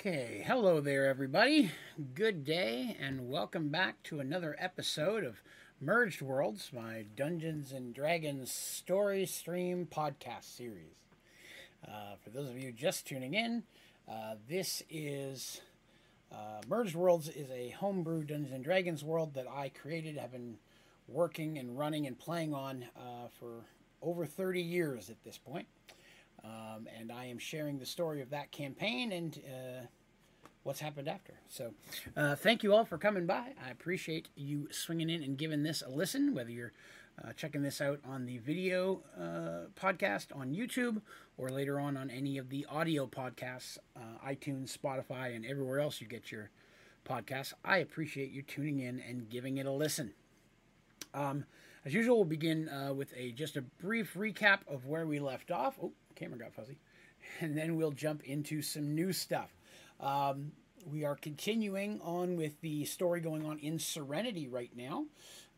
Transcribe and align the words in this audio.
Okay, 0.00 0.42
hello 0.46 0.80
there, 0.80 1.04
everybody. 1.04 1.72
Good 2.14 2.42
day, 2.42 2.96
and 2.98 3.28
welcome 3.28 3.68
back 3.68 4.02
to 4.04 4.18
another 4.18 4.56
episode 4.58 5.24
of 5.24 5.42
Merged 5.78 6.22
Worlds, 6.22 6.70
my 6.72 7.04
Dungeons 7.14 7.70
and 7.70 7.92
Dragons 7.92 8.50
story 8.50 9.26
stream 9.26 9.86
podcast 9.86 10.44
series. 10.44 10.96
Uh, 11.86 12.14
for 12.24 12.30
those 12.30 12.48
of 12.48 12.58
you 12.58 12.72
just 12.72 13.06
tuning 13.06 13.34
in, 13.34 13.64
uh, 14.08 14.36
this 14.48 14.82
is 14.88 15.60
uh, 16.32 16.62
Merged 16.66 16.94
Worlds 16.94 17.28
is 17.28 17.50
a 17.50 17.68
homebrew 17.68 18.24
Dungeons 18.24 18.54
and 18.54 18.64
Dragons 18.64 19.04
world 19.04 19.34
that 19.34 19.48
I 19.54 19.68
created, 19.68 20.16
have 20.16 20.32
been 20.32 20.56
working 21.08 21.58
and 21.58 21.78
running 21.78 22.06
and 22.06 22.18
playing 22.18 22.54
on 22.54 22.86
uh, 22.96 23.28
for 23.38 23.66
over 24.00 24.24
30 24.24 24.62
years 24.62 25.10
at 25.10 25.22
this 25.24 25.36
point. 25.36 25.66
Um, 26.44 26.88
and 26.98 27.12
I 27.12 27.26
am 27.26 27.38
sharing 27.38 27.78
the 27.78 27.86
story 27.86 28.22
of 28.22 28.30
that 28.30 28.50
campaign 28.50 29.12
and 29.12 29.40
uh, 29.46 29.86
what's 30.62 30.80
happened 30.80 31.08
after. 31.08 31.34
So, 31.48 31.74
uh, 32.16 32.34
thank 32.34 32.62
you 32.62 32.74
all 32.74 32.84
for 32.84 32.98
coming 32.98 33.26
by. 33.26 33.52
I 33.64 33.70
appreciate 33.70 34.28
you 34.36 34.68
swinging 34.70 35.10
in 35.10 35.22
and 35.22 35.36
giving 35.36 35.62
this 35.62 35.82
a 35.82 35.90
listen, 35.90 36.34
whether 36.34 36.50
you're 36.50 36.72
uh, 37.22 37.32
checking 37.32 37.62
this 37.62 37.80
out 37.80 38.00
on 38.04 38.26
the 38.26 38.38
video 38.38 39.02
uh, 39.18 39.68
podcast 39.78 40.34
on 40.34 40.54
YouTube 40.54 41.02
or 41.36 41.50
later 41.50 41.78
on 41.78 41.96
on 41.96 42.10
any 42.10 42.38
of 42.38 42.48
the 42.48 42.66
audio 42.70 43.06
podcasts, 43.06 43.78
uh, 43.96 44.26
iTunes, 44.26 44.76
Spotify, 44.76 45.34
and 45.34 45.44
everywhere 45.44 45.80
else 45.80 46.00
you 46.00 46.06
get 46.06 46.30
your 46.32 46.50
podcasts. 47.04 47.52
I 47.64 47.78
appreciate 47.78 48.30
you 48.30 48.42
tuning 48.42 48.80
in 48.80 49.00
and 49.00 49.28
giving 49.28 49.58
it 49.58 49.66
a 49.66 49.72
listen. 49.72 50.12
Um, 51.12 51.44
as 51.84 51.94
usual, 51.94 52.16
we'll 52.16 52.24
begin 52.26 52.68
uh, 52.68 52.92
with 52.92 53.12
a 53.16 53.32
just 53.32 53.56
a 53.56 53.62
brief 53.62 54.14
recap 54.14 54.60
of 54.68 54.86
where 54.86 55.06
we 55.06 55.18
left 55.18 55.50
off. 55.50 55.78
Oh, 55.82 55.92
camera 56.20 56.38
got 56.38 56.54
fuzzy. 56.54 56.78
And 57.40 57.56
then 57.56 57.76
we'll 57.76 57.92
jump 57.92 58.22
into 58.24 58.62
some 58.62 58.94
new 58.94 59.12
stuff. 59.12 59.50
Um, 60.00 60.52
we 60.86 61.04
are 61.04 61.16
continuing 61.16 62.00
on 62.02 62.36
with 62.36 62.60
the 62.60 62.84
story 62.84 63.20
going 63.20 63.44
on 63.44 63.58
in 63.58 63.78
Serenity 63.78 64.48
right 64.48 64.70
now. 64.76 65.06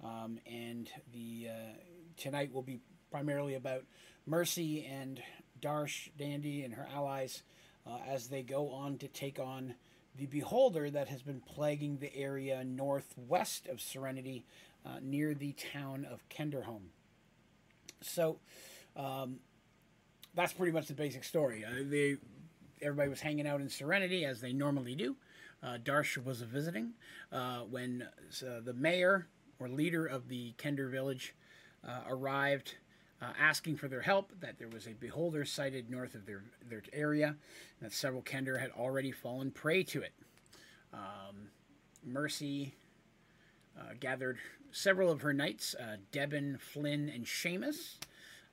Um, 0.03 0.39
and 0.47 0.89
the 1.13 1.49
uh, 1.51 1.73
tonight 2.17 2.53
will 2.53 2.63
be 2.63 2.81
primarily 3.11 3.55
about 3.55 3.85
Mercy 4.27 4.85
and 4.85 5.21
Darsh 5.61 6.11
Dandy 6.17 6.65
and 6.65 6.75
her 6.75 6.89
allies 6.95 7.43
uh, 7.87 7.99
as 8.09 8.29
they 8.29 8.43
go 8.43 8.71
on 8.71 8.99
to 8.99 9.09
take 9.09 9.39
on 9.39 9.75
the 10.17 10.27
Beholder 10.27 10.91
that 10.91 11.09
has 11.09 11.23
been 11.23 11.41
plaguing 11.41 11.99
the 11.99 12.15
area 12.15 12.65
northwest 12.65 13.67
of 13.67 13.81
Serenity 13.81 14.45
uh, 14.85 14.99
near 15.01 15.35
the 15.35 15.55
town 15.73 16.07
of 16.11 16.29
Kenderholm. 16.29 16.91
So, 18.01 18.39
um, 18.97 19.39
that's 20.35 20.53
pretty 20.53 20.73
much 20.73 20.87
the 20.87 20.95
basic 20.95 21.25
story. 21.25 21.65
Uh, 21.65 21.83
they, 21.85 22.17
everybody 22.81 23.09
was 23.09 23.21
hanging 23.21 23.47
out 23.47 23.61
in 23.61 23.69
Serenity 23.69 24.25
as 24.25 24.41
they 24.41 24.53
normally 24.53 24.95
do. 24.95 25.17
Uh, 25.63 25.79
Darsh 25.83 26.23
was 26.23 26.41
visiting 26.43 26.93
uh, 27.31 27.61
when 27.61 28.09
uh, 28.43 28.61
the 28.65 28.75
mayor 28.75 29.29
or 29.61 29.69
leader 29.69 30.07
of 30.07 30.29
the 30.29 30.53
Kender 30.59 30.91
village 30.91 31.35
uh, 31.87 32.01
arrived, 32.09 32.77
uh, 33.21 33.27
asking 33.39 33.77
for 33.77 33.87
their 33.87 34.01
help. 34.01 34.33
That 34.41 34.59
there 34.59 34.69
was 34.69 34.87
a 34.89 34.95
beholder 34.95 35.45
sighted 35.45 35.89
north 35.89 36.17
of 36.17 36.27
their 36.27 36.43
their 36.69 36.83
area, 36.93 37.37
that 37.81 37.93
several 37.93 38.23
Kender 38.23 38.59
had 38.59 38.71
already 38.71 39.13
fallen 39.13 39.53
prey 39.53 39.85
to 39.85 40.03
it. 40.03 40.13
Um, 40.93 41.51
Mercy 42.05 42.75
gathered 44.01 44.39
several 44.73 45.11
of 45.11 45.23
her 45.23 45.33
knights, 45.33 45.75
Debin, 46.13 46.61
Flynn, 46.61 47.09
and 47.09 47.25
Seamus. 47.25 47.99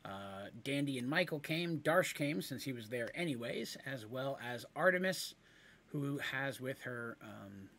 Uh, 0.06 0.48
Dandy 0.64 0.98
and 0.98 1.10
Michael 1.10 1.40
came. 1.40 1.80
Darsh 1.80 2.14
came 2.14 2.42
since 2.42 2.64
he 2.64 2.74
was 2.74 2.90
there 2.90 3.10
anyways, 3.16 3.78
as 3.86 4.06
well 4.06 4.40
as 4.46 4.66
Artemis, 4.76 5.36
who 5.88 6.20
has 6.32 6.62
with 6.62 6.82
her 6.82 7.18
um, 7.22 7.70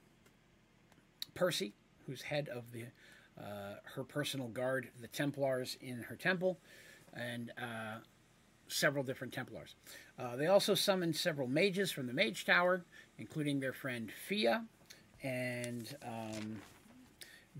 Percy, 1.34 1.72
who's 2.06 2.22
head 2.22 2.48
of 2.48 2.70
the 2.72 2.84
uh, 3.40 3.76
her 3.94 4.04
personal 4.04 4.48
guard, 4.48 4.88
the 5.00 5.08
Templars 5.08 5.78
in 5.80 6.02
her 6.02 6.16
temple, 6.16 6.58
and 7.14 7.52
uh, 7.56 8.00
several 8.68 9.02
different 9.02 9.32
Templars. 9.32 9.74
Uh, 10.18 10.36
they 10.36 10.46
also 10.46 10.74
summoned 10.74 11.16
several 11.16 11.48
mages 11.48 11.90
from 11.90 12.06
the 12.06 12.12
Mage 12.12 12.44
Tower, 12.44 12.84
including 13.18 13.60
their 13.60 13.72
friend 13.72 14.12
Fia 14.28 14.64
and 15.22 15.96
um, 16.06 16.60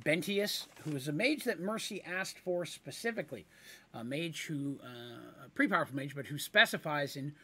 Bentius, 0.04 0.66
who 0.84 0.96
is 0.96 1.08
a 1.08 1.12
mage 1.12 1.44
that 1.44 1.60
Mercy 1.60 2.02
asked 2.02 2.38
for 2.38 2.64
specifically. 2.64 3.46
A 3.92 4.04
mage 4.04 4.44
who, 4.44 4.78
uh, 4.84 5.46
a 5.46 5.48
pretty 5.48 5.70
powerful 5.70 5.96
mage, 5.96 6.14
but 6.14 6.26
who 6.26 6.38
specifies 6.38 7.16
in 7.16 7.34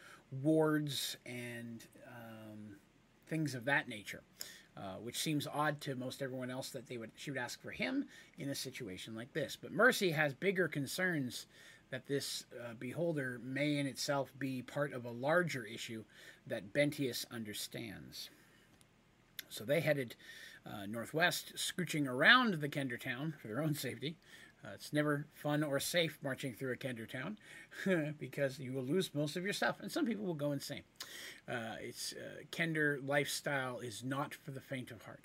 wards 0.42 1.16
and 1.26 1.84
um, 2.06 2.76
things 3.26 3.54
of 3.54 3.64
that 3.64 3.88
nature. 3.88 4.22
Uh, 4.76 4.96
which 5.02 5.18
seems 5.18 5.46
odd 5.46 5.80
to 5.80 5.94
most 5.94 6.20
everyone 6.20 6.50
else 6.50 6.68
that 6.68 6.86
they 6.86 6.98
would 6.98 7.10
she 7.16 7.30
would 7.30 7.40
ask 7.40 7.62
for 7.62 7.70
him 7.70 8.04
in 8.36 8.50
a 8.50 8.54
situation 8.54 9.14
like 9.14 9.32
this. 9.32 9.56
But 9.56 9.72
Mercy 9.72 10.10
has 10.10 10.34
bigger 10.34 10.68
concerns 10.68 11.46
that 11.90 12.06
this 12.06 12.44
uh, 12.60 12.74
beholder 12.78 13.40
may 13.42 13.78
in 13.78 13.86
itself 13.86 14.32
be 14.38 14.60
part 14.60 14.92
of 14.92 15.06
a 15.06 15.10
larger 15.10 15.64
issue 15.64 16.04
that 16.46 16.74
Bentius 16.74 17.24
understands. 17.30 18.28
So 19.48 19.64
they 19.64 19.80
headed 19.80 20.14
uh, 20.66 20.84
northwest, 20.86 21.54
scooching 21.56 22.06
around 22.06 22.54
the 22.54 22.68
Kender 22.68 23.00
town 23.00 23.32
for 23.40 23.48
their 23.48 23.62
own 23.62 23.74
safety. 23.74 24.16
Uh, 24.64 24.70
it's 24.74 24.92
never 24.92 25.26
fun 25.34 25.62
or 25.62 25.78
safe 25.78 26.18
marching 26.22 26.52
through 26.52 26.72
a 26.72 26.76
Kender 26.76 27.08
town 27.08 27.38
because 28.18 28.58
you 28.58 28.72
will 28.72 28.82
lose 28.82 29.14
most 29.14 29.36
of 29.36 29.44
your 29.44 29.52
stuff, 29.52 29.76
and 29.80 29.90
some 29.90 30.06
people 30.06 30.24
will 30.24 30.34
go 30.34 30.52
insane. 30.52 30.82
Uh, 31.48 31.76
it's 31.80 32.12
uh, 32.14 32.42
Kender 32.50 33.06
lifestyle 33.06 33.78
is 33.78 34.02
not 34.02 34.34
for 34.34 34.50
the 34.50 34.60
faint 34.60 34.90
of 34.90 35.02
heart. 35.02 35.24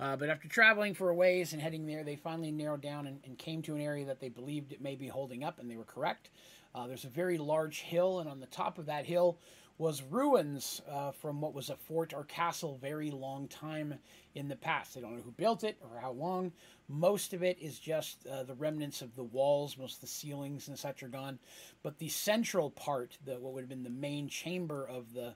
Uh, 0.00 0.16
but 0.16 0.30
after 0.30 0.48
traveling 0.48 0.94
for 0.94 1.10
a 1.10 1.14
ways 1.14 1.52
and 1.52 1.60
heading 1.60 1.86
there, 1.86 2.04
they 2.04 2.14
finally 2.14 2.52
narrowed 2.52 2.80
down 2.80 3.06
and, 3.06 3.18
and, 3.24 3.36
came 3.36 3.60
to 3.62 3.74
an 3.74 3.80
area 3.80 4.04
that 4.04 4.20
they 4.20 4.28
believed 4.28 4.72
it 4.72 4.80
may 4.80 4.94
be 4.94 5.08
holding 5.08 5.42
up, 5.42 5.58
and 5.58 5.68
they 5.68 5.76
were 5.76 5.84
correct. 5.84 6.30
Uh, 6.72 6.86
there's 6.86 7.04
a 7.04 7.08
very 7.08 7.36
large 7.36 7.80
hill, 7.80 8.20
and 8.20 8.28
on 8.28 8.38
the 8.38 8.46
top 8.46 8.78
of 8.78 8.86
that 8.86 9.04
hill 9.06 9.38
was 9.78 10.02
ruins 10.02 10.82
uh, 10.90 11.12
from 11.12 11.40
what 11.40 11.54
was 11.54 11.70
a 11.70 11.76
fort 11.76 12.12
or 12.12 12.24
castle 12.24 12.76
very 12.82 13.12
long 13.12 13.46
time 13.46 13.94
in 14.34 14.48
the 14.48 14.56
past. 14.56 14.94
They 14.94 15.00
don't 15.00 15.16
know 15.16 15.22
who 15.22 15.30
built 15.30 15.62
it 15.62 15.78
or 15.80 16.00
how 16.00 16.10
long. 16.10 16.52
Most 16.88 17.32
of 17.32 17.44
it 17.44 17.58
is 17.60 17.78
just 17.78 18.26
uh, 18.26 18.42
the 18.42 18.54
remnants 18.54 19.02
of 19.02 19.14
the 19.14 19.22
walls. 19.22 19.78
Most 19.78 19.96
of 19.96 20.00
the 20.00 20.06
ceilings 20.08 20.66
and 20.66 20.76
such 20.76 21.02
are 21.04 21.08
gone. 21.08 21.38
But 21.84 21.98
the 21.98 22.08
central 22.08 22.70
part, 22.70 23.16
the 23.24 23.38
what 23.38 23.52
would 23.54 23.60
have 23.60 23.68
been 23.68 23.84
the 23.84 23.90
main 23.90 24.28
chamber 24.28 24.84
of 24.84 25.14
the 25.14 25.34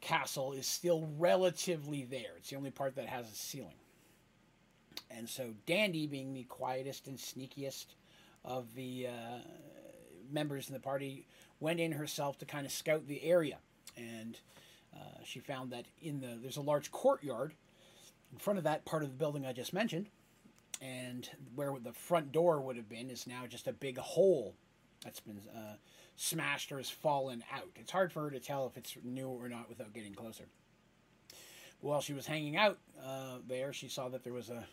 castle, 0.00 0.52
is 0.52 0.66
still 0.66 1.08
relatively 1.16 2.04
there. 2.04 2.32
It's 2.36 2.50
the 2.50 2.56
only 2.56 2.72
part 2.72 2.96
that 2.96 3.06
has 3.06 3.30
a 3.30 3.34
ceiling. 3.34 3.78
And 5.08 5.28
so 5.28 5.54
Dandy, 5.66 6.08
being 6.08 6.34
the 6.34 6.44
quietest 6.44 7.06
and 7.06 7.16
sneakiest 7.16 7.86
of 8.44 8.74
the 8.74 9.08
uh, 9.08 9.38
members 10.32 10.68
in 10.68 10.74
the 10.74 10.80
party, 10.80 11.26
went 11.60 11.78
in 11.78 11.92
herself 11.92 12.38
to 12.38 12.46
kind 12.46 12.66
of 12.66 12.72
scout 12.72 13.06
the 13.06 13.22
area, 13.22 13.58
and 13.96 14.38
uh, 14.94 15.22
she 15.24 15.38
found 15.38 15.70
that 15.70 15.84
in 16.02 16.20
the 16.20 16.38
there's 16.40 16.56
a 16.56 16.62
large 16.62 16.90
courtyard 16.90 17.52
in 18.32 18.38
front 18.38 18.58
of 18.58 18.64
that 18.64 18.84
part 18.84 19.02
of 19.02 19.10
the 19.10 19.14
building 19.14 19.46
I 19.46 19.52
just 19.52 19.72
mentioned, 19.72 20.08
and 20.80 21.28
where 21.54 21.72
the 21.82 21.92
front 21.92 22.32
door 22.32 22.60
would 22.60 22.76
have 22.76 22.88
been 22.88 23.10
is 23.10 23.26
now 23.26 23.46
just 23.46 23.68
a 23.68 23.72
big 23.72 23.98
hole 23.98 24.54
that's 25.04 25.20
been 25.20 25.40
uh, 25.54 25.74
smashed 26.16 26.72
or 26.72 26.78
has 26.78 26.90
fallen 26.90 27.44
out. 27.52 27.68
It's 27.76 27.92
hard 27.92 28.12
for 28.12 28.22
her 28.22 28.30
to 28.30 28.40
tell 28.40 28.66
if 28.66 28.76
it's 28.76 28.96
new 29.04 29.28
or 29.28 29.48
not 29.48 29.68
without 29.68 29.92
getting 29.92 30.14
closer. 30.14 30.44
While 31.80 32.02
she 32.02 32.12
was 32.12 32.26
hanging 32.26 32.56
out 32.56 32.78
uh, 33.02 33.38
there, 33.48 33.72
she 33.72 33.88
saw 33.88 34.08
that 34.08 34.22
there 34.22 34.34
was 34.34 34.50
a 34.50 34.64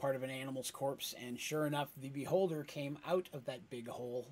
part 0.00 0.16
of 0.16 0.24
an 0.24 0.30
animal's 0.30 0.70
corpse, 0.70 1.14
and 1.24 1.38
sure 1.38 1.66
enough, 1.66 1.88
the 2.00 2.08
beholder 2.08 2.64
came 2.64 2.98
out 3.06 3.28
of 3.32 3.44
that 3.46 3.70
big 3.70 3.88
hole 3.88 4.26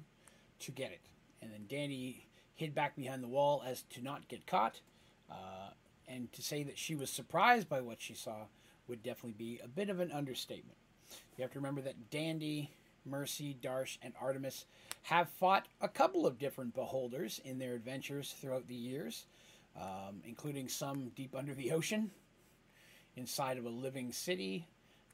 to 0.61 0.73
get 0.73 0.91
it 0.91 1.00
and 1.44 1.52
then 1.52 1.67
Dandy 1.69 2.26
hid 2.56 2.75
back 2.75 2.96
behind 2.96 3.23
the 3.23 3.29
wall 3.29 3.62
as 3.67 3.82
to 3.91 4.02
not 4.02 4.26
get 4.29 4.46
caught. 4.46 4.81
Uh, 5.31 5.70
and 6.08 6.32
to 6.32 6.43
say 6.43 6.62
that 6.62 6.79
she 6.79 6.94
was 6.94 7.11
surprised 7.11 7.69
by 7.69 7.81
what 7.81 8.00
she 8.00 8.14
saw 8.14 8.46
would 8.88 9.02
definitely 9.02 9.37
be 9.38 9.61
a 9.62 9.69
bit 9.69 9.88
of 9.88 10.00
an 10.00 10.11
understatement. 10.11 10.76
You 11.37 11.43
have 11.43 11.52
to 11.52 11.58
remember 11.58 11.81
that 11.82 12.11
Dandy, 12.11 12.70
Mercy, 13.06 13.56
Darsh, 13.62 13.99
and 14.02 14.12
Artemis 14.20 14.67
have 15.02 15.29
fought 15.29 15.67
a 15.81 15.88
couple 15.88 16.26
of 16.26 16.38
different 16.38 16.75
beholders 16.75 17.41
in 17.44 17.58
their 17.58 17.75
adventures 17.75 18.35
throughout 18.38 18.67
the 18.69 18.75
years, 18.75 19.26
um, 19.81 20.23
including 20.26 20.69
some 20.69 21.11
deep 21.17 21.35
under 21.35 21.55
the 21.55 21.73
ocean, 21.73 22.11
inside 23.17 23.58
of 23.58 23.64
a 23.64 23.70
living 23.70 24.12
city, 24.12 24.67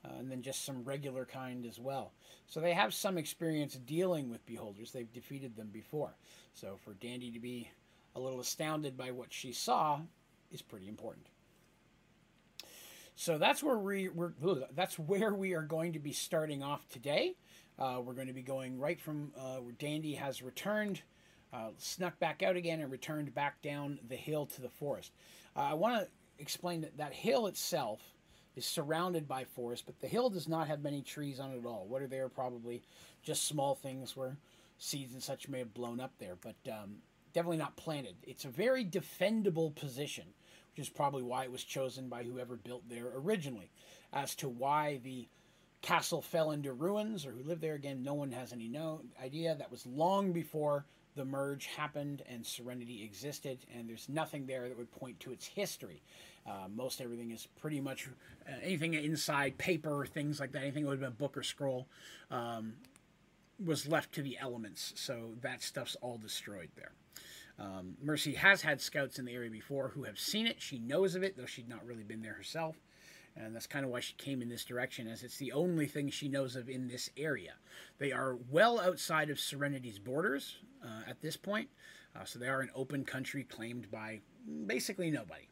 uh, 0.04 0.18
and 0.18 0.30
then 0.30 0.42
just 0.42 0.64
some 0.64 0.84
regular 0.84 1.24
kind 1.24 1.66
as 1.66 1.78
well. 1.78 2.12
So 2.46 2.60
they 2.60 2.72
have 2.72 2.94
some 2.94 3.18
experience 3.18 3.74
dealing 3.74 4.30
with 4.30 4.44
beholders. 4.46 4.92
They've 4.92 5.12
defeated 5.12 5.56
them 5.56 5.68
before. 5.72 6.14
So 6.54 6.78
for 6.84 6.94
Dandy 6.94 7.30
to 7.30 7.40
be 7.40 7.70
a 8.16 8.20
little 8.20 8.40
astounded 8.40 8.96
by 8.96 9.10
what 9.10 9.32
she 9.32 9.52
saw 9.52 10.00
is 10.50 10.62
pretty 10.62 10.88
important. 10.88 11.26
So 13.14 13.36
that's 13.36 13.62
where 13.62 13.78
we, 13.78 14.08
we're 14.08 14.32
that's 14.74 14.98
where 14.98 15.34
we 15.34 15.52
are 15.52 15.62
going 15.62 15.92
to 15.92 15.98
be 15.98 16.12
starting 16.12 16.62
off 16.62 16.88
today. 16.88 17.34
Uh, 17.78 18.00
we're 18.02 18.14
going 18.14 18.26
to 18.26 18.32
be 18.32 18.42
going 18.42 18.78
right 18.78 18.98
from 18.98 19.32
uh, 19.38 19.56
where 19.56 19.72
Dandy 19.72 20.14
has 20.14 20.42
returned 20.42 21.02
uh, 21.52 21.70
snuck 21.78 22.18
back 22.18 22.42
out 22.42 22.56
again 22.56 22.80
and 22.80 22.90
returned 22.90 23.34
back 23.34 23.60
down 23.62 23.98
the 24.08 24.16
hill 24.16 24.46
to 24.46 24.62
the 24.62 24.68
forest. 24.68 25.12
Uh, 25.56 25.60
I 25.60 25.74
want 25.74 26.00
to 26.00 26.08
explain 26.38 26.80
that 26.82 26.96
that 26.98 27.12
hill 27.12 27.46
itself 27.46 28.00
is 28.56 28.66
surrounded 28.66 29.28
by 29.28 29.44
forest, 29.44 29.84
but 29.86 30.00
the 30.00 30.06
hill 30.06 30.30
does 30.30 30.48
not 30.48 30.68
have 30.68 30.82
many 30.82 31.02
trees 31.02 31.38
on 31.40 31.52
it 31.52 31.58
at 31.58 31.66
all. 31.66 31.86
What 31.88 32.02
are 32.02 32.06
there? 32.06 32.28
Probably 32.28 32.82
just 33.22 33.46
small 33.46 33.74
things 33.74 34.16
where 34.16 34.36
seeds 34.78 35.12
and 35.12 35.22
such 35.22 35.48
may 35.48 35.58
have 35.58 35.74
blown 35.74 36.00
up 36.00 36.12
there, 36.18 36.36
but 36.40 36.56
um, 36.70 36.96
definitely 37.32 37.58
not 37.58 37.76
planted. 37.76 38.16
It's 38.22 38.44
a 38.44 38.48
very 38.48 38.84
defendable 38.84 39.74
position, 39.74 40.24
which 40.72 40.86
is 40.86 40.88
probably 40.88 41.22
why 41.22 41.44
it 41.44 41.52
was 41.52 41.62
chosen 41.62 42.08
by 42.08 42.22
whoever 42.22 42.56
built 42.56 42.88
there 42.88 43.12
originally. 43.14 43.70
As 44.12 44.34
to 44.36 44.48
why 44.48 45.00
the 45.04 45.28
castle 45.82 46.22
fell 46.22 46.50
into 46.50 46.72
ruins 46.72 47.24
or 47.24 47.32
who 47.32 47.42
lived 47.42 47.60
there 47.60 47.74
again, 47.74 48.02
no 48.02 48.14
one 48.14 48.32
has 48.32 48.52
any 48.52 48.68
no 48.68 49.02
idea. 49.22 49.54
That 49.54 49.70
was 49.70 49.86
long 49.86 50.32
before 50.32 50.84
the 51.16 51.24
merge 51.24 51.66
happened 51.66 52.22
and 52.28 52.44
Serenity 52.44 53.02
existed, 53.02 53.58
and 53.74 53.88
there's 53.88 54.08
nothing 54.08 54.46
there 54.46 54.68
that 54.68 54.78
would 54.78 54.90
point 54.92 55.20
to 55.20 55.32
its 55.32 55.46
history. 55.46 56.02
Uh, 56.50 56.66
most 56.74 57.00
everything 57.00 57.30
is 57.30 57.46
pretty 57.60 57.80
much 57.80 58.08
uh, 58.48 58.52
anything 58.62 58.94
inside 58.94 59.56
paper, 59.56 60.04
things 60.04 60.40
like 60.40 60.50
that, 60.50 60.62
anything 60.62 60.82
that 60.82 60.88
would 60.88 61.00
have 61.00 61.00
been 61.00 61.16
a 61.16 61.28
book 61.28 61.36
or 61.36 61.44
scroll, 61.44 61.86
um, 62.30 62.74
was 63.64 63.86
left 63.86 64.12
to 64.12 64.22
the 64.22 64.36
elements. 64.40 64.92
So 64.96 65.34
that 65.42 65.62
stuff's 65.62 65.96
all 66.00 66.18
destroyed 66.18 66.70
there. 66.74 66.92
Um, 67.58 67.96
Mercy 68.02 68.34
has 68.34 68.62
had 68.62 68.80
scouts 68.80 69.18
in 69.18 69.26
the 69.26 69.34
area 69.34 69.50
before 69.50 69.88
who 69.88 70.04
have 70.04 70.18
seen 70.18 70.46
it. 70.46 70.60
She 70.60 70.78
knows 70.78 71.14
of 71.14 71.22
it, 71.22 71.36
though 71.36 71.46
she'd 71.46 71.68
not 71.68 71.86
really 71.86 72.02
been 72.02 72.22
there 72.22 72.32
herself. 72.34 72.76
And 73.36 73.54
that's 73.54 73.68
kind 73.68 73.84
of 73.84 73.92
why 73.92 74.00
she 74.00 74.14
came 74.14 74.42
in 74.42 74.48
this 74.48 74.64
direction, 74.64 75.06
as 75.06 75.22
it's 75.22 75.36
the 75.36 75.52
only 75.52 75.86
thing 75.86 76.10
she 76.10 76.28
knows 76.28 76.56
of 76.56 76.68
in 76.68 76.88
this 76.88 77.10
area. 77.16 77.54
They 77.98 78.10
are 78.10 78.38
well 78.50 78.80
outside 78.80 79.30
of 79.30 79.38
Serenity's 79.38 80.00
borders 80.00 80.56
uh, 80.82 81.08
at 81.08 81.20
this 81.20 81.36
point, 81.36 81.68
uh, 82.16 82.24
so 82.24 82.40
they 82.40 82.48
are 82.48 82.60
an 82.60 82.70
open 82.74 83.04
country 83.04 83.44
claimed 83.44 83.88
by 83.88 84.20
basically 84.66 85.12
nobody. 85.12 85.48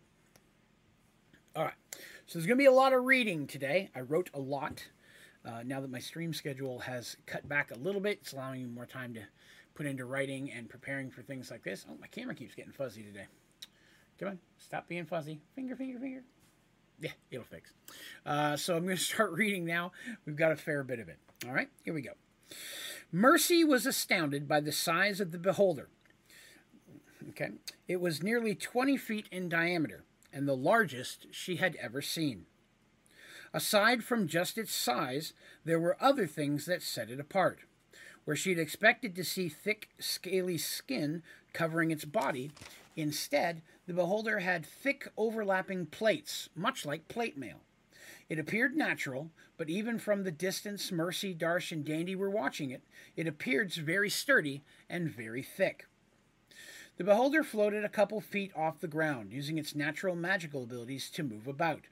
All 1.57 1.65
right, 1.65 1.75
so 2.27 2.39
there's 2.39 2.47
going 2.47 2.59
to 2.59 2.63
be 2.63 2.67
a 2.67 2.73
lot 2.73 2.93
of 2.93 3.05
reading 3.05 3.47
today. 3.47 3.91
I 3.95 4.01
wrote 4.01 4.31
a 4.35 4.39
lot. 4.39 4.87
Uh, 5.45 5.63
now 5.65 5.81
that 5.81 5.91
my 5.91 5.99
stream 5.99 6.33
schedule 6.33 6.81
has 6.81 7.17
cut 7.27 7.49
back 7.49 7.71
a 7.71 7.79
little 7.79 8.01
bit, 8.01 8.19
it's 8.21 8.33
allowing 8.33 8.63
me 8.63 8.69
more 8.69 8.87
time 8.87 9.15
to 9.15 9.23
put 9.75 9.87
into 9.87 10.05
writing 10.05 10.53
and 10.53 10.69
preparing 10.69 11.11
for 11.11 11.23
things 11.23 11.51
like 11.51 11.65
this. 11.65 11.87
Oh, 11.91 11.97
my 12.01 12.07
camera 12.09 12.35
keeps 12.35 12.55
getting 12.55 12.73
fuzzy 12.73 13.03
today. 13.03 13.27
Come 14.21 14.29
on, 14.29 14.39
stop 14.59 14.89
being 14.89 15.07
fuzzy. 15.07 15.41
Finger, 15.55 15.75
finger, 15.75 15.99
finger. 15.99 16.23
Yeah, 17.01 17.13
it'll 17.31 17.45
fix. 17.45 17.73
Uh, 18.27 18.57
so 18.57 18.77
I'm 18.77 18.85
going 18.85 18.97
to 18.99 19.03
start 19.03 19.33
reading 19.33 19.65
now. 19.65 19.93
We've 20.27 20.37
got 20.37 20.53
a 20.53 20.57
fair 20.57 20.85
bit 20.85 21.01
of 21.01 21.09
it. 21.09 21.19
All 21.47 21.53
right, 21.53 21.71
here 21.83 21.95
we 21.95 22.03
go. 22.03 22.13
Mercy 23.11 23.65
was 23.65 23.87
astounded 23.87 24.47
by 24.47 24.61
the 24.61 24.73
size 24.73 25.21
of 25.21 25.33
the 25.33 25.39
beholder. 25.39 25.89
Okay, 27.31 27.51
it 27.87 28.01
was 28.01 28.23
nearly 28.23 28.55
20 28.55 28.97
feet 28.97 29.29
in 29.31 29.49
diameter 29.49 30.05
and 30.33 30.47
the 30.47 30.57
largest 30.57 31.27
she 31.31 31.57
had 31.57 31.77
ever 31.77 32.03
seen. 32.03 32.47
Aside 33.53 34.05
from 34.05 34.29
just 34.29 34.59
its 34.59 34.75
size, 34.75 35.33
there 35.65 35.81
were 35.81 35.97
other 36.01 36.27
things 36.27 36.67
that 36.67 36.83
set 36.83 37.11
it 37.11 37.21
apart. 37.21 37.61
Where 38.25 38.37
she'd 38.37 38.59
expected 38.59 39.17
to 39.17 39.25
see 39.25 39.49
thick, 39.49 39.89
scaly 39.99 40.59
skin 40.59 41.23
covering 41.55 41.91
its 41.91 42.05
body, 42.05 42.51
instead, 42.95 43.63
the 43.87 43.95
beholder 43.95 44.41
had 44.41 44.67
thick, 44.67 45.09
overlapping 45.17 45.87
plates, 45.87 46.51
much 46.55 46.85
like 46.85 47.09
plate 47.09 47.39
mail. 47.39 47.61
It 48.29 48.39
appeared 48.39 48.77
natural, 48.77 49.31
but 49.57 49.71
even 49.71 49.99
from 49.99 50.23
the 50.23 50.31
distance 50.31 50.93
Mercy, 50.93 51.35
Darsh, 51.35 51.73
and 51.73 51.85
Dandy 51.85 52.15
were 52.15 52.29
watching 52.29 52.71
it, 52.71 52.83
it 53.17 53.27
appeared 53.27 53.73
very 53.73 54.11
sturdy 54.11 54.63
and 54.91 55.11
very 55.11 55.43
thick. 55.43 55.87
The 56.99 57.05
beholder 57.05 57.45
floated 57.45 57.85
a 57.85 57.89
couple 57.89 58.21
feet 58.21 58.51
off 58.57 58.81
the 58.81 58.89
ground, 58.89 59.33
using 59.33 59.57
its 59.57 59.77
natural 59.77 60.17
magical 60.17 60.65
abilities 60.65 61.09
to 61.11 61.23
move 61.23 61.47
about. 61.47 61.87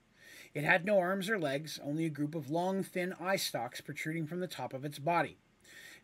It 0.52 0.64
had 0.64 0.84
no 0.84 0.98
arms 0.98 1.30
or 1.30 1.38
legs, 1.38 1.78
only 1.84 2.06
a 2.06 2.10
group 2.10 2.34
of 2.34 2.50
long, 2.50 2.82
thin 2.82 3.14
eye 3.20 3.36
stalks 3.36 3.80
protruding 3.80 4.26
from 4.26 4.40
the 4.40 4.48
top 4.48 4.74
of 4.74 4.84
its 4.84 4.98
body. 4.98 5.38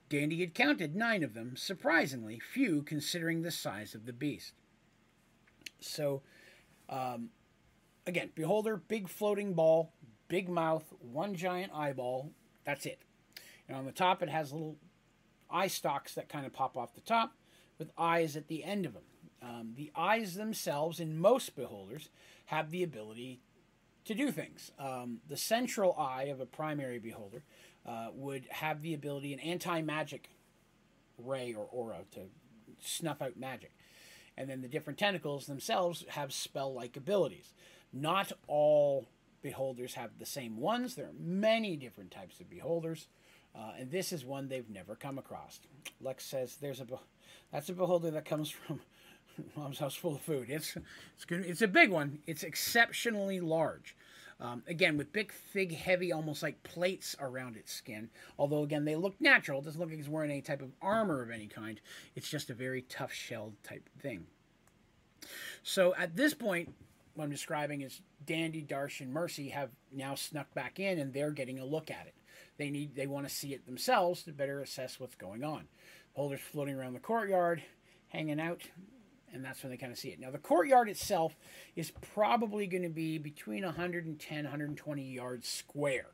Dandy 0.09 0.39
had 0.39 0.55
counted 0.55 0.95
nine 0.95 1.25
of 1.25 1.35
them, 1.35 1.57
surprisingly 1.57 2.39
few 2.39 2.83
considering 2.83 3.43
the 3.43 3.51
size 3.51 3.97
of 3.97 4.07
the 4.07 4.13
beast. 4.13 4.53
So, 5.81 6.23
um, 6.89 7.31
again, 8.07 8.31
beholder, 8.37 8.77
big 8.77 9.09
floating 9.09 9.55
ball, 9.55 9.93
big 10.29 10.49
mouth, 10.49 10.85
one 11.01 11.35
giant 11.35 11.73
eyeball. 11.75 12.31
That's 12.65 12.87
it. 12.87 13.01
And 13.67 13.77
on 13.77 13.85
the 13.85 13.91
top, 13.91 14.23
it 14.23 14.29
has 14.29 14.53
little 14.53 14.77
eye 15.51 15.67
stalks 15.67 16.15
that 16.15 16.29
kind 16.29 16.47
of 16.47 16.53
pop 16.53 16.77
off 16.77 16.95
the 16.95 17.01
top 17.01 17.35
with 17.83 17.91
eyes 17.99 18.37
at 18.37 18.47
the 18.47 18.63
end 18.63 18.87
of 18.87 18.93
them. 18.93 19.03
Um, 19.43 19.73
the 19.77 19.91
eyes 19.97 20.35
themselves, 20.35 21.01
in 21.01 21.19
most 21.19 21.57
beholders, 21.57 22.11
have 22.47 22.71
the 22.71 22.85
ability 22.85 23.41
to 24.05 24.15
do 24.15 24.31
things. 24.31 24.71
Um, 24.79 25.19
the 25.29 25.37
central 25.37 25.97
eye 25.99 26.25
of 26.25 26.41
a 26.41 26.47
primary 26.47 27.01
beholder 27.01 27.43
uh, 27.85 28.09
would 28.15 28.47
have 28.51 28.83
the 28.83 28.95
ability, 28.95 29.33
an 29.33 29.41
anti 29.41 29.83
magic 29.83 30.31
ray 31.19 31.53
or 31.55 31.67
aura 31.73 31.99
to 32.13 32.21
snuff 32.81 33.21
out 33.21 33.37
magic. 33.37 33.73
And 34.37 34.49
then 34.49 34.63
the 34.63 34.69
different 34.69 35.01
tentacles 35.01 35.47
themselves 35.47 36.05
have 36.11 36.33
spell 36.33 36.73
like 36.73 36.97
abilities. 36.97 37.53
Not 37.93 38.31
all 38.47 39.09
beholders 39.43 39.95
have 39.95 40.21
the 40.21 40.27
same 40.27 40.57
ones, 40.57 40.95
there 40.95 41.07
are 41.07 41.15
many 41.19 41.75
different 41.75 42.13
types 42.13 42.39
of 42.39 42.49
beholders. 42.49 43.09
Uh, 43.55 43.73
and 43.77 43.91
this 43.91 44.13
is 44.13 44.25
one 44.25 44.49
they've 44.49 44.71
never 44.71 44.95
come 44.95 45.19
across. 45.19 45.61
Lex 46.01 46.25
says 46.25 46.57
there's 46.61 46.81
a 46.81 46.87
that's 47.53 47.69
a 47.69 47.73
beholder 47.73 48.11
that 48.11 48.25
comes 48.25 48.51
from 48.51 48.81
mom's 49.57 49.79
house 49.79 49.95
full 49.95 50.15
of 50.15 50.21
food. 50.21 50.51
It's 50.51 50.77
it's 51.15 51.25
good. 51.25 51.45
It's 51.45 51.63
a 51.63 51.69
big 51.69 51.91
one. 51.91 52.21
It's 52.27 52.43
exceptionally 52.43 53.41
large. 53.41 53.97
Um, 54.41 54.65
again, 54.67 54.97
with 54.97 55.13
big, 55.13 55.33
thick, 55.33 55.71
heavy, 55.71 56.13
almost 56.13 56.43
like 56.43 56.65
plates 56.65 57.15
around 57.21 57.57
its 57.57 57.73
skin. 57.73 58.11
Although, 58.37 58.65
again, 58.65 58.85
they 58.85 58.97
look 58.97 59.21
natural. 59.21 59.61
It 59.61 59.67
doesn't 59.67 59.81
look 59.81 59.91
like 59.91 60.01
it's 60.01 60.09
wearing 60.09 60.33
any 60.33 60.43
type 60.43 60.63
of 60.63 60.73
armor 60.83 61.23
of 61.23 61.31
any 61.31 61.47
kind. 61.47 61.81
It's 62.17 62.29
just 62.29 62.51
a 62.51 62.55
very 62.55 62.83
tough 62.83 63.13
shelled 63.13 63.55
type 63.63 63.89
thing. 64.01 64.27
So 65.63 65.95
at 65.95 66.17
this 66.17 66.35
point, 66.35 66.75
what 67.15 67.25
I'm 67.25 67.31
describing 67.31 67.83
is 67.83 68.01
Dandy, 68.27 68.63
Darsh, 68.63 69.01
and 69.01 69.13
Mercy 69.13 69.51
have 69.51 69.71
now 69.93 70.17
snuck 70.17 70.53
back 70.55 70.81
in, 70.81 70.99
and 70.99 71.13
they're 71.13 71.31
getting 71.31 71.61
a 71.61 71.65
look 71.65 71.89
at 71.89 72.09
it. 72.09 72.15
They 72.59 72.69
need, 72.69 72.97
they 72.97 73.07
want 73.07 73.29
to 73.29 73.35
see 73.35 73.55
it 73.55 73.65
themselves 73.67 74.25
to 74.25 74.33
better 74.33 74.61
assess 74.61 74.99
what's 74.99 75.15
going 75.15 75.45
on. 75.45 75.69
Holders 76.13 76.41
floating 76.41 76.75
around 76.75 76.93
the 76.93 77.01
courtyard, 77.01 77.63
hanging 78.09 78.41
out, 78.41 78.63
and 79.33 79.45
that's 79.45 79.63
when 79.63 79.71
they 79.71 79.79
kind 79.79 79.93
of 79.93 79.99
see 79.99 80.11
it. 80.11 80.21
Now, 80.21 80.31
the 80.31 80.39
courtyard 80.39 80.89
itself 80.89 81.37
is 81.75 81.91
probably 81.91 82.67
going 82.67 82.83
to 82.83 82.91
be 82.91 83.19
between 83.19 83.65
110 83.65 84.45
120 84.45 85.03
yards 85.03 85.49
square. 85.49 86.09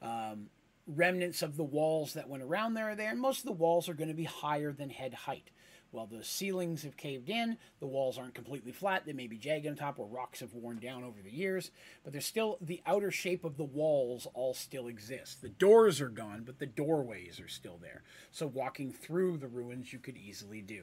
Um, 0.00 0.46
remnants 0.86 1.42
of 1.42 1.56
the 1.56 1.64
walls 1.64 2.14
that 2.14 2.28
went 2.28 2.42
around 2.42 2.74
there 2.74 2.90
are 2.90 2.94
there, 2.94 3.10
and 3.10 3.20
most 3.20 3.40
of 3.40 3.46
the 3.46 3.52
walls 3.52 3.88
are 3.88 3.94
going 3.94 4.08
to 4.08 4.14
be 4.14 4.24
higher 4.24 4.72
than 4.72 4.90
head 4.90 5.14
height. 5.14 5.50
While 5.94 6.06
the 6.06 6.24
ceilings 6.24 6.82
have 6.82 6.96
caved 6.96 7.30
in, 7.30 7.56
the 7.78 7.86
walls 7.86 8.18
aren't 8.18 8.34
completely 8.34 8.72
flat. 8.72 9.06
They 9.06 9.12
may 9.12 9.28
be 9.28 9.38
jagged 9.38 9.68
on 9.68 9.76
top, 9.76 10.00
or 10.00 10.06
rocks 10.06 10.40
have 10.40 10.52
worn 10.52 10.80
down 10.80 11.04
over 11.04 11.22
the 11.22 11.30
years. 11.30 11.70
But 12.02 12.12
there's 12.12 12.26
still 12.26 12.58
the 12.60 12.82
outer 12.84 13.12
shape 13.12 13.44
of 13.44 13.56
the 13.56 13.64
walls 13.64 14.26
all 14.34 14.54
still 14.54 14.88
exists. 14.88 15.36
The 15.36 15.50
doors 15.50 16.00
are 16.00 16.08
gone, 16.08 16.42
but 16.44 16.58
the 16.58 16.66
doorways 16.66 17.38
are 17.38 17.46
still 17.46 17.78
there. 17.80 18.02
So 18.32 18.48
walking 18.48 18.90
through 18.90 19.36
the 19.36 19.46
ruins, 19.46 19.92
you 19.92 20.00
could 20.00 20.16
easily 20.16 20.62
do. 20.62 20.82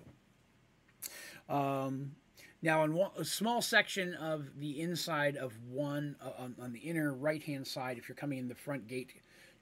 Um, 1.50 2.14
now, 2.62 2.84
in 2.86 2.94
one, 2.94 3.12
a 3.18 3.26
small 3.26 3.62
section 3.62 4.14
of 4.14 4.60
the 4.60 4.80
inside 4.80 5.36
of 5.36 5.52
one, 5.70 6.16
uh, 6.24 6.42
on, 6.42 6.56
on 6.62 6.72
the 6.72 6.80
inner 6.80 7.14
right 7.14 7.44
hand 7.44 7.68
side, 7.68 7.98
if 7.98 8.08
you're 8.08 8.16
coming 8.16 8.38
in 8.38 8.48
the 8.48 8.56
front 8.56 8.88
gate 8.88 9.12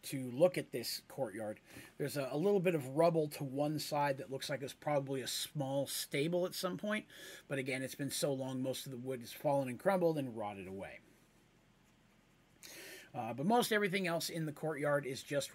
to 0.01 0.31
look 0.33 0.57
at 0.57 0.71
this 0.71 1.01
courtyard. 1.07 1.59
There's 1.97 2.17
a, 2.17 2.29
a, 2.31 2.37
little 2.37 2.59
bit 2.59 2.75
of 2.75 2.95
rubble 2.95 3.27
to 3.29 3.43
one 3.43 3.79
side 3.79 4.17
that 4.17 4.31
looks 4.31 4.49
like 4.49 4.61
it's 4.61 4.73
probably 4.73 5.21
a 5.21 5.27
small 5.27 5.87
stable 5.87 6.45
at 6.45 6.55
some 6.55 6.77
point. 6.77 7.05
But 7.47 7.59
again, 7.59 7.81
it's 7.81 7.95
been 7.95 8.11
so 8.11 8.33
long, 8.33 8.61
most 8.61 8.85
of 8.85 8.91
the 8.91 8.97
wood 8.97 9.19
has 9.19 9.31
fallen 9.31 9.67
and 9.67 9.79
crumbled 9.79 10.17
and 10.17 10.35
rotted 10.35 10.67
away. 10.67 10.99
Uh, 13.13 13.33
but 13.33 13.45
most 13.45 13.71
everything 13.71 14.07
else 14.07 14.29
in 14.29 14.45
the 14.45 14.51
courtyard 14.51 15.05
is 15.05 15.23
just 15.23 15.51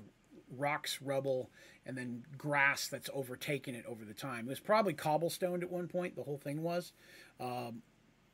rocks, 0.56 1.00
rubble, 1.00 1.50
and 1.86 1.96
then 1.96 2.24
grass 2.36 2.88
that's 2.88 3.10
overtaken 3.14 3.74
it 3.74 3.84
over 3.86 4.04
the 4.04 4.14
time. 4.14 4.46
It 4.46 4.50
was 4.50 4.60
probably 4.60 4.92
cobblestoned 4.92 5.62
at 5.62 5.70
one 5.70 5.88
point, 5.88 6.16
the 6.16 6.22
whole 6.22 6.38
thing 6.38 6.62
was. 6.62 6.92
Um, 7.40 7.82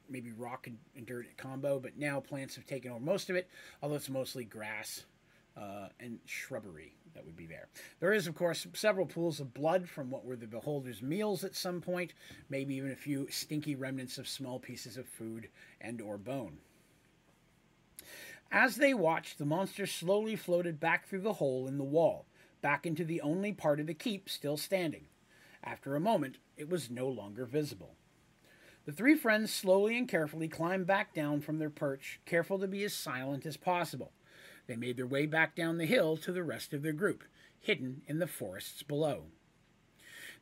maybe 0.09 0.33
rock 0.33 0.67
and, 0.67 0.79
and 0.97 1.07
dirt 1.07 1.27
combo, 1.37 1.79
but 1.79 1.97
now 1.97 2.19
plants 2.19 2.57
have 2.57 2.67
taken 2.67 2.91
over 2.91 3.01
most 3.01 3.31
of 3.31 3.37
it, 3.37 3.49
although 3.81 3.95
it's 3.95 4.11
mostly 4.11 4.45
grass 4.45 5.05
uh, 5.57 5.89
and 5.99 6.19
shrubbery 6.25 6.95
that 7.15 7.25
would 7.25 7.37
be 7.37 7.47
there. 7.47 7.69
There 7.99 8.13
is, 8.13 8.27
of 8.27 8.35
course, 8.35 8.67
several 8.75 9.07
pools 9.07 9.41
of 9.41 9.55
blood 9.55 9.89
from 9.89 10.11
what 10.11 10.25
were 10.25 10.37
the 10.37 10.47
beholder's 10.47 11.03
meals 11.03 11.45
at 11.45 11.57
some 11.57 11.81
point, 11.81 12.15
maybe 12.49 12.77
even 12.77 12.93
a 12.93 12.97
few 12.97 13.27
stinky 13.31 13.75
remnants 13.75 14.19
of 14.19 14.29
small 14.29 14.59
pieces 14.59 14.97
of 14.97 15.07
food 15.07 15.49
and 15.81 16.01
or 16.01 16.19
bone. 16.19 16.59
As 18.53 18.77
they 18.77 18.95
watched, 18.95 19.39
the 19.39 19.45
monster 19.45 19.87
slowly 19.87 20.35
floated 20.35 20.81
back 20.81 21.07
through 21.07 21.21
the 21.21 21.35
hole 21.35 21.69
in 21.69 21.79
the 21.79 21.85
wall, 21.85 22.27
back 22.63 22.85
into 22.85 23.05
the 23.05 23.21
only 23.21 23.53
part 23.53 23.79
of 23.81 23.87
the 23.87 23.95
keep 23.95 24.29
still 24.29 24.57
standing. 24.57 25.07
After 25.63 25.95
a 25.95 26.01
moment, 26.01 26.39
it 26.57 26.69
was 26.69 26.91
no 26.91 27.07
longer 27.07 27.45
visible. 27.45 27.95
The 28.87 28.93
three 28.93 29.15
friends 29.15 29.53
slowly 29.53 29.97
and 29.97 30.09
carefully 30.09 30.49
climbed 30.49 30.87
back 30.87 31.15
down 31.15 31.43
from 31.43 31.59
their 31.59 31.71
perch, 31.71 32.19
careful 32.25 32.59
to 32.59 32.67
be 32.67 32.83
as 32.83 32.95
silent 32.95 33.47
as 33.47 33.57
possible. 33.57 34.11
They 34.71 34.77
made 34.77 34.97
their 34.97 35.05
way 35.05 35.27
back 35.27 35.57
down 35.57 35.79
the 35.79 35.85
hill 35.85 36.17
to 36.19 36.31
the 36.31 36.45
rest 36.45 36.73
of 36.73 36.83
their 36.83 36.93
group, 36.93 37.25
hidden 37.59 38.03
in 38.07 38.21
the 38.21 38.29
forests 38.29 38.85
below. 38.85 39.25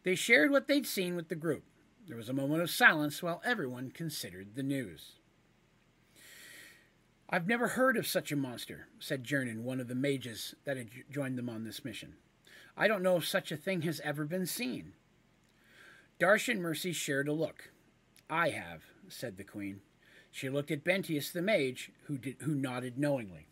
They 0.02 0.14
shared 0.14 0.50
what 0.50 0.68
they'd 0.68 0.86
seen 0.86 1.16
with 1.16 1.30
the 1.30 1.34
group. 1.34 1.64
There 2.06 2.18
was 2.18 2.28
a 2.28 2.34
moment 2.34 2.60
of 2.60 2.68
silence 2.68 3.22
while 3.22 3.40
everyone 3.42 3.90
considered 3.90 4.48
the 4.54 4.62
news. 4.62 5.12
I've 7.30 7.48
never 7.48 7.68
heard 7.68 7.96
of 7.96 8.06
such 8.06 8.30
a 8.30 8.36
monster, 8.36 8.88
said 8.98 9.24
Jernan, 9.24 9.62
one 9.62 9.80
of 9.80 9.88
the 9.88 9.94
mages 9.94 10.54
that 10.66 10.76
had 10.76 10.90
joined 11.10 11.38
them 11.38 11.48
on 11.48 11.64
this 11.64 11.82
mission. 11.82 12.12
I 12.76 12.86
don't 12.86 13.02
know 13.02 13.16
if 13.16 13.26
such 13.26 13.50
a 13.50 13.56
thing 13.56 13.80
has 13.80 13.98
ever 14.00 14.26
been 14.26 14.44
seen. 14.44 14.92
Darsh 16.20 16.50
and 16.50 16.60
Mercy 16.60 16.92
shared 16.92 17.28
a 17.28 17.32
look. 17.32 17.70
I 18.28 18.50
have, 18.50 18.82
said 19.08 19.38
the 19.38 19.44
queen. 19.44 19.80
She 20.30 20.50
looked 20.50 20.70
at 20.70 20.84
Bentius 20.84 21.32
the 21.32 21.40
mage, 21.40 21.92
who, 22.08 22.18
did, 22.18 22.36
who 22.40 22.54
nodded 22.54 22.98
knowingly. 22.98 23.46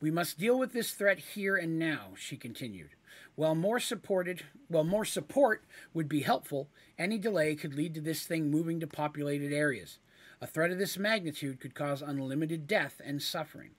We 0.00 0.10
must 0.10 0.38
deal 0.38 0.58
with 0.58 0.72
this 0.72 0.92
threat 0.92 1.18
here 1.18 1.56
and 1.56 1.78
now, 1.78 2.12
she 2.16 2.36
continued. 2.36 2.90
While 3.34 3.54
more 3.54 3.78
supported, 3.78 4.44
while 4.68 4.84
more 4.84 5.04
support 5.04 5.64
would 5.92 6.08
be 6.08 6.22
helpful, 6.22 6.68
any 6.98 7.18
delay 7.18 7.54
could 7.54 7.74
lead 7.74 7.94
to 7.94 8.00
this 8.00 8.24
thing 8.26 8.50
moving 8.50 8.80
to 8.80 8.86
populated 8.86 9.52
areas. 9.52 9.98
A 10.40 10.46
threat 10.46 10.70
of 10.70 10.78
this 10.78 10.96
magnitude 10.96 11.60
could 11.60 11.74
cause 11.74 12.00
unlimited 12.00 12.66
death 12.66 13.00
and 13.04 13.22
suffering. 13.22 13.72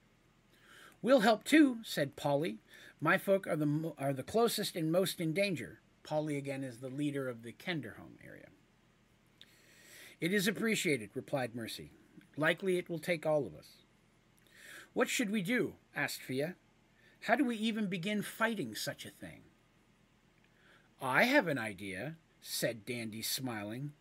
We'll 1.01 1.21
help 1.21 1.43
too, 1.43 1.79
said 1.83 2.15
Polly. 2.15 2.59
My 2.99 3.17
folk 3.17 3.47
are 3.47 3.55
the, 3.55 3.93
are 3.97 4.13
the 4.13 4.21
closest 4.21 4.75
and 4.75 4.91
most 4.91 5.19
in 5.19 5.33
danger. 5.33 5.79
Polly 6.03 6.37
again 6.37 6.63
is 6.63 6.77
the 6.77 6.89
leader 6.89 7.27
of 7.27 7.41
the 7.41 7.53
Kenderholm 7.53 8.17
area. 8.23 8.47
It 10.19 10.33
is 10.33 10.47
appreciated, 10.47 11.09
replied 11.15 11.55
Mercy. 11.55 11.91
Likely 12.37 12.77
it 12.77 12.89
will 12.89 12.99
take 12.99 13.25
all 13.25 13.47
of 13.47 13.55
us. 13.55 13.80
What 14.93 15.09
should 15.09 15.29
we 15.29 15.41
do? 15.41 15.73
asked 15.95 16.21
Fia. 16.21 16.55
How 17.21 17.35
do 17.35 17.45
we 17.45 17.55
even 17.55 17.87
begin 17.87 18.21
fighting 18.21 18.75
such 18.75 19.05
a 19.05 19.09
thing? 19.09 19.41
I 21.01 21.23
have 21.23 21.47
an 21.47 21.57
idea, 21.57 22.15
said 22.41 22.85
Dandy, 22.85 23.21
smiling. 23.21 23.93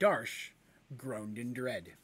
Darsh 0.00 0.50
groaned 0.96 1.38
in 1.38 1.52
dread. 1.52 1.94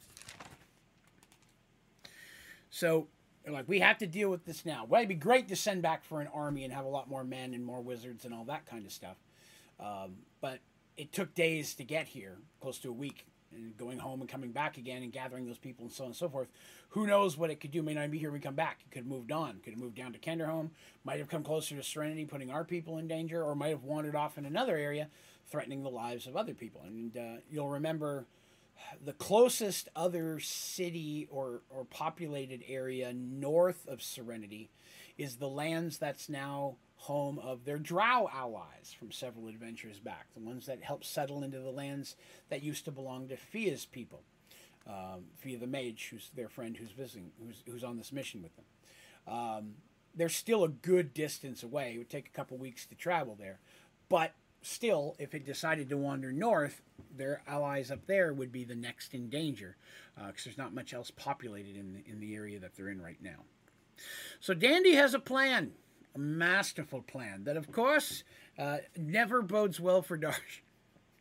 So, 2.69 3.07
like, 3.47 3.67
we 3.67 3.79
have 3.79 3.97
to 3.99 4.07
deal 4.07 4.29
with 4.29 4.45
this 4.45 4.65
now. 4.65 4.85
Well, 4.85 4.99
it'd 4.99 5.09
be 5.09 5.15
great 5.15 5.47
to 5.49 5.55
send 5.55 5.81
back 5.81 6.03
for 6.03 6.19
an 6.19 6.27
army 6.33 6.63
and 6.63 6.73
have 6.73 6.85
a 6.85 6.89
lot 6.89 7.09
more 7.09 7.23
men 7.23 7.53
and 7.53 7.63
more 7.63 7.79
wizards 7.81 8.25
and 8.25 8.33
all 8.33 8.43
that 8.45 8.65
kind 8.65 8.85
of 8.85 8.91
stuff. 8.91 9.17
Um, 9.79 10.17
but 10.41 10.59
it 10.97 11.13
took 11.13 11.33
days 11.35 11.73
to 11.75 11.83
get 11.83 12.07
here, 12.07 12.37
close 12.59 12.77
to 12.79 12.89
a 12.89 12.93
week, 12.93 13.25
and 13.53 13.75
going 13.77 13.99
home 13.99 14.21
and 14.21 14.29
coming 14.29 14.51
back 14.51 14.77
again 14.77 15.03
and 15.03 15.11
gathering 15.11 15.45
those 15.45 15.57
people 15.57 15.85
and 15.85 15.91
so 15.91 16.03
on 16.03 16.09
and 16.09 16.15
so 16.15 16.29
forth. 16.29 16.47
Who 16.89 17.07
knows 17.07 17.37
what 17.37 17.49
it 17.49 17.59
could 17.59 17.71
do? 17.71 17.81
May 17.81 17.93
not 17.93 18.11
be 18.11 18.17
here 18.17 18.29
when 18.29 18.39
we 18.39 18.43
come 18.43 18.55
back. 18.55 18.79
It 18.85 18.91
could 18.91 19.03
have 19.03 19.07
moved 19.07 19.31
on. 19.31 19.59
Could 19.63 19.73
have 19.73 19.81
moved 19.81 19.95
down 19.95 20.13
to 20.13 20.19
Kenderholm. 20.19 20.69
Might 21.03 21.19
have 21.19 21.29
come 21.29 21.43
closer 21.43 21.75
to 21.75 21.83
Serenity, 21.83 22.25
putting 22.25 22.51
our 22.51 22.63
people 22.63 22.97
in 22.97 23.07
danger, 23.07 23.43
or 23.43 23.55
might 23.55 23.69
have 23.69 23.83
wandered 23.83 24.15
off 24.15 24.37
in 24.37 24.45
another 24.45 24.77
area, 24.77 25.09
threatening 25.49 25.83
the 25.83 25.89
lives 25.89 26.27
of 26.27 26.35
other 26.35 26.53
people. 26.53 26.81
And 26.85 27.17
uh, 27.17 27.41
you'll 27.49 27.69
remember 27.69 28.25
the 29.03 29.13
closest 29.13 29.89
other 29.95 30.39
city 30.39 31.27
or, 31.29 31.61
or 31.69 31.85
populated 31.85 32.63
area 32.67 33.13
north 33.13 33.87
of 33.87 34.01
Serenity 34.01 34.69
is 35.17 35.37
the 35.37 35.47
lands 35.47 35.97
that's 35.97 36.29
now 36.29 36.75
home 37.05 37.39
of 37.39 37.65
their 37.65 37.77
drow 37.77 38.27
allies 38.33 38.95
from 38.97 39.11
several 39.11 39.47
adventures 39.47 39.99
back, 39.99 40.25
the 40.33 40.39
ones 40.39 40.65
that 40.65 40.81
helped 40.81 41.05
settle 41.05 41.43
into 41.43 41.59
the 41.59 41.69
lands 41.69 42.15
that 42.49 42.63
used 42.63 42.85
to 42.85 42.91
belong 42.91 43.27
to 43.27 43.37
Fia's 43.37 43.85
people. 43.85 44.23
Um, 44.87 45.25
Fia 45.37 45.57
the 45.57 45.67
mage, 45.67 46.09
who's 46.11 46.29
their 46.35 46.49
friend 46.49 46.77
who's 46.77 46.91
visiting, 46.91 47.31
who's, 47.39 47.63
who's 47.67 47.83
on 47.83 47.97
this 47.97 48.11
mission 48.11 48.43
with 48.43 48.55
them. 48.55 48.65
Um, 49.27 49.73
they're 50.15 50.29
still 50.29 50.63
a 50.63 50.69
good 50.69 51.13
distance 51.13 51.63
away. 51.63 51.93
It 51.95 51.97
would 51.99 52.09
take 52.09 52.27
a 52.27 52.35
couple 52.35 52.57
weeks 52.57 52.85
to 52.87 52.95
travel 52.95 53.35
there. 53.39 53.59
But 54.09 54.33
still, 54.61 55.15
if 55.19 55.33
it 55.33 55.45
decided 55.45 55.89
to 55.89 55.97
wander 55.97 56.31
north, 56.31 56.81
their 57.15 57.41
allies 57.47 57.91
up 57.91 58.05
there 58.07 58.33
would 58.33 58.51
be 58.51 58.63
the 58.63 58.75
next 58.75 59.13
in 59.13 59.29
danger 59.29 59.77
because 60.15 60.29
uh, 60.29 60.45
there's 60.45 60.57
not 60.57 60.73
much 60.73 60.93
else 60.93 61.11
populated 61.11 61.75
in 61.75 61.93
the, 61.93 62.11
in 62.11 62.19
the 62.19 62.35
area 62.35 62.59
that 62.59 62.75
they're 62.75 62.89
in 62.89 63.01
right 63.01 63.21
now. 63.21 63.43
So 64.39 64.53
Dandy 64.53 64.95
has 64.95 65.13
a 65.13 65.19
plan, 65.19 65.71
masterful 66.17 67.01
plan 67.01 67.43
that, 67.43 67.57
of 67.57 67.71
course, 67.71 68.23
uh, 68.57 68.77
never 68.97 69.41
bodes 69.41 69.79
well 69.79 70.01
for 70.01 70.17
Darsh. 70.17 70.61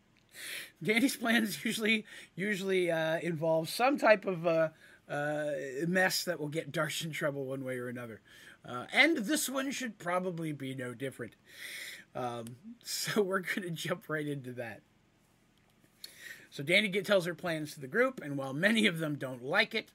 Dandy's 0.83 1.17
plans 1.17 1.65
usually 1.65 2.05
usually 2.35 2.91
uh, 2.91 3.19
involve 3.21 3.69
some 3.69 3.99
type 3.99 4.25
of 4.27 4.47
uh, 4.47 4.69
uh, 5.09 5.51
mess 5.87 6.25
that 6.25 6.41
will 6.41 6.49
get 6.49 6.73
Darsh 6.73 7.05
in 7.05 7.13
trouble 7.13 7.45
one 7.45 7.65
way 7.65 7.79
or 7.79 7.89
another, 7.89 8.21
uh, 8.69 8.87
and 8.93 9.19
this 9.19 9.49
one 9.49 9.71
should 9.71 9.99
probably 9.99 10.53
be 10.53 10.75
no 10.75 10.93
different. 10.95 11.35
Um, 12.15 12.57
so 12.85 13.23
we're 13.23 13.41
going 13.41 13.63
to 13.63 13.71
jump 13.71 14.09
right 14.09 14.27
into 14.27 14.53
that. 14.53 14.81
So 16.51 16.63
Danny 16.63 16.89
tells 16.89 17.27
her 17.27 17.35
plans 17.35 17.75
to 17.75 17.81
the 17.81 17.89
group, 17.89 18.21
and 18.23 18.37
while 18.37 18.53
many 18.53 18.87
of 18.87 18.99
them 18.99 19.17
don't 19.17 19.45
like 19.45 19.75
it, 19.75 19.89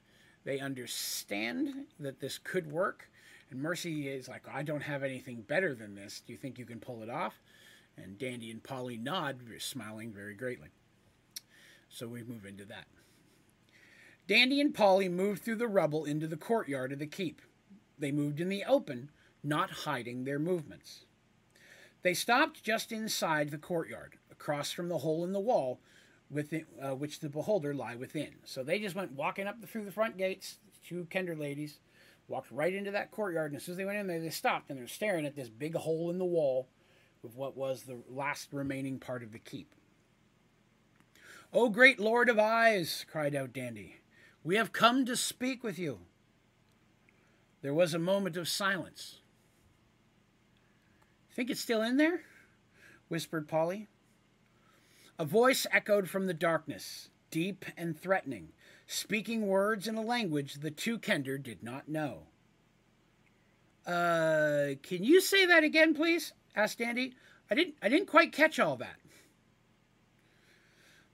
they 0.44 0.58
understand 0.58 1.86
that 1.98 2.20
this 2.20 2.38
could 2.38 2.70
work. 2.70 3.09
And 3.50 3.60
Mercy 3.60 4.08
is 4.08 4.28
like, 4.28 4.42
I 4.52 4.62
don't 4.62 4.82
have 4.82 5.02
anything 5.02 5.42
better 5.42 5.74
than 5.74 5.94
this. 5.94 6.22
Do 6.24 6.32
you 6.32 6.38
think 6.38 6.58
you 6.58 6.64
can 6.64 6.80
pull 6.80 7.02
it 7.02 7.10
off? 7.10 7.40
And 7.96 8.18
Dandy 8.18 8.50
and 8.50 8.62
Polly 8.62 8.96
nod, 8.96 9.40
smiling 9.58 10.12
very 10.12 10.34
greatly. 10.34 10.68
So 11.88 12.06
we 12.06 12.22
move 12.22 12.46
into 12.46 12.64
that. 12.66 12.86
Dandy 14.28 14.60
and 14.60 14.72
Polly 14.72 15.08
moved 15.08 15.42
through 15.42 15.56
the 15.56 15.66
rubble 15.66 16.04
into 16.04 16.28
the 16.28 16.36
courtyard 16.36 16.92
of 16.92 17.00
the 17.00 17.06
keep. 17.06 17.42
They 17.98 18.12
moved 18.12 18.40
in 18.40 18.48
the 18.48 18.64
open, 18.64 19.10
not 19.42 19.70
hiding 19.70 20.24
their 20.24 20.38
movements. 20.38 21.00
They 22.02 22.14
stopped 22.14 22.62
just 22.62 22.92
inside 22.92 23.50
the 23.50 23.58
courtyard, 23.58 24.14
across 24.30 24.70
from 24.70 24.88
the 24.88 24.98
hole 24.98 25.24
in 25.24 25.32
the 25.32 25.40
wall, 25.40 25.80
within, 26.30 26.64
uh, 26.80 26.94
which 26.94 27.18
the 27.18 27.28
beholder 27.28 27.74
lie 27.74 27.96
within. 27.96 28.36
So 28.44 28.62
they 28.62 28.78
just 28.78 28.94
went 28.94 29.12
walking 29.12 29.48
up 29.48 29.60
the, 29.60 29.66
through 29.66 29.84
the 29.84 29.92
front 29.92 30.16
gates, 30.16 30.58
two 30.86 31.08
Kender 31.10 31.38
ladies, 31.38 31.80
walked 32.30 32.50
right 32.52 32.72
into 32.72 32.92
that 32.92 33.10
courtyard, 33.10 33.50
and 33.50 33.56
as 33.56 33.64
soon 33.64 33.72
as 33.72 33.76
they 33.76 33.84
went 33.84 33.98
in 33.98 34.06
there, 34.06 34.20
they 34.20 34.30
stopped 34.30 34.70
and 34.70 34.78
they're 34.78 34.86
staring 34.86 35.26
at 35.26 35.34
this 35.34 35.48
big 35.48 35.74
hole 35.74 36.10
in 36.10 36.18
the 36.18 36.24
wall 36.24 36.68
with 37.22 37.34
what 37.34 37.56
was 37.56 37.82
the 37.82 37.98
last 38.08 38.52
remaining 38.52 38.98
part 38.98 39.22
of 39.22 39.32
the 39.32 39.38
keep. 39.38 39.74
O 41.52 41.68
great 41.68 41.98
Lord 41.98 42.28
of 42.28 42.38
Eyes, 42.38 43.04
cried 43.10 43.34
out 43.34 43.52
Dandy, 43.52 43.96
we 44.44 44.56
have 44.56 44.72
come 44.72 45.04
to 45.04 45.16
speak 45.16 45.64
with 45.64 45.78
you. 45.78 45.98
There 47.62 47.74
was 47.74 47.92
a 47.92 47.98
moment 47.98 48.36
of 48.36 48.48
silence. 48.48 49.18
Think 51.34 51.50
it's 51.50 51.60
still 51.60 51.82
in 51.82 51.96
there? 51.96 52.22
whispered 53.08 53.48
Polly. 53.48 53.88
A 55.18 55.24
voice 55.24 55.66
echoed 55.72 56.08
from 56.08 56.26
the 56.26 56.32
darkness, 56.32 57.10
deep 57.30 57.64
and 57.76 57.98
threatening, 57.98 58.52
speaking 58.90 59.46
words 59.46 59.86
in 59.86 59.94
a 59.94 60.02
language 60.02 60.54
the 60.54 60.70
two 60.70 60.98
Kender 60.98 61.40
did 61.40 61.62
not 61.62 61.88
know. 61.88 62.22
Uh, 63.86 64.74
can 64.82 65.04
you 65.04 65.20
say 65.20 65.46
that 65.46 65.62
again, 65.62 65.94
please? 65.94 66.32
asked 66.56 66.78
Dandy. 66.78 67.14
I 67.48 67.54
didn't 67.54 67.76
I 67.80 67.88
didn't 67.88 68.08
quite 68.08 68.32
catch 68.32 68.58
all 68.58 68.76
that. 68.76 68.96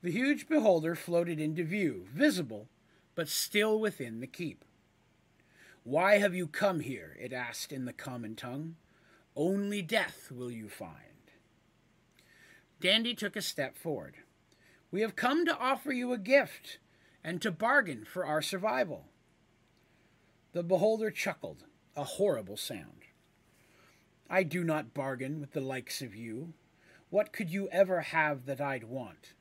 The 0.03 0.11
huge 0.11 0.49
beholder 0.49 0.95
floated 0.95 1.39
into 1.39 1.65
view, 1.65 2.07
visible, 2.15 2.69
but 3.15 3.29
still 3.29 3.79
within 3.79 4.21
the 4.21 4.27
keep. 4.27 4.65
Why 5.85 6.17
have 6.17 6.35
you 6.35 6.47
come 6.47 6.81
here? 6.81 7.15
it 7.21 7.35
asked 7.35 7.73
in 7.73 7.85
the 7.85 7.93
common 7.93 8.37
tongue. 8.37 8.77
Only 9.37 9.83
death 9.83 10.33
will 10.33 10.51
you 10.51 10.71
find. 10.71 10.95
Dandy 12.81 13.15
took 13.15 13.37
a 13.37 13.43
step 13.43 13.77
forward. 13.77 14.17
We 14.91 15.03
have 15.03 15.15
come 15.15 15.45
to 15.45 15.59
offer 15.59 15.93
you 15.93 16.15
a 16.15 16.19
gift 16.19 16.79
and 17.27 17.43
to 17.43 17.51
bargain 17.51 18.05
for 18.05 18.25
our 18.25 18.41
survival. 18.41 19.07
The 20.53 20.63
beholder 20.63 21.11
chuckled, 21.11 21.65
a 21.97 22.05
horrible 22.05 22.57
sound. 22.57 23.03
I 24.31 24.45
do 24.45 24.63
not 24.63 24.95
bargain 24.95 25.41
with 25.41 25.51
the 25.51 25.61
likes 25.61 26.01
of 26.01 26.15
you. 26.15 26.55
What 27.11 27.33
could 27.33 27.51
you 27.51 27.69
ever 27.73 28.01
have 28.01 28.47
that 28.47 28.61
I'd 28.61 28.85
want? 28.85 29.33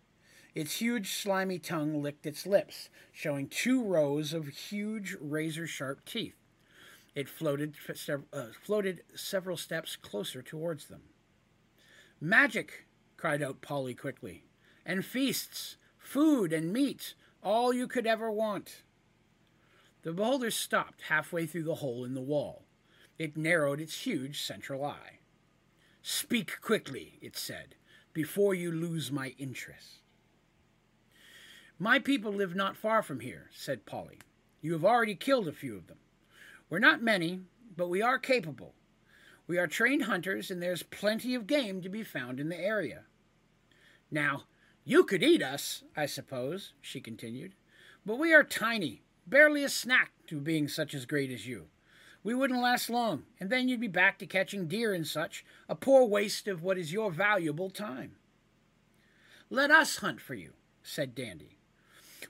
Its 0.56 0.77
huge, 0.77 1.13
slimy 1.13 1.60
tongue 1.60 2.01
licked 2.01 2.25
its 2.25 2.48
lips, 2.48 2.89
showing 3.12 3.48
two 3.48 3.84
rows 3.84 4.34
of 4.34 4.48
huge, 4.48 5.15
razor 5.22 5.68
sharp 5.68 6.04
teeth. 6.06 6.38
It 7.13 7.30
floated, 7.30 7.75
uh, 8.34 8.46
floated 8.63 9.04
several 9.13 9.58
steps 9.58 9.96
closer 9.96 10.42
towards 10.42 10.88
them. 10.88 11.04
Magic, 12.20 12.88
cried 13.15 13.44
out 13.44 13.62
Polly 13.62 13.94
quickly, 13.94 14.44
and 14.86 15.06
feasts, 15.06 15.77
food 16.00 16.51
and 16.51 16.74
meat, 16.74 17.13
all 17.45 17.71
you 17.71 17.87
could 17.87 18.07
ever 18.07 18.31
want. 18.31 18.81
The 20.01 20.11
beholder 20.11 20.51
stopped 20.51 21.03
halfway 21.03 21.45
through 21.45 21.63
the 21.63 21.75
hole 21.75 22.03
in 22.03 22.15
the 22.15 22.21
wall. 22.21 22.63
It 23.17 23.37
narrowed 23.37 23.79
its 23.79 24.01
huge 24.01 24.41
central 24.41 24.83
eye. 24.83 25.19
Speak 26.01 26.59
quickly, 26.59 27.17
it 27.21 27.37
said. 27.37 27.75
before 28.13 28.55
you 28.55 28.71
lose 28.71 29.11
my 29.11 29.35
interest. 29.37 29.99
My 31.77 31.99
people 31.99 32.31
live 32.31 32.55
not 32.55 32.77
far 32.77 33.03
from 33.03 33.19
here, 33.19 33.49
said 33.53 33.85
Polly. 33.85 34.19
You 34.61 34.71
have 34.71 34.85
already 34.85 35.15
killed 35.15 35.49
a 35.49 35.51
few 35.51 35.75
of 35.75 35.87
them. 35.87 35.97
We're 36.69 36.79
not 36.79 37.03
many, 37.03 37.41
but 37.75 37.89
we 37.89 38.01
are 38.01 38.17
capable. 38.17 38.73
We 39.47 39.57
are 39.57 39.67
trained 39.67 40.03
hunters, 40.03 40.49
and 40.49 40.63
there's 40.63 40.81
plenty 40.81 41.35
of 41.35 41.45
game 41.45 41.81
to 41.81 41.89
be 41.89 42.03
found 42.03 42.39
in 42.39 42.47
the 42.47 42.57
area. 42.57 43.03
Now, 44.09 44.43
you 44.86 45.04
could 45.04 45.24
eat 45.24 45.42
us, 45.42 45.84
I 45.98 46.06
suppose, 46.06 46.74
she 46.80 47.01
continued, 47.01 47.54
but 48.06 48.20
we 48.20 48.34
are 48.34 48.44
tiny, 48.44 49.01
barely 49.25 49.63
a 49.63 49.70
snack 49.70 50.12
to 50.27 50.39
being 50.39 50.68
such 50.68 50.94
as 50.94 51.08
great 51.08 51.32
as 51.32 51.48
you. 51.48 51.65
We 52.24 52.36
wouldn't 52.36 52.62
last 52.62 52.89
long, 52.89 53.24
and 53.39 53.50
then 53.50 53.68
you'd 53.68 53.82
be 53.82 53.88
back 53.88 54.20
to 54.20 54.27
catching 54.27 54.68
deer 54.68 54.94
and 54.94 55.08
such, 55.08 55.44
a 55.68 55.74
poor 55.74 56.06
waste 56.06 56.48
of 56.48 56.62
what 56.62 56.77
is 56.77 56.94
your 56.94 57.12
valuable 57.12 57.72
time. 57.72 58.18
Let 59.50 59.72
us 59.72 59.98
hunt 59.98 60.22
for 60.22 60.36
you, 60.36 60.54
said 60.84 61.15
Dandy. 61.15 61.58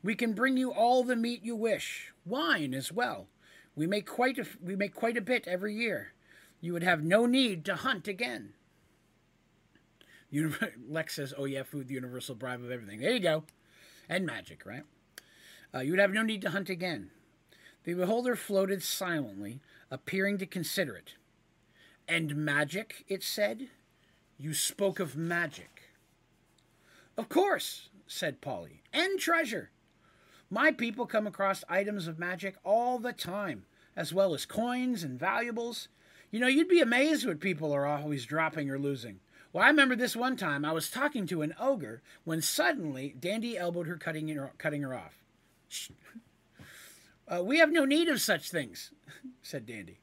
We 0.02 0.16
can 0.16 0.34
bring 0.34 0.56
you 0.56 0.72
all 0.72 1.04
the 1.04 1.16
meat 1.16 1.44
you 1.44 1.56
wish, 1.56 2.14
wine 2.26 2.74
as 2.74 2.92
well. 2.92 3.28
We 3.76 3.86
make 3.86 4.06
quite 4.06 4.38
a, 4.38 4.46
we 4.62 4.78
make 4.78 4.94
quite 4.94 5.18
a 5.18 5.22
bit 5.22 5.46
every 5.48 5.76
year. 5.76 6.14
You 6.62 6.72
would 6.74 6.84
have 6.84 7.04
no 7.04 7.26
need 7.26 7.66
to 7.66 7.76
hunt 7.76 8.08
again. 8.08 8.54
Lex 10.90 11.16
says, 11.16 11.34
"Oh 11.38 11.46
yeah, 11.46 11.64
food, 11.64 11.88
the 11.88 11.94
universal 11.94 12.36
bribe 12.36 12.64
of 12.64 12.72
everything." 12.72 13.00
There 13.00 13.14
you 13.14 13.20
go, 13.20 13.44
and 14.10 14.26
magic, 14.26 14.66
right? 14.66 14.84
Uh, 15.74 15.80
you 15.80 15.92
would 15.92 16.00
have 16.00 16.14
no 16.14 16.24
need 16.24 16.42
to 16.42 16.52
hunt 16.52 16.70
again. 16.70 17.12
The 17.84 17.94
beholder 17.94 18.36
floated 18.36 18.82
silently, 18.82 19.62
appearing 19.92 20.38
to 20.40 20.46
consider 20.46 20.96
it. 20.96 21.16
And 22.08 22.36
magic, 22.36 23.04
it 23.08 23.24
said. 23.24 23.68
You 24.38 24.54
spoke 24.54 25.00
of 25.00 25.16
magic. 25.16 25.84
Of 27.18 27.30
course, 27.30 27.90
said 28.08 28.42
Polly, 28.42 28.84
and 28.92 29.20
treasure. 29.20 29.70
My 30.50 30.72
people 30.72 31.06
come 31.06 31.26
across 31.26 31.64
items 31.70 32.08
of 32.08 32.20
magic 32.20 32.56
all 32.64 33.00
the 33.00 33.14
time, 33.14 33.66
as 33.96 34.14
well 34.14 34.34
as 34.34 34.46
coins 34.46 35.04
and 35.04 35.20
valuables. 35.20 35.88
You 36.32 36.40
know, 36.40 36.48
you'd 36.48 36.68
be 36.68 36.82
amazed 36.82 37.26
what 37.26 37.40
people 37.40 37.72
are 37.72 37.86
always 37.86 38.26
dropping 38.26 38.70
or 38.70 38.78
losing. 38.78 39.20
Well, 39.56 39.64
I 39.64 39.68
remember 39.68 39.96
this 39.96 40.18
one 40.18 40.36
time 40.36 40.66
I 40.66 40.74
was 40.74 40.92
talking 40.92 41.26
to 41.28 41.42
an 41.42 41.56
ogre 41.58 42.02
when 42.26 42.42
suddenly 42.42 43.16
Dandy 43.18 43.58
elbowed 43.58 43.88
her, 43.88 43.96
cutting 43.96 44.28
her, 44.28 44.52
cutting 44.58 44.82
her 44.82 44.94
off. 44.94 45.24
Uh, 47.26 47.42
we 47.42 47.60
have 47.60 47.72
no 47.72 47.86
need 47.86 48.10
of 48.10 48.20
such 48.20 48.52
things, 48.52 48.92
said 49.42 49.66
Dandy. 49.66 50.02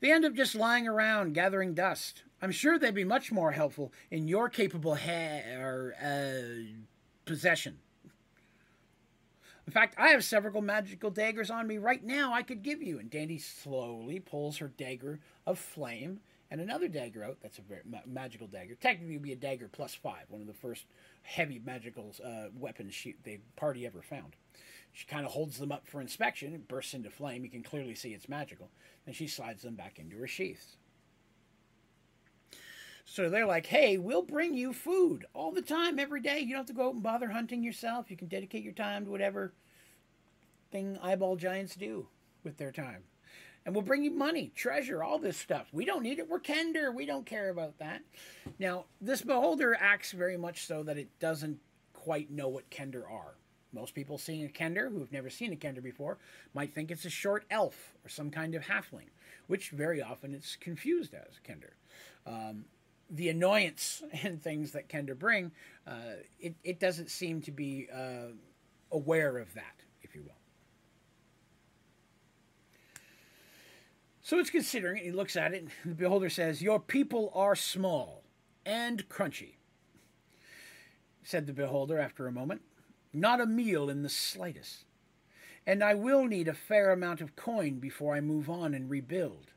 They 0.00 0.12
end 0.12 0.26
up 0.26 0.34
just 0.34 0.54
lying 0.54 0.86
around 0.86 1.32
gathering 1.32 1.72
dust. 1.72 2.22
I'm 2.42 2.50
sure 2.50 2.78
they'd 2.78 2.94
be 2.94 3.02
much 3.02 3.32
more 3.32 3.52
helpful 3.52 3.94
in 4.10 4.28
your 4.28 4.50
capable 4.50 4.92
or, 4.92 5.94
uh, 5.98 6.84
possession. 7.24 7.78
In 9.66 9.72
fact, 9.72 9.94
I 9.96 10.08
have 10.08 10.22
several 10.22 10.60
magical 10.60 11.10
daggers 11.10 11.50
on 11.50 11.66
me 11.66 11.78
right 11.78 12.04
now 12.04 12.34
I 12.34 12.42
could 12.42 12.62
give 12.62 12.82
you. 12.82 12.98
And 12.98 13.08
Dandy 13.08 13.38
slowly 13.38 14.20
pulls 14.20 14.58
her 14.58 14.68
dagger 14.68 15.18
of 15.46 15.58
flame 15.58 16.20
and 16.50 16.60
another 16.60 16.88
dagger 16.88 17.24
out. 17.24 17.38
That's 17.42 17.58
a 17.58 17.62
very 17.62 17.82
ma- 17.84 17.98
magical 18.06 18.46
dagger. 18.46 18.74
Technically, 18.74 19.14
would 19.14 19.22
be 19.22 19.32
a 19.32 19.36
dagger 19.36 19.68
plus 19.68 19.94
five, 19.94 20.24
one 20.28 20.40
of 20.40 20.46
the 20.46 20.52
first 20.54 20.86
heavy 21.22 21.60
magical 21.64 22.14
uh, 22.24 22.48
weapons 22.58 22.94
she, 22.94 23.16
the 23.24 23.38
party 23.56 23.86
ever 23.86 24.02
found. 24.02 24.34
She 24.92 25.06
kind 25.06 25.24
of 25.24 25.32
holds 25.32 25.58
them 25.58 25.70
up 25.70 25.86
for 25.86 26.00
inspection. 26.00 26.52
It 26.52 26.66
bursts 26.66 26.94
into 26.94 27.10
flame. 27.10 27.44
You 27.44 27.50
can 27.50 27.62
clearly 27.62 27.94
see 27.94 28.12
it's 28.12 28.28
magical. 28.28 28.70
And 29.06 29.14
she 29.14 29.28
slides 29.28 29.62
them 29.62 29.76
back 29.76 29.98
into 29.98 30.16
her 30.18 30.26
sheaths. 30.26 30.76
So 33.04 33.28
they're 33.28 33.46
like, 33.46 33.66
hey, 33.66 33.98
we'll 33.98 34.22
bring 34.22 34.54
you 34.54 34.72
food 34.72 35.24
all 35.32 35.52
the 35.52 35.62
time, 35.62 35.98
every 35.98 36.20
day. 36.20 36.40
You 36.40 36.50
don't 36.50 36.58
have 36.58 36.66
to 36.66 36.72
go 36.72 36.88
out 36.88 36.94
and 36.94 37.02
bother 37.02 37.28
hunting 37.30 37.62
yourself. 37.62 38.10
You 38.10 38.16
can 38.16 38.28
dedicate 38.28 38.62
your 38.62 38.72
time 38.72 39.04
to 39.04 39.10
whatever 39.10 39.52
thing 40.70 40.98
eyeball 41.02 41.36
giants 41.36 41.74
do 41.74 42.06
with 42.44 42.56
their 42.56 42.72
time. 42.72 43.02
And 43.66 43.74
we'll 43.74 43.84
bring 43.84 44.02
you 44.02 44.10
money, 44.10 44.52
treasure, 44.54 45.02
all 45.02 45.18
this 45.18 45.36
stuff. 45.36 45.68
We 45.72 45.84
don't 45.84 46.02
need 46.02 46.18
it. 46.18 46.28
We're 46.28 46.40
Kender. 46.40 46.94
We 46.94 47.04
don't 47.04 47.26
care 47.26 47.50
about 47.50 47.78
that. 47.78 48.00
Now, 48.58 48.86
this 49.00 49.20
beholder 49.20 49.76
acts 49.78 50.12
very 50.12 50.38
much 50.38 50.66
so 50.66 50.82
that 50.84 50.96
it 50.96 51.08
doesn't 51.18 51.58
quite 51.92 52.30
know 52.30 52.48
what 52.48 52.70
Kender 52.70 53.02
are. 53.10 53.34
Most 53.72 53.94
people 53.94 54.18
seeing 54.18 54.44
a 54.44 54.48
Kender 54.48 54.90
who've 54.90 55.12
never 55.12 55.30
seen 55.30 55.52
a 55.52 55.56
Kender 55.56 55.82
before 55.82 56.18
might 56.54 56.74
think 56.74 56.90
it's 56.90 57.04
a 57.04 57.10
short 57.10 57.44
elf 57.50 57.92
or 58.04 58.08
some 58.08 58.30
kind 58.30 58.54
of 58.54 58.62
halfling, 58.62 59.10
which 59.46 59.70
very 59.70 60.02
often 60.02 60.34
it's 60.34 60.56
confused 60.56 61.14
as 61.14 61.38
Kender. 61.46 61.74
Um, 62.26 62.64
the 63.10 63.28
annoyance 63.28 64.02
and 64.22 64.42
things 64.42 64.72
that 64.72 64.88
Kender 64.88 65.18
bring, 65.18 65.52
uh, 65.86 66.16
it, 66.40 66.54
it 66.64 66.80
doesn't 66.80 67.10
seem 67.10 67.42
to 67.42 67.52
be 67.52 67.88
uh, 67.94 68.32
aware 68.90 69.38
of 69.38 69.52
that, 69.54 69.82
if 70.02 70.14
you 70.14 70.22
will. 70.22 70.34
So 74.30 74.38
it's 74.38 74.48
considering 74.48 74.98
it. 74.98 75.04
He 75.06 75.10
looks 75.10 75.34
at 75.34 75.54
it, 75.54 75.62
and 75.62 75.72
the 75.84 75.96
beholder 75.96 76.30
says, 76.30 76.62
Your 76.62 76.78
people 76.78 77.32
are 77.34 77.56
small 77.56 78.22
and 78.64 79.08
crunchy, 79.08 79.54
said 81.24 81.48
the 81.48 81.52
beholder 81.52 81.98
after 81.98 82.28
a 82.28 82.32
moment. 82.32 82.62
Not 83.12 83.40
a 83.40 83.44
meal 83.44 83.90
in 83.90 84.04
the 84.04 84.08
slightest. 84.08 84.84
And 85.66 85.82
I 85.82 85.94
will 85.94 86.26
need 86.26 86.46
a 86.46 86.54
fair 86.54 86.92
amount 86.92 87.20
of 87.20 87.34
coin 87.34 87.80
before 87.80 88.14
I 88.14 88.20
move 88.20 88.48
on 88.48 88.72
and 88.72 88.88
rebuild. 88.88 89.50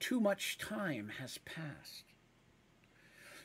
Too 0.00 0.18
much 0.18 0.56
time 0.56 1.12
has 1.20 1.36
passed. 1.36 2.04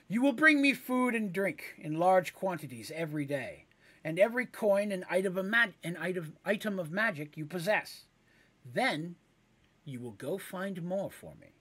You 0.08 0.22
will 0.22 0.32
bring 0.32 0.62
me 0.62 0.72
food 0.72 1.16
and 1.16 1.34
drink 1.34 1.76
in 1.80 2.00
large 2.00 2.34
quantities 2.34 2.94
every 2.96 3.26
day, 3.26 3.66
and 4.06 4.18
every 4.18 4.46
coin 4.46 4.94
and 4.94 5.04
item 5.10 5.38
of, 5.38 5.46
mag- 5.48 5.74
an 5.84 5.98
item 6.46 6.80
of 6.80 6.92
magic 6.94 7.36
you 7.36 7.46
possess. 7.46 8.06
Then 8.64 9.18
you 9.86 10.00
will 10.00 10.12
go 10.12 10.38
find 10.38 10.82
more 10.84 11.10
for 11.10 11.34
me. 11.40 11.54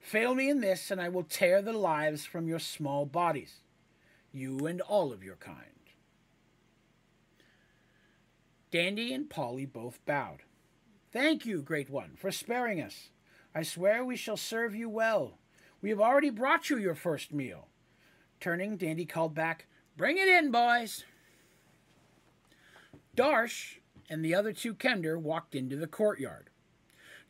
Fail 0.00 0.34
me 0.34 0.48
in 0.48 0.60
this, 0.60 0.90
and 0.90 1.00
I 1.00 1.08
will 1.08 1.24
tear 1.24 1.60
the 1.60 1.72
lives 1.72 2.24
from 2.24 2.46
your 2.46 2.60
small 2.60 3.06
bodies, 3.06 3.60
you 4.32 4.66
and 4.66 4.80
all 4.80 5.12
of 5.12 5.24
your 5.24 5.36
kind. 5.36 5.76
Dandy 8.70 9.12
and 9.12 9.28
Polly 9.28 9.66
both 9.66 10.04
bowed. 10.06 10.42
Thank 11.12 11.46
you, 11.46 11.62
Great 11.62 11.88
One, 11.88 12.12
for 12.16 12.30
sparing 12.30 12.80
us. 12.80 13.08
I 13.54 13.62
swear 13.62 14.04
we 14.04 14.16
shall 14.16 14.36
serve 14.36 14.74
you 14.74 14.88
well. 14.88 15.38
We 15.80 15.90
have 15.90 16.00
already 16.00 16.30
brought 16.30 16.68
you 16.68 16.78
your 16.78 16.94
first 16.94 17.32
meal. 17.32 17.68
Turning, 18.38 18.76
Dandy 18.76 19.06
called 19.06 19.34
back, 19.34 19.66
Bring 19.96 20.18
it 20.18 20.28
in, 20.28 20.50
boys. 20.50 21.04
Darsh 23.16 23.78
and 24.10 24.22
the 24.22 24.34
other 24.34 24.52
two 24.52 24.74
Kender 24.74 25.18
walked 25.18 25.54
into 25.54 25.76
the 25.76 25.86
courtyard. 25.86 26.50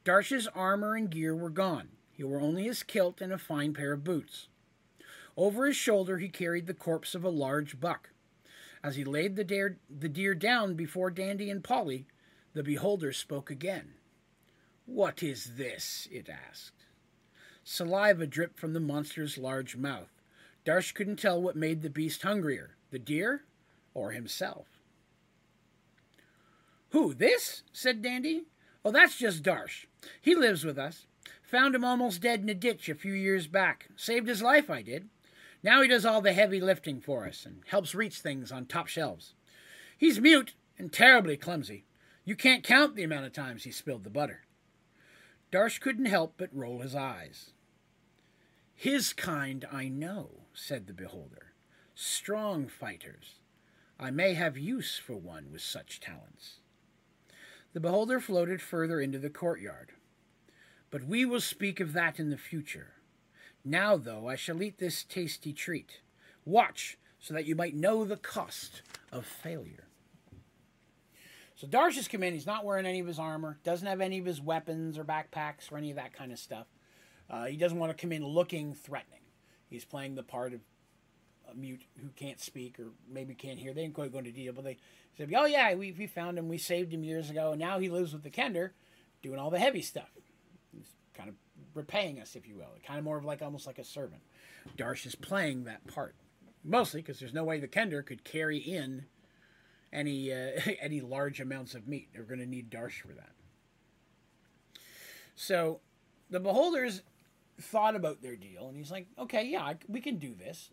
Darsh's 0.06 0.46
armor 0.54 0.94
and 0.94 1.10
gear 1.10 1.34
were 1.34 1.50
gone. 1.50 1.88
He 2.12 2.22
wore 2.22 2.40
only 2.40 2.62
his 2.62 2.84
kilt 2.84 3.20
and 3.20 3.32
a 3.32 3.38
fine 3.38 3.74
pair 3.74 3.92
of 3.92 4.04
boots. 4.04 4.46
Over 5.36 5.66
his 5.66 5.74
shoulder 5.74 6.18
he 6.18 6.28
carried 6.28 6.68
the 6.68 6.74
corpse 6.74 7.16
of 7.16 7.24
a 7.24 7.28
large 7.28 7.80
buck. 7.80 8.10
As 8.84 8.94
he 8.94 9.02
laid 9.02 9.34
the 9.34 9.42
deer, 9.42 9.78
the 9.90 10.08
deer 10.08 10.36
down 10.36 10.76
before 10.76 11.10
Dandy 11.10 11.50
and 11.50 11.64
Polly, 11.64 12.06
the 12.54 12.62
beholder 12.62 13.12
spoke 13.12 13.50
again. 13.50 13.94
What 14.84 15.24
is 15.24 15.56
this? 15.56 16.06
it 16.12 16.28
asked. 16.28 16.84
Saliva 17.64 18.28
dripped 18.28 18.60
from 18.60 18.74
the 18.74 18.80
monster's 18.80 19.36
large 19.36 19.76
mouth. 19.76 20.12
Darsh 20.64 20.94
couldn't 20.94 21.16
tell 21.16 21.42
what 21.42 21.56
made 21.56 21.82
the 21.82 21.90
beast 21.90 22.22
hungrier, 22.22 22.76
the 22.92 23.00
deer 23.00 23.42
or 23.92 24.12
himself. 24.12 24.68
Who, 26.90 27.12
this? 27.12 27.64
said 27.72 28.02
Dandy. 28.02 28.44
Oh, 28.86 28.92
that's 28.92 29.18
just 29.18 29.42
Darsh. 29.42 29.86
He 30.20 30.34
lives 30.34 30.64
with 30.64 30.78
us. 30.78 31.06
Found 31.42 31.74
him 31.74 31.84
almost 31.84 32.20
dead 32.20 32.40
in 32.40 32.48
a 32.48 32.54
ditch 32.54 32.88
a 32.88 32.94
few 32.94 33.12
years 33.12 33.46
back. 33.46 33.88
Saved 33.96 34.28
his 34.28 34.42
life, 34.42 34.68
I 34.68 34.82
did. 34.82 35.08
Now 35.62 35.82
he 35.82 35.88
does 35.88 36.04
all 36.04 36.20
the 36.20 36.32
heavy 36.32 36.60
lifting 36.60 37.00
for 37.00 37.26
us 37.26 37.46
and 37.46 37.62
helps 37.66 37.94
reach 37.94 38.18
things 38.18 38.52
on 38.52 38.66
top 38.66 38.88
shelves. 38.88 39.34
He's 39.96 40.20
mute 40.20 40.54
and 40.78 40.92
terribly 40.92 41.36
clumsy. 41.36 41.84
You 42.24 42.36
can't 42.36 42.64
count 42.64 42.96
the 42.96 43.04
amount 43.04 43.26
of 43.26 43.32
times 43.32 43.64
he 43.64 43.70
spilled 43.70 44.04
the 44.04 44.10
butter. 44.10 44.42
Darsh 45.52 45.80
couldn't 45.80 46.06
help 46.06 46.34
but 46.36 46.50
roll 46.52 46.80
his 46.80 46.94
eyes. 46.94 47.52
His 48.74 49.12
kind 49.12 49.64
I 49.72 49.88
know, 49.88 50.42
said 50.52 50.86
the 50.86 50.92
beholder. 50.92 51.54
Strong 51.94 52.68
fighters. 52.68 53.40
I 53.98 54.10
may 54.10 54.34
have 54.34 54.58
use 54.58 54.98
for 54.98 55.16
one 55.16 55.50
with 55.50 55.62
such 55.62 56.00
talents. 56.00 56.58
The 57.72 57.80
beholder 57.80 58.20
floated 58.20 58.60
further 58.60 59.00
into 59.00 59.18
the 59.18 59.30
courtyard. 59.30 59.92
But 60.90 61.05
we 61.05 61.25
will 61.25 61.40
speak 61.40 61.81
of 61.81 61.92
that 61.92 62.18
in 62.18 62.31
the 62.31 62.37
future. 62.37 62.92
Now, 63.64 63.96
though, 63.96 64.29
I 64.29 64.37
shall 64.37 64.62
eat 64.62 64.79
this 64.79 65.03
tasty 65.03 65.53
treat. 65.53 66.01
Watch, 66.44 66.99
so 67.18 67.35
that 67.35 67.46
you 67.46 67.57
might 67.57 67.75
know 67.75 68.05
the 68.05 68.16
cost 68.16 68.83
of 69.11 69.27
failure. 69.27 69.88
So 71.57 71.66
Darsh 71.66 71.96
has 71.96 72.07
come 72.07 72.22
in. 72.22 72.35
He's 72.35 72.46
not 72.46 72.64
wearing 72.64 72.87
any 72.87 73.01
of 73.01 73.07
his 73.07 73.18
armor, 73.18 73.59
doesn't 73.64 73.87
have 73.87 74.01
any 74.01 74.18
of 74.18 74.27
his 74.27 74.40
weapons 74.40 74.99
or 74.99 75.05
backpacks 75.05 75.72
or 75.72 75.79
any 75.79 75.90
of 75.90 75.96
that 75.96 76.12
kind 76.12 76.31
of 76.31 76.38
stuff. 76.38 76.66
Uh, 77.29 77.46
he 77.46 77.57
doesn't 77.57 77.79
want 77.79 77.96
to 77.96 78.01
come 78.01 78.12
in 78.12 78.25
looking 78.25 78.75
threatening. 78.75 79.20
He's 79.68 79.85
playing 79.85 80.14
the 80.14 80.22
part 80.22 80.53
of 80.53 80.61
a 81.51 81.55
mute 81.55 81.83
who 82.01 82.09
can't 82.14 82.40
speak 82.40 82.79
or 82.79 82.88
maybe 83.11 83.35
can't 83.35 83.59
hear. 83.59 83.72
They 83.72 83.83
didn't 83.83 83.94
quite 83.94 84.12
go 84.12 84.18
into 84.18 84.31
detail, 84.33 84.53
but 84.53 84.64
they 84.64 84.77
said, 85.16 85.33
"Oh 85.35 85.46
yeah, 85.46 85.75
we 85.75 85.92
we 85.92 86.07
found 86.07 86.38
him. 86.38 86.49
We 86.49 86.59
saved 86.59 86.92
him 86.92 87.03
years 87.03 87.31
ago, 87.31 87.53
and 87.53 87.61
now 87.61 87.79
he 87.79 87.88
lives 87.88 88.12
with 88.12 88.22
the 88.22 88.31
Kender, 88.31 88.70
doing 89.22 89.38
all 89.38 89.51
the 89.51 89.59
heavy 89.59 89.83
stuff. 89.83 90.11
Kind 91.16 91.29
of 91.29 91.35
repaying 91.74 92.20
us, 92.20 92.37
if 92.37 92.46
you 92.46 92.57
will. 92.57 92.68
Kind 92.87 92.98
of 92.98 93.05
more 93.05 93.16
of 93.16 93.24
like 93.24 93.42
almost 93.42 93.66
like 93.66 93.79
a 93.79 93.85
servant." 93.85 94.22
Darsh 94.76 95.07
is 95.07 95.14
playing 95.14 95.64
that 95.64 95.87
part 95.87 96.14
mostly 96.66 97.00
because 97.00 97.18
there's 97.20 97.33
no 97.33 97.44
way 97.44 97.61
the 97.61 97.68
Kender 97.68 98.05
could 98.05 98.24
carry 98.24 98.59
in 98.59 99.07
any 99.92 100.33
uh, 100.33 100.61
any 100.81 101.00
large 101.00 101.40
amounts 101.40 101.74
of 101.74 101.87
meat. 101.87 102.09
They're 102.12 102.24
going 102.24 102.40
to 102.40 102.46
need 102.46 102.70
Darsh 102.70 103.00
for 103.00 103.12
that. 103.14 103.31
So 105.35 105.81
the 106.31 106.40
beholders 106.40 107.02
thought 107.61 107.94
about 107.94 108.22
their 108.22 108.37
deal, 108.37 108.68
and 108.68 108.76
he's 108.76 108.90
like, 108.90 109.07
"Okay, 109.18 109.46
yeah, 109.46 109.74
we 109.88 110.00
can 110.00 110.16
do 110.16 110.35
this. 110.35 110.70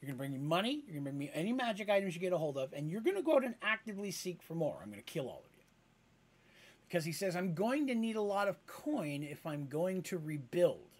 You're 0.00 0.08
going 0.08 0.16
to 0.16 0.18
bring 0.18 0.32
me 0.32 0.38
money. 0.38 0.82
You're 0.86 0.94
going 0.94 1.04
to 1.04 1.10
bring 1.10 1.18
me 1.18 1.30
any 1.32 1.52
magic 1.52 1.88
items 1.88 2.14
you 2.14 2.20
get 2.20 2.32
a 2.32 2.38
hold 2.38 2.58
of, 2.58 2.72
and 2.72 2.90
you're 2.90 3.00
going 3.00 3.16
to 3.16 3.22
go 3.22 3.36
out 3.36 3.44
and 3.44 3.54
actively 3.62 4.10
seek 4.10 4.42
for 4.42 4.54
more. 4.54 4.80
I'm 4.82 4.90
going 4.90 5.02
to 5.02 5.12
kill 5.12 5.26
all 5.26 5.44
of 5.46 5.51
you." 5.51 5.51
Because 6.92 7.06
he 7.06 7.12
says, 7.12 7.34
"I'm 7.34 7.54
going 7.54 7.86
to 7.86 7.94
need 7.94 8.16
a 8.16 8.20
lot 8.20 8.48
of 8.48 8.66
coin 8.66 9.22
if 9.22 9.46
I'm 9.46 9.66
going 9.66 10.02
to 10.02 10.18
rebuild." 10.18 10.90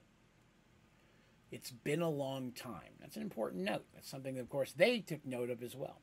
It's 1.51 1.71
been 1.71 2.01
a 2.01 2.09
long 2.09 2.53
time. 2.53 2.95
That's 2.99 3.17
an 3.17 3.21
important 3.21 3.65
note. 3.65 3.85
That's 3.93 4.09
something 4.09 4.37
that, 4.37 4.41
of 4.41 4.49
course, 4.49 4.73
they 4.73 5.01
took 5.01 5.27
note 5.27 5.51
of 5.51 5.63
as 5.63 5.77
well. 5.77 6.01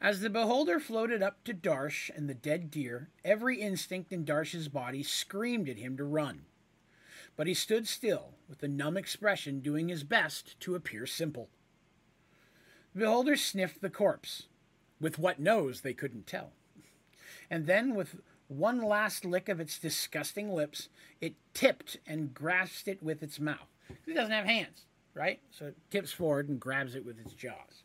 As 0.00 0.20
the 0.20 0.30
beholder 0.30 0.80
floated 0.80 1.22
up 1.22 1.44
to 1.44 1.52
Darsh 1.52 2.08
and 2.16 2.30
the 2.30 2.34
dead 2.34 2.70
deer, 2.70 3.10
every 3.22 3.60
instinct 3.60 4.10
in 4.10 4.24
Darsh's 4.24 4.68
body 4.68 5.02
screamed 5.02 5.68
at 5.68 5.76
him 5.76 5.98
to 5.98 6.04
run. 6.04 6.46
But 7.36 7.46
he 7.46 7.52
stood 7.52 7.86
still, 7.86 8.36
with 8.48 8.62
a 8.62 8.68
numb 8.68 8.96
expression 8.96 9.60
doing 9.60 9.90
his 9.90 10.02
best 10.02 10.58
to 10.60 10.74
appear 10.74 11.04
simple. 11.04 11.50
The 12.94 13.00
beholder 13.00 13.36
sniffed 13.36 13.82
the 13.82 13.90
corpse. 13.90 14.44
With 14.98 15.18
what 15.18 15.38
nose, 15.38 15.82
they 15.82 15.92
couldn't 15.92 16.26
tell. 16.26 16.54
And 17.50 17.66
then, 17.66 17.94
with 17.94 18.16
one 18.48 18.82
last 18.82 19.24
lick 19.24 19.48
of 19.48 19.60
its 19.60 19.78
disgusting 19.78 20.50
lips, 20.50 20.88
it 21.20 21.34
tipped 21.54 21.98
and 22.06 22.34
grasped 22.34 22.88
it 22.88 23.02
with 23.02 23.22
its 23.22 23.40
mouth. 23.40 23.68
It 24.06 24.14
doesn't 24.14 24.32
have 24.32 24.44
hands, 24.44 24.86
right? 25.14 25.40
So 25.50 25.66
it 25.66 25.76
tips 25.90 26.12
forward 26.12 26.48
and 26.48 26.60
grabs 26.60 26.94
it 26.94 27.04
with 27.04 27.18
its 27.18 27.34
jaws. 27.34 27.84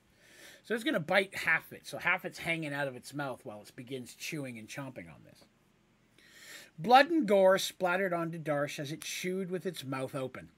So 0.64 0.74
it's 0.74 0.84
going 0.84 0.94
to 0.96 1.00
bite 1.00 1.34
half 1.34 1.72
it. 1.72 1.88
So 1.88 1.98
half 1.98 2.26
it's 2.26 2.40
hanging 2.40 2.74
out 2.74 2.88
of 2.88 2.96
its 2.96 3.14
mouth 3.14 3.42
while 3.46 3.62
it 3.62 3.76
begins 3.76 4.16
chewing 4.16 4.60
and 4.60 4.68
chomping 4.68 5.08
on 5.08 5.24
this. 5.26 5.46
Blood 6.78 7.10
and 7.10 7.28
gore 7.28 7.58
splattered 7.58 8.14
onto 8.14 8.38
Darsh 8.38 8.78
as 8.78 8.92
it 8.92 9.02
chewed 9.02 9.50
with 9.50 9.66
its 9.66 9.84
mouth 9.84 10.14
open, 10.14 10.50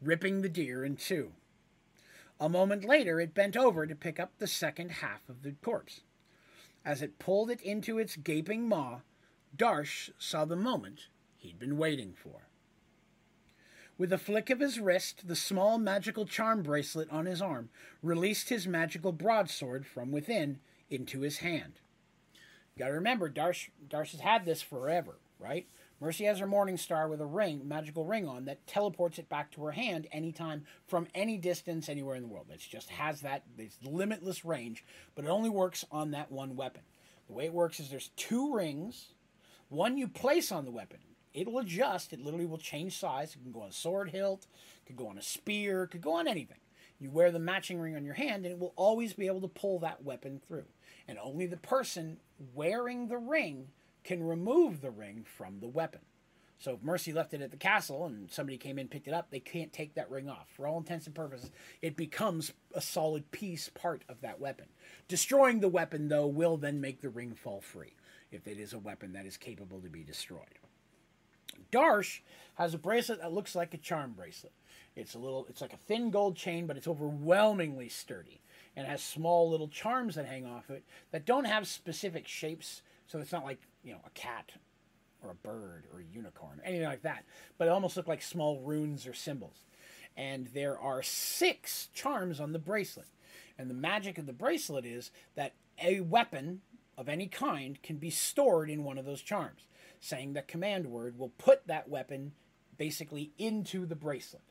ripping 0.00 0.40
the 0.40 0.48
deer 0.48 0.84
in 0.84 0.96
two. 0.96 1.32
A 2.38 2.48
moment 2.48 2.84
later, 2.84 3.20
it 3.20 3.34
bent 3.34 3.56
over 3.56 3.86
to 3.86 3.94
pick 3.94 4.20
up 4.20 4.32
the 4.38 4.46
second 4.46 4.90
half 4.90 5.28
of 5.28 5.42
the 5.42 5.52
corpse. 5.62 6.02
As 6.86 7.02
it 7.02 7.18
pulled 7.18 7.50
it 7.50 7.60
into 7.62 7.98
its 7.98 8.14
gaping 8.14 8.68
maw, 8.68 9.00
Darsh 9.56 10.10
saw 10.20 10.44
the 10.44 10.54
moment 10.54 11.08
he'd 11.36 11.58
been 11.58 11.78
waiting 11.78 12.14
for. 12.14 12.46
With 13.98 14.12
a 14.12 14.18
flick 14.18 14.50
of 14.50 14.60
his 14.60 14.78
wrist, 14.78 15.26
the 15.26 15.34
small 15.34 15.78
magical 15.78 16.26
charm 16.26 16.62
bracelet 16.62 17.10
on 17.10 17.26
his 17.26 17.42
arm 17.42 17.70
released 18.02 18.50
his 18.50 18.68
magical 18.68 19.10
broadsword 19.10 19.84
from 19.84 20.12
within 20.12 20.60
into 20.88 21.22
his 21.22 21.38
hand. 21.38 21.80
You 22.76 22.84
gotta 22.84 22.92
remember, 22.92 23.28
Darsh, 23.28 23.70
Darsh 23.88 24.12
has 24.12 24.20
had 24.20 24.44
this 24.44 24.62
forever, 24.62 25.16
right? 25.40 25.66
Mercy 25.98 26.24
has 26.24 26.38
her 26.40 26.46
Morning 26.46 26.76
Star 26.76 27.08
with 27.08 27.22
a 27.22 27.26
ring, 27.26 27.66
magical 27.66 28.04
ring 28.04 28.28
on, 28.28 28.44
that 28.44 28.66
teleports 28.66 29.18
it 29.18 29.30
back 29.30 29.50
to 29.52 29.64
her 29.64 29.72
hand 29.72 30.06
anytime 30.12 30.64
from 30.86 31.06
any 31.14 31.38
distance 31.38 31.88
anywhere 31.88 32.16
in 32.16 32.22
the 32.22 32.28
world. 32.28 32.48
It 32.52 32.60
just 32.60 32.90
has 32.90 33.22
that 33.22 33.44
it's 33.56 33.78
limitless 33.82 34.44
range, 34.44 34.84
but 35.14 35.24
it 35.24 35.28
only 35.28 35.48
works 35.48 35.86
on 35.90 36.10
that 36.10 36.30
one 36.30 36.54
weapon. 36.54 36.82
The 37.28 37.32
way 37.32 37.46
it 37.46 37.54
works 37.54 37.80
is 37.80 37.88
there's 37.88 38.10
two 38.16 38.54
rings 38.54 39.08
one 39.68 39.98
you 39.98 40.06
place 40.06 40.52
on 40.52 40.64
the 40.64 40.70
weapon. 40.70 40.98
It'll 41.34 41.58
adjust. 41.58 42.12
It 42.12 42.20
literally 42.20 42.46
will 42.46 42.58
change 42.58 42.96
size. 42.96 43.34
It 43.34 43.42
can 43.42 43.52
go 43.52 43.62
on 43.62 43.70
a 43.70 43.72
sword 43.72 44.10
hilt, 44.10 44.46
could 44.86 44.96
go 44.96 45.08
on 45.08 45.18
a 45.18 45.22
spear, 45.22 45.84
it 45.84 45.88
could 45.88 46.02
go 46.02 46.14
on 46.14 46.28
anything. 46.28 46.58
You 46.98 47.10
wear 47.10 47.30
the 47.30 47.38
matching 47.38 47.80
ring 47.80 47.96
on 47.96 48.04
your 48.04 48.14
hand, 48.14 48.44
and 48.44 48.52
it 48.52 48.58
will 48.58 48.72
always 48.76 49.12
be 49.12 49.26
able 49.26 49.40
to 49.42 49.48
pull 49.48 49.80
that 49.80 50.04
weapon 50.04 50.40
through. 50.46 50.64
And 51.08 51.18
only 51.18 51.46
the 51.46 51.56
person 51.56 52.18
wearing 52.54 53.08
the 53.08 53.18
ring 53.18 53.68
can 54.06 54.22
remove 54.22 54.80
the 54.80 54.90
ring 54.90 55.24
from 55.26 55.60
the 55.60 55.68
weapon. 55.68 56.00
So 56.58 56.72
if 56.74 56.82
Mercy 56.82 57.12
left 57.12 57.34
it 57.34 57.42
at 57.42 57.50
the 57.50 57.56
castle 57.58 58.06
and 58.06 58.30
somebody 58.30 58.56
came 58.56 58.78
in 58.78 58.88
picked 58.88 59.08
it 59.08 59.12
up, 59.12 59.30
they 59.30 59.40
can't 59.40 59.72
take 59.72 59.94
that 59.94 60.10
ring 60.10 60.30
off. 60.30 60.46
For 60.56 60.66
all 60.66 60.78
intents 60.78 61.06
and 61.06 61.14
purposes, 61.14 61.50
it 61.82 61.96
becomes 61.96 62.52
a 62.74 62.80
solid 62.80 63.30
piece 63.30 63.68
part 63.68 64.04
of 64.08 64.22
that 64.22 64.40
weapon. 64.40 64.66
Destroying 65.08 65.60
the 65.60 65.68
weapon, 65.68 66.08
though, 66.08 66.26
will 66.26 66.56
then 66.56 66.80
make 66.80 67.02
the 67.02 67.10
ring 67.10 67.34
fall 67.34 67.60
free 67.60 67.94
if 68.30 68.46
it 68.46 68.58
is 68.58 68.72
a 68.72 68.78
weapon 68.78 69.12
that 69.12 69.26
is 69.26 69.36
capable 69.36 69.80
to 69.80 69.90
be 69.90 70.02
destroyed. 70.02 70.60
Darsh 71.70 72.20
has 72.54 72.72
a 72.72 72.78
bracelet 72.78 73.20
that 73.20 73.32
looks 73.32 73.54
like 73.54 73.74
a 73.74 73.78
charm 73.78 74.12
bracelet. 74.12 74.52
It's 74.94 75.14
a 75.14 75.18
little 75.18 75.46
it's 75.50 75.60
like 75.60 75.74
a 75.74 75.78
thin 75.88 76.10
gold 76.10 76.36
chain, 76.36 76.66
but 76.66 76.76
it's 76.76 76.88
overwhelmingly 76.88 77.88
sturdy 77.88 78.40
and 78.76 78.86
has 78.86 79.02
small 79.02 79.50
little 79.50 79.68
charms 79.68 80.14
that 80.14 80.26
hang 80.26 80.46
off 80.46 80.70
it 80.70 80.84
that 81.10 81.26
don't 81.26 81.44
have 81.44 81.66
specific 81.66 82.26
shapes, 82.26 82.82
so 83.06 83.18
it's 83.18 83.32
not 83.32 83.44
like, 83.44 83.60
you 83.86 83.92
know, 83.92 84.00
a 84.04 84.10
cat 84.10 84.50
or 85.22 85.30
a 85.30 85.34
bird 85.34 85.84
or 85.92 86.00
a 86.00 86.04
unicorn, 86.04 86.60
anything 86.64 86.86
like 86.86 87.02
that. 87.02 87.24
But 87.56 87.68
it 87.68 87.70
almost 87.70 87.96
look 87.96 88.08
like 88.08 88.20
small 88.20 88.60
runes 88.60 89.06
or 89.06 89.14
symbols. 89.14 89.64
And 90.16 90.48
there 90.48 90.78
are 90.78 91.02
six 91.02 91.88
charms 91.94 92.40
on 92.40 92.52
the 92.52 92.58
bracelet. 92.58 93.06
And 93.56 93.70
the 93.70 93.74
magic 93.74 94.18
of 94.18 94.26
the 94.26 94.32
bracelet 94.32 94.84
is 94.84 95.12
that 95.36 95.54
a 95.82 96.00
weapon 96.00 96.62
of 96.98 97.08
any 97.08 97.28
kind 97.28 97.80
can 97.82 97.96
be 97.96 98.10
stored 98.10 98.68
in 98.68 98.82
one 98.82 98.98
of 98.98 99.04
those 99.04 99.22
charms, 99.22 99.68
saying 100.00 100.32
the 100.32 100.42
command 100.42 100.86
word 100.86 101.18
will 101.18 101.32
put 101.38 101.66
that 101.66 101.88
weapon 101.88 102.32
basically 102.76 103.32
into 103.38 103.86
the 103.86 103.94
bracelet. 103.94 104.42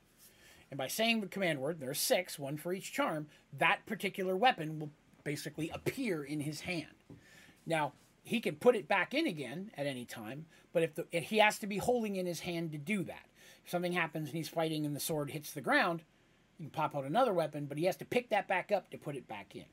And 0.71 0.77
by 0.77 0.87
saying 0.87 1.21
the 1.21 1.27
command 1.27 1.59
word, 1.59 1.79
there 1.79 1.89
are 1.89 1.95
six, 1.95 2.39
one 2.39 2.57
for 2.57 2.73
each 2.73 2.93
charm, 2.93 3.27
that 3.57 3.85
particular 3.85 4.35
weapon 4.37 4.79
will 4.79 4.91
basically 5.23 5.69
appear 5.69 6.23
in 6.23 6.39
his 6.39 6.61
hand. 6.61 6.87
Now, 7.65 7.93
he 8.25 8.39
can 8.39 8.55
put 8.55 8.75
it 8.75 8.87
back 8.87 9.13
in 9.13 9.27
again 9.27 9.69
at 9.77 9.85
any 9.85 10.03
time, 10.03 10.47
but 10.73 10.81
if, 10.81 10.95
the, 10.95 11.05
he 11.11 11.37
has 11.37 11.59
to 11.59 11.67
be 11.67 11.77
holding 11.77 12.15
in 12.15 12.25
his 12.25 12.39
hand 12.39 12.71
to 12.71 12.77
do 12.79 13.03
that. 13.03 13.27
If 13.63 13.69
something 13.69 13.93
happens 13.93 14.27
and 14.27 14.35
he's 14.35 14.49
fighting 14.49 14.83
and 14.83 14.95
the 14.95 14.99
sword 14.99 15.29
hits 15.29 15.51
the 15.51 15.61
ground, 15.61 16.01
you 16.57 16.65
can 16.65 16.71
pop 16.71 16.95
out 16.95 17.05
another 17.05 17.33
weapon, 17.33 17.67
but 17.67 17.77
he 17.77 17.85
has 17.85 17.97
to 17.97 18.05
pick 18.05 18.29
that 18.29 18.47
back 18.47 18.71
up 18.71 18.89
to 18.89 18.97
put 18.97 19.15
it 19.15 19.27
back 19.27 19.55
in. 19.55 19.65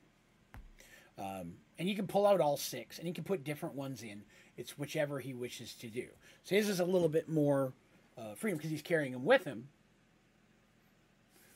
Um, 1.17 1.53
and 1.79 1.89
you 1.89 1.95
can 1.95 2.05
pull 2.05 2.27
out 2.27 2.41
all 2.41 2.55
six, 2.55 2.99
and 2.99 3.07
he 3.07 3.13
can 3.13 3.23
put 3.23 3.43
different 3.43 3.73
ones 3.73 4.03
in. 4.03 4.21
It's 4.55 4.77
whichever 4.77 5.19
he 5.19 5.33
wishes 5.33 5.73
to 5.75 5.87
do. 5.87 6.05
So 6.43 6.55
his 6.55 6.69
is 6.69 6.79
a 6.79 6.85
little 6.85 7.09
bit 7.09 7.27
more 7.27 7.73
uh, 8.15 8.35
freedom 8.35 8.57
because 8.57 8.69
he's 8.69 8.83
carrying 8.83 9.13
them 9.13 9.25
with 9.25 9.45
him. 9.45 9.67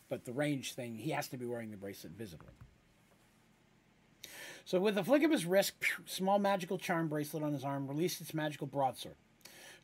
But 0.10 0.26
the 0.26 0.34
range 0.34 0.74
thing, 0.74 0.96
he 0.96 1.12
has 1.12 1.28
to 1.28 1.38
be 1.38 1.46
wearing 1.46 1.70
the 1.70 1.78
bracelet 1.78 2.14
visibly. 2.14 2.54
So 4.68 4.82
with 4.82 4.98
a 4.98 5.04
flick 5.06 5.24
of 5.24 5.32
his 5.32 5.46
wrist, 5.46 5.76
small 6.06 6.40
magical 6.40 6.78
charm 6.78 7.08
bracelet 7.08 7.42
on 7.42 7.54
his 7.54 7.64
arm 7.64 7.88
released 7.88 8.20
its 8.20 8.34
magical 8.34 8.68
broadsword. 8.68 9.16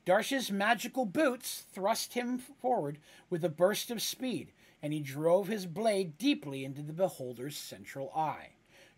Darsh's 0.06 0.52
magical 0.52 1.06
boots 1.06 1.64
thrust 1.72 2.16
him 2.16 2.38
forward 2.38 2.98
with 3.30 3.46
a 3.46 3.50
burst 3.50 3.92
of 3.92 4.02
speed, 4.02 4.52
and 4.82 4.92
he 4.92 5.00
drove 5.00 5.48
his 5.48 5.66
blade 5.66 6.18
deeply 6.18 6.66
into 6.66 6.82
the 6.82 6.92
beholder's 6.92 7.56
central 7.56 8.12
eye. 8.14 8.50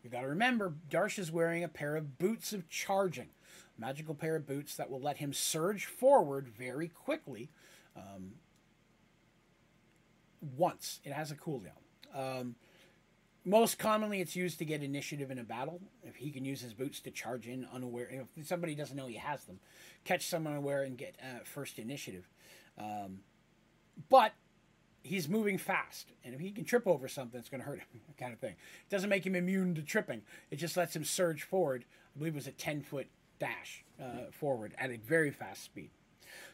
You 0.03 0.09
got 0.09 0.21
to 0.21 0.27
remember, 0.27 0.73
Darsh 0.89 1.19
is 1.19 1.31
wearing 1.31 1.63
a 1.63 1.67
pair 1.67 1.95
of 1.95 2.17
boots 2.17 2.51
of 2.51 2.67
charging, 2.67 3.29
magical 3.77 4.15
pair 4.15 4.37
of 4.37 4.47
boots 4.47 4.75
that 4.77 4.89
will 4.89 5.01
let 5.01 5.17
him 5.17 5.33
surge 5.33 5.85
forward 5.85 6.47
very 6.47 6.87
quickly. 6.87 7.51
Um, 7.95 8.31
once 10.57 10.99
it 11.03 11.13
has 11.13 11.29
a 11.29 11.35
cooldown. 11.35 11.77
Um, 12.11 12.55
most 13.45 13.77
commonly, 13.77 14.21
it's 14.21 14.35
used 14.35 14.57
to 14.59 14.65
get 14.65 14.81
initiative 14.81 15.29
in 15.29 15.37
a 15.37 15.43
battle. 15.43 15.79
If 16.03 16.15
he 16.15 16.31
can 16.31 16.43
use 16.43 16.61
his 16.61 16.73
boots 16.73 16.99
to 17.01 17.11
charge 17.11 17.47
in 17.47 17.67
unaware, 17.71 18.09
if 18.35 18.47
somebody 18.47 18.73
doesn't 18.73 18.97
know 18.97 19.05
he 19.05 19.15
has 19.15 19.45
them, 19.45 19.59
catch 20.03 20.27
someone 20.27 20.53
unaware 20.53 20.83
and 20.83 20.97
get 20.97 21.15
uh, 21.21 21.43
first 21.43 21.77
initiative. 21.77 22.27
Um, 22.77 23.19
but 24.09 24.33
he's 25.03 25.29
moving 25.29 25.57
fast, 25.57 26.11
and 26.23 26.33
if 26.33 26.41
he 26.41 26.51
can 26.51 26.65
trip 26.65 26.87
over 26.87 27.07
something, 27.07 27.39
it's 27.39 27.49
going 27.49 27.61
to 27.61 27.67
hurt 27.67 27.79
him, 27.79 28.01
kind 28.19 28.33
of 28.33 28.39
thing. 28.39 28.53
It 28.53 28.89
doesn't 28.89 29.09
make 29.09 29.25
him 29.25 29.35
immune 29.35 29.75
to 29.75 29.83
tripping. 29.83 30.23
It 30.49 30.57
just 30.57 30.75
lets 30.75 30.95
him 30.95 31.03
surge 31.03 31.43
forward. 31.43 31.85
I 32.15 32.19
believe 32.19 32.33
it 32.33 32.37
was 32.37 32.47
a 32.47 32.51
ten 32.51 32.81
foot 32.81 33.07
dash 33.39 33.83
uh, 34.01 34.31
forward 34.31 34.73
at 34.77 34.89
a 34.89 34.97
very 34.97 35.31
fast 35.31 35.63
speed. 35.63 35.91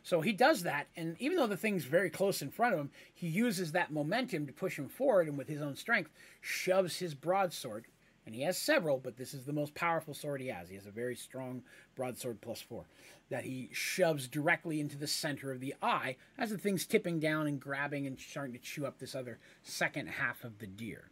So 0.03 0.21
he 0.21 0.33
does 0.33 0.63
that, 0.63 0.87
and 0.95 1.15
even 1.19 1.37
though 1.37 1.47
the 1.47 1.57
thing's 1.57 1.85
very 1.85 2.09
close 2.09 2.41
in 2.41 2.49
front 2.49 2.73
of 2.73 2.79
him, 2.79 2.91
he 3.13 3.27
uses 3.27 3.71
that 3.71 3.91
momentum 3.91 4.47
to 4.47 4.53
push 4.53 4.77
him 4.77 4.89
forward, 4.89 5.27
and 5.27 5.37
with 5.37 5.47
his 5.47 5.61
own 5.61 5.75
strength, 5.75 6.11
shoves 6.41 6.97
his 6.99 7.13
broadsword, 7.13 7.85
And 8.25 8.35
he 8.35 8.43
has 8.43 8.57
several, 8.57 8.99
but 8.99 9.17
this 9.17 9.33
is 9.33 9.45
the 9.45 9.53
most 9.53 9.73
powerful 9.73 10.13
sword 10.13 10.41
he 10.41 10.47
has. 10.47 10.69
He 10.69 10.75
has 10.75 10.85
a 10.85 10.91
very 10.91 11.15
strong 11.15 11.63
broadsword 11.95 12.39
plus 12.41 12.61
four 12.61 12.85
that 13.29 13.45
he 13.45 13.69
shoves 13.71 14.27
directly 14.27 14.79
into 14.79 14.97
the 14.97 15.07
center 15.07 15.51
of 15.51 15.59
the 15.59 15.73
eye 15.81 16.17
as 16.37 16.49
the 16.49 16.57
thing's 16.57 16.85
tipping 16.85 17.19
down 17.19 17.47
and 17.47 17.59
grabbing 17.59 18.05
and 18.05 18.19
starting 18.19 18.53
to 18.53 18.59
chew 18.59 18.85
up 18.85 18.99
this 18.99 19.15
other 19.15 19.39
second 19.63 20.07
half 20.07 20.43
of 20.43 20.59
the 20.59 20.67
deer. 20.67 21.09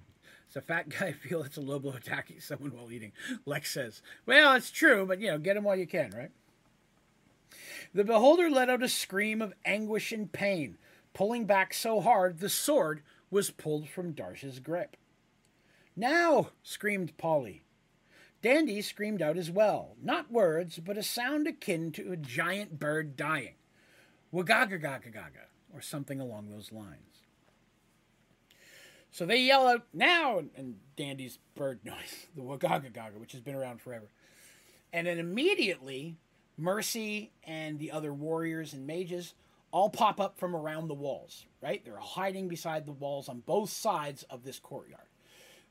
A 0.55 0.61
fat 0.61 0.89
guy 0.99 1.11
feel 1.13 1.43
it's 1.43 1.57
a 1.57 1.61
low 1.61 1.79
blow 1.79 1.93
attacking 1.93 2.39
someone 2.39 2.71
while 2.71 2.91
eating. 2.91 3.11
Lex 3.45 3.71
says, 3.71 4.01
Well, 4.25 4.53
it's 4.53 4.71
true, 4.71 5.05
but 5.05 5.19
you 5.19 5.29
know, 5.29 5.37
get 5.37 5.57
him 5.57 5.63
while 5.63 5.75
you 5.75 5.87
can, 5.87 6.11
right? 6.11 6.31
The 7.93 8.03
beholder 8.03 8.49
let 8.49 8.69
out 8.69 8.83
a 8.83 8.89
scream 8.89 9.41
of 9.41 9.53
anguish 9.65 10.11
and 10.11 10.31
pain, 10.31 10.77
pulling 11.13 11.45
back 11.45 11.73
so 11.73 12.01
hard 12.01 12.39
the 12.39 12.49
sword 12.49 13.01
was 13.31 13.49
pulled 13.49 13.89
from 13.89 14.13
Darsh's 14.13 14.59
grip. 14.59 14.95
Now! 15.95 16.51
screamed 16.63 17.17
Polly. 17.17 17.63
Dandy 18.41 18.81
screamed 18.81 19.21
out 19.21 19.37
as 19.37 19.51
well, 19.51 19.95
not 20.01 20.31
words, 20.31 20.79
but 20.79 20.97
a 20.97 21.03
sound 21.03 21.45
akin 21.47 21.91
to 21.93 22.11
a 22.11 22.17
giant 22.17 22.79
bird 22.79 23.17
dying. 23.17 23.55
Wagaga 24.33 24.79
gaga 24.81 25.09
gaga, 25.09 25.47
or 25.73 25.81
something 25.81 26.21
along 26.21 26.49
those 26.49 26.71
lines. 26.71 27.25
So 29.11 29.25
they 29.25 29.41
yell 29.41 29.67
out 29.67 29.87
now, 29.93 30.41
and 30.55 30.75
Dandy's 30.95 31.39
bird 31.55 31.79
noise, 31.83 32.27
the 32.35 32.43
Wagaga 32.43 32.93
gaga, 32.93 33.19
which 33.19 33.33
has 33.33 33.41
been 33.41 33.55
around 33.55 33.81
forever. 33.81 34.09
And 34.93 35.07
then 35.07 35.19
immediately, 35.19 36.15
Mercy 36.59 37.31
and 37.43 37.79
the 37.79 37.91
other 37.91 38.13
warriors 38.13 38.73
and 38.73 38.85
mages 38.85 39.33
all 39.71 39.89
pop 39.89 40.19
up 40.19 40.37
from 40.37 40.55
around 40.55 40.87
the 40.87 40.93
walls, 40.93 41.45
right? 41.61 41.83
They're 41.85 41.97
hiding 41.97 42.47
beside 42.47 42.85
the 42.85 42.91
walls 42.91 43.29
on 43.29 43.41
both 43.45 43.69
sides 43.69 44.23
of 44.23 44.43
this 44.43 44.59
courtyard. 44.59 45.07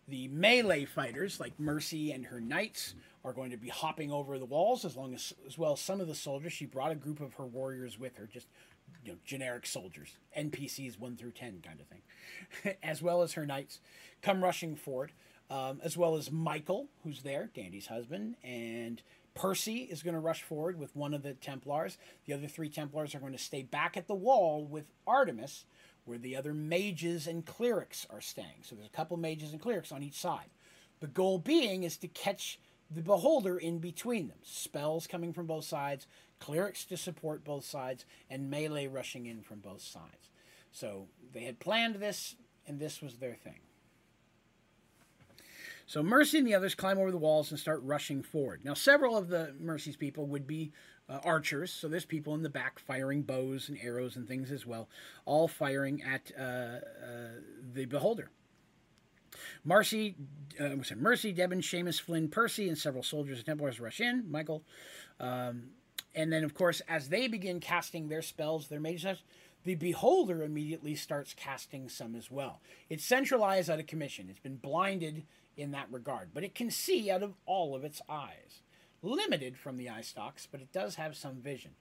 The 0.07 0.29
melee 0.29 0.87
fighters, 0.87 1.39
like 1.39 1.59
Mercy 1.61 2.13
and 2.13 2.27
her 2.27 2.41
knights, 2.41 2.95
are 3.25 3.33
going 3.33 3.51
to 3.51 3.57
be 3.59 3.69
hopping 3.69 4.11
over 4.11 4.39
the 4.39 4.47
walls 4.47 4.85
as 4.85 4.97
long 4.97 5.15
as 5.15 5.35
as 5.47 5.59
well 5.59 5.75
as 5.75 5.81
some 5.81 6.01
of 6.01 6.07
the 6.07 6.15
soldiers. 6.15 6.53
She 6.53 6.65
brought 6.65 6.93
a 6.93 6.97
group 6.97 7.21
of 7.21 7.35
her 7.35 7.45
warriors 7.45 7.99
with 7.99 8.17
her, 8.17 8.27
just 8.27 8.47
you 9.05 9.13
know, 9.13 9.19
generic 9.27 9.67
soldiers, 9.67 10.17
NPCs 10.37 10.99
one 10.99 11.17
through 11.17 11.33
ten 11.33 11.61
kind 11.63 11.81
of 11.81 11.87
thing, 11.89 12.77
as 12.83 13.03
well 13.03 13.21
as 13.21 13.35
her 13.35 13.45
knights, 13.45 13.81
come 14.23 14.43
rushing 14.43 14.77
forward, 14.77 15.13
um, 15.51 15.81
as 15.83 15.97
well 15.97 16.17
as 16.17 16.31
Michael, 16.31 16.87
who's 17.05 17.23
there, 17.23 17.51
Dandy's 17.55 17.89
husband, 17.89 18.37
and 18.43 19.03
Percy 19.39 19.83
is 19.83 20.03
going 20.03 20.15
to 20.15 20.21
rush 20.21 20.43
forward 20.43 20.81
with 20.81 20.97
one 20.97 21.15
of 21.15 21.23
the 21.23 21.33
Templars. 21.33 21.97
The 22.27 22.35
other 22.35 22.49
three 22.49 22.69
Templars 22.69 23.15
are 23.15 23.21
going 23.21 23.33
to 23.33 23.39
stay 23.39 23.63
back 23.63 23.97
at 23.97 24.09
the 24.09 24.15
wall 24.15 24.65
with 24.65 24.87
Artemis, 25.07 25.65
where 26.05 26.19
the 26.19 26.35
other 26.35 26.53
mages 26.53 27.29
and 27.29 27.47
clerics 27.47 28.05
are 28.11 28.21
staying. 28.21 28.63
So 28.63 28.75
there's 28.75 28.89
a 28.89 28.97
couple 28.97 29.17
mages 29.17 29.53
and 29.53 29.61
clerics 29.61 29.93
on 29.93 30.03
each 30.03 30.19
side. 30.19 30.51
The 30.99 31.07
goal 31.07 31.39
being 31.39 31.85
is 31.85 31.97
to 31.99 32.09
catch 32.09 32.59
the 32.91 33.01
beholder 33.01 33.57
in 33.57 33.79
between 33.79 34.27
them. 34.27 34.39
Spells 34.43 35.07
coming 35.07 35.33
from 35.33 35.47
both 35.47 35.67
sides, 35.67 36.09
clerics 36.41 36.85
to 36.87 36.97
support 36.97 37.45
both 37.45 37.65
sides, 37.65 38.05
and 38.29 38.51
melee 38.51 38.89
rushing 38.89 39.27
in 39.27 39.43
from 39.43 39.61
both 39.61 39.83
sides. 39.83 40.31
So 40.73 41.07
they 41.33 41.45
had 41.45 41.61
planned 41.61 41.95
this, 41.97 42.35
and 42.67 42.81
this 42.81 43.01
was 43.01 43.19
their 43.19 43.37
thing. 43.37 43.61
So 45.89 46.03
Mercy 46.03 46.37
and 46.37 46.47
the 46.47 46.55
others 46.55 46.75
climb 46.75 46.99
over 46.99 47.11
the 47.11 47.17
walls 47.17 47.51
and 47.51 47.59
start 47.59 47.81
rushing 47.83 48.23
forward. 48.23 48.61
Now, 48.63 48.75
several 48.75 49.17
of 49.17 49.29
the 49.29 49.55
Mercy's 49.59 49.97
people 49.97 50.27
would 50.27 50.47
be 50.47 50.71
uh, 51.09 51.21
archers, 51.25 51.73
so 51.73 51.89
there's 51.89 52.05
people 52.05 52.35
in 52.35 52.43
the 52.43 52.51
back 52.51 52.79
firing 52.79 53.23
bows 53.23 53.71
and 53.71 53.79
arrows 53.83 54.15
and 54.15 54.29
things 54.29 54.53
as 54.53 54.67
well, 54.67 54.91
all 55.25 55.49
firing 55.49 56.03
at 56.03 56.31
uh, 56.39 56.43
uh, 56.43 56.81
the 57.73 57.87
beholder. 57.87 58.29
Marcy, 59.65 60.15
uh, 60.61 60.77
Mercy, 60.95 61.33
Devon, 61.33 61.63
Seamus, 61.63 61.99
Flynn, 61.99 62.29
Percy, 62.29 62.69
and 62.69 62.77
several 62.77 63.03
soldiers 63.03 63.39
and 63.39 63.47
Templars 63.47 63.81
rush 63.81 63.99
in. 63.99 64.31
Michael, 64.31 64.65
um, 65.19 65.71
and 66.15 66.31
then 66.31 66.45
of 66.45 66.53
course, 66.53 66.83
as 66.87 67.09
they 67.09 67.29
begin 67.29 67.61
casting 67.61 68.09
their 68.09 68.23
spells, 68.23 68.69
their 68.69 68.79
mages, 68.79 69.23
the 69.65 69.75
beholder 69.75 70.43
immediately 70.43 70.95
starts 70.95 71.33
casting 71.35 71.89
some 71.89 72.15
as 72.15 72.31
well. 72.31 72.61
It's 72.91 73.05
centralized 73.05 73.71
out 73.71 73.81
of 73.81 73.87
commission. 73.87 74.27
It's 74.29 74.39
been 74.39 74.57
blinded 74.57 75.25
in 75.59 75.73
that 75.73 75.89
regard, 75.91 76.31
but 76.33 76.45
it 76.45 76.55
can 76.55 76.71
see 76.71 77.11
out 77.11 77.23
of 77.23 77.35
all 77.45 77.75
of 77.75 77.85
its 77.85 78.01
eyes. 78.09 78.63
Limited 79.03 79.57
from 79.57 79.77
the 79.77 79.89
eye 79.89 80.01
stalks, 80.01 80.49
but 80.51 80.61
it 80.61 80.73
does 80.73 80.97
have 80.97 81.17
some 81.17 81.37
vision. 81.37 81.73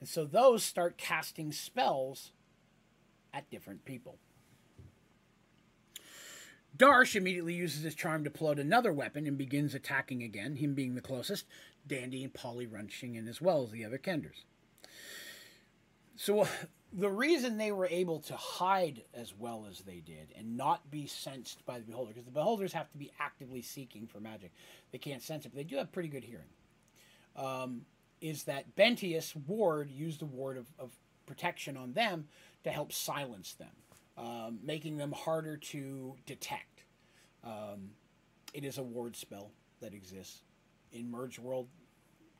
And 0.00 0.08
so 0.08 0.24
those 0.24 0.62
start 0.62 0.98
casting 0.98 1.52
spells 1.52 2.32
at 3.32 3.50
different 3.50 3.84
people. 3.84 4.18
Darsh 6.76 7.16
immediately 7.16 7.54
uses 7.54 7.82
his 7.82 7.94
charm 7.94 8.24
to 8.24 8.30
pull 8.30 8.48
out 8.48 8.58
another 8.58 8.92
weapon 8.92 9.26
and 9.26 9.38
begins 9.38 9.74
attacking 9.74 10.22
again, 10.22 10.56
him 10.56 10.74
being 10.74 10.94
the 10.94 11.00
closest, 11.00 11.46
Dandy 11.86 12.22
and 12.22 12.34
Polly 12.34 12.66
runching 12.66 13.14
in 13.14 13.28
as 13.28 13.40
well 13.40 13.62
as 13.62 13.70
the 13.70 13.84
other 13.84 13.98
Kenders. 13.98 14.44
So 16.16 16.46
the 16.92 17.10
reason 17.10 17.58
they 17.58 17.72
were 17.72 17.86
able 17.86 18.20
to 18.20 18.36
hide 18.36 19.02
as 19.12 19.34
well 19.36 19.66
as 19.68 19.80
they 19.80 20.00
did 20.00 20.32
and 20.36 20.56
not 20.56 20.90
be 20.90 21.06
sensed 21.06 21.64
by 21.66 21.78
the 21.78 21.84
beholder, 21.84 22.12
because 22.12 22.24
the 22.24 22.30
beholders 22.30 22.72
have 22.72 22.90
to 22.92 22.98
be 22.98 23.12
actively 23.18 23.62
seeking 23.62 24.06
for 24.06 24.20
magic, 24.20 24.52
they 24.92 24.98
can't 24.98 25.22
sense 25.22 25.44
it, 25.44 25.50
but 25.50 25.56
they 25.56 25.64
do 25.64 25.76
have 25.76 25.92
pretty 25.92 26.08
good 26.08 26.24
hearing. 26.24 26.46
Um, 27.34 27.82
is 28.20 28.44
that 28.44 28.76
Bentius 28.76 29.36
Ward 29.46 29.90
used 29.90 30.22
a 30.22 30.26
ward 30.26 30.56
of, 30.56 30.66
of, 30.78 30.90
protection 31.26 31.76
on 31.76 31.92
them 31.92 32.28
to 32.62 32.70
help 32.70 32.92
silence 32.92 33.54
them, 33.54 33.68
um, 34.16 34.60
making 34.62 34.96
them 34.96 35.10
harder 35.10 35.56
to 35.56 36.14
detect. 36.24 36.84
Um, 37.42 37.90
it 38.54 38.64
is 38.64 38.78
a 38.78 38.82
ward 38.84 39.16
spell 39.16 39.50
that 39.80 39.92
exists 39.92 40.42
in 40.92 41.10
Merge 41.10 41.40
World. 41.40 41.66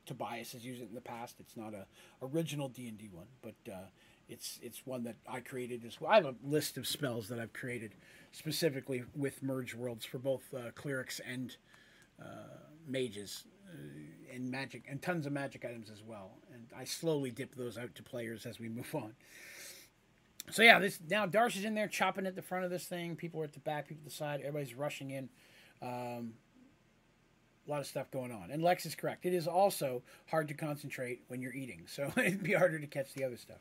Tobias 0.06 0.52
has 0.52 0.64
used 0.64 0.80
it 0.80 0.88
in 0.88 0.94
the 0.94 1.00
past. 1.00 1.40
It's 1.40 1.56
not 1.56 1.74
a 1.74 1.86
original 2.22 2.68
D 2.68 2.86
and 2.86 2.96
D 2.96 3.08
one, 3.12 3.26
but 3.42 3.56
uh, 3.70 3.86
it's 4.28 4.58
it's 4.62 4.86
one 4.86 5.04
that 5.04 5.16
I 5.28 5.40
created 5.40 5.84
as 5.84 6.00
well. 6.00 6.10
I 6.10 6.16
have 6.16 6.26
a 6.26 6.34
list 6.44 6.76
of 6.76 6.86
spells 6.86 7.28
that 7.28 7.38
I've 7.38 7.52
created 7.52 7.92
specifically 8.32 9.04
with 9.14 9.42
merge 9.42 9.74
worlds 9.74 10.04
for 10.04 10.18
both 10.18 10.42
uh, 10.54 10.70
clerics 10.74 11.20
and 11.26 11.56
uh, 12.20 12.58
mages 12.86 13.44
uh, 13.68 14.34
and 14.34 14.50
magic 14.50 14.84
and 14.88 15.00
tons 15.00 15.26
of 15.26 15.32
magic 15.32 15.64
items 15.64 15.90
as 15.90 16.02
well. 16.02 16.32
And 16.52 16.66
I 16.76 16.84
slowly 16.84 17.30
dip 17.30 17.54
those 17.54 17.78
out 17.78 17.94
to 17.94 18.02
players 18.02 18.46
as 18.46 18.58
we 18.58 18.68
move 18.68 18.94
on. 18.94 19.14
So 20.50 20.62
yeah, 20.62 20.78
this 20.78 20.98
now 21.08 21.26
Darsh 21.26 21.56
is 21.56 21.64
in 21.64 21.74
there 21.74 21.88
chopping 21.88 22.26
at 22.26 22.36
the 22.36 22.42
front 22.42 22.64
of 22.64 22.70
this 22.70 22.84
thing. 22.84 23.16
People 23.16 23.40
are 23.40 23.44
at 23.44 23.52
the 23.52 23.60
back, 23.60 23.88
people 23.88 24.02
at 24.04 24.10
the 24.10 24.16
side. 24.16 24.40
Everybody's 24.40 24.74
rushing 24.74 25.10
in. 25.10 25.28
Um, 25.82 26.34
a 27.66 27.70
lot 27.70 27.80
of 27.80 27.86
stuff 27.86 28.10
going 28.10 28.32
on. 28.32 28.50
And 28.50 28.62
Lex 28.62 28.86
is 28.86 28.94
correct. 28.94 29.26
It 29.26 29.34
is 29.34 29.46
also 29.46 30.02
hard 30.26 30.48
to 30.48 30.54
concentrate 30.54 31.22
when 31.28 31.42
you're 31.42 31.54
eating, 31.54 31.82
so 31.86 32.12
it'd 32.16 32.42
be 32.42 32.52
harder 32.52 32.78
to 32.78 32.86
catch 32.86 33.12
the 33.14 33.24
other 33.24 33.36
stuff. 33.36 33.58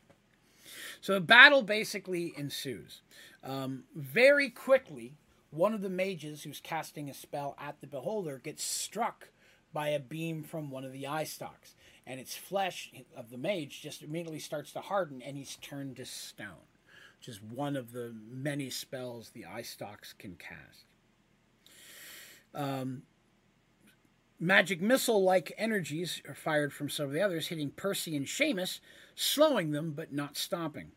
So 1.01 1.15
a 1.15 1.19
battle 1.19 1.61
basically 1.61 2.33
ensues. 2.37 3.01
Um, 3.43 3.83
very 3.95 4.49
quickly, 4.49 5.13
one 5.51 5.73
of 5.73 5.81
the 5.81 5.89
mages 5.89 6.43
who's 6.43 6.59
casting 6.59 7.09
a 7.09 7.13
spell 7.13 7.55
at 7.59 7.79
the 7.81 7.87
beholder 7.87 8.39
gets 8.39 8.63
struck 8.63 9.29
by 9.73 9.89
a 9.89 9.99
beam 9.99 10.41
from 10.43 10.71
one 10.71 10.83
of 10.83 10.93
the 10.93 11.05
eye 11.05 11.25
stalks, 11.25 11.75
and 12.07 12.19
its 12.19 12.35
flesh 12.35 12.91
of 13.15 13.29
the 13.29 13.37
mage 13.37 13.81
just 13.81 14.01
immediately 14.01 14.39
starts 14.39 14.71
to 14.71 14.79
harden, 14.79 15.21
and 15.21 15.37
he's 15.37 15.57
turned 15.57 15.97
to 15.97 16.05
stone, 16.05 16.67
which 17.19 17.27
is 17.27 17.41
one 17.41 17.75
of 17.75 17.91
the 17.91 18.15
many 18.31 18.69
spells 18.69 19.29
the 19.29 19.45
eye 19.45 19.61
stalks 19.61 20.13
can 20.13 20.35
cast. 20.35 20.85
Um, 22.53 23.03
magic 24.39 24.81
missile 24.81 25.23
like 25.23 25.53
energies 25.57 26.21
are 26.27 26.35
fired 26.35 26.71
from 26.71 26.89
some 26.89 27.07
of 27.07 27.11
the 27.11 27.21
others, 27.21 27.47
hitting 27.47 27.71
Percy 27.71 28.15
and 28.15 28.25
Seamus, 28.25 28.79
slowing 29.15 29.71
them 29.71 29.91
but 29.91 30.13
not 30.13 30.37
stopping. 30.37 30.91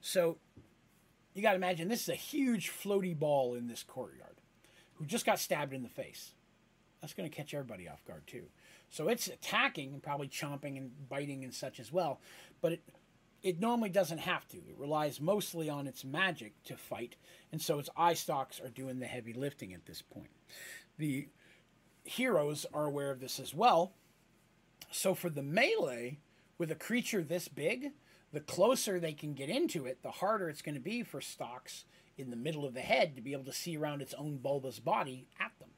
So 0.00 0.38
you 1.34 1.42
got 1.42 1.50
to 1.50 1.56
imagine 1.56 1.88
this 1.88 2.02
is 2.02 2.08
a 2.08 2.14
huge 2.14 2.70
floaty 2.70 3.18
ball 3.18 3.54
in 3.54 3.66
this 3.66 3.82
courtyard 3.82 4.40
who 4.94 5.06
just 5.06 5.26
got 5.26 5.38
stabbed 5.38 5.74
in 5.74 5.82
the 5.82 5.88
face. 5.88 6.32
That's 7.00 7.12
going 7.12 7.28
to 7.28 7.34
catch 7.34 7.52
everybody 7.54 7.88
off 7.88 8.04
guard 8.04 8.26
too. 8.26 8.44
So 8.88 9.08
it's 9.08 9.26
attacking 9.28 9.92
and 9.92 10.02
probably 10.02 10.28
chomping 10.28 10.76
and 10.76 10.90
biting 11.08 11.44
and 11.44 11.52
such 11.52 11.80
as 11.80 11.92
well, 11.92 12.20
but 12.60 12.72
it 12.72 12.82
it 13.42 13.60
normally 13.60 13.90
doesn't 13.90 14.18
have 14.18 14.48
to. 14.48 14.56
It 14.56 14.76
relies 14.76 15.20
mostly 15.20 15.68
on 15.68 15.86
its 15.86 16.04
magic 16.04 16.60
to 16.64 16.76
fight, 16.76 17.14
and 17.52 17.62
so 17.62 17.78
its 17.78 17.90
eye 17.96 18.14
stalks 18.14 18.60
are 18.60 18.70
doing 18.70 18.98
the 18.98 19.06
heavy 19.06 19.32
lifting 19.32 19.72
at 19.72 19.86
this 19.86 20.02
point. 20.02 20.30
The 20.98 21.28
heroes 22.02 22.66
are 22.72 22.86
aware 22.86 23.10
of 23.10 23.20
this 23.20 23.38
as 23.38 23.54
well. 23.54 23.92
So 24.90 25.14
for 25.14 25.30
the 25.30 25.42
melee, 25.42 26.18
with 26.58 26.70
a 26.70 26.74
creature 26.76 27.22
this 27.22 27.48
big, 27.48 27.92
the 28.32 28.40
closer 28.40 28.98
they 28.98 29.12
can 29.12 29.34
get 29.34 29.48
into 29.48 29.86
it, 29.86 30.02
the 30.02 30.10
harder 30.10 30.48
it's 30.48 30.62
going 30.62 30.74
to 30.74 30.80
be 30.80 31.02
for 31.02 31.20
stalks 31.20 31.84
in 32.18 32.30
the 32.30 32.36
middle 32.36 32.64
of 32.64 32.74
the 32.74 32.80
head 32.80 33.16
to 33.16 33.22
be 33.22 33.32
able 33.32 33.44
to 33.44 33.52
see 33.52 33.76
around 33.76 34.02
its 34.02 34.14
own 34.14 34.38
bulbous 34.38 34.78
body 34.78 35.26
at 35.40 35.52
them. 35.58 35.70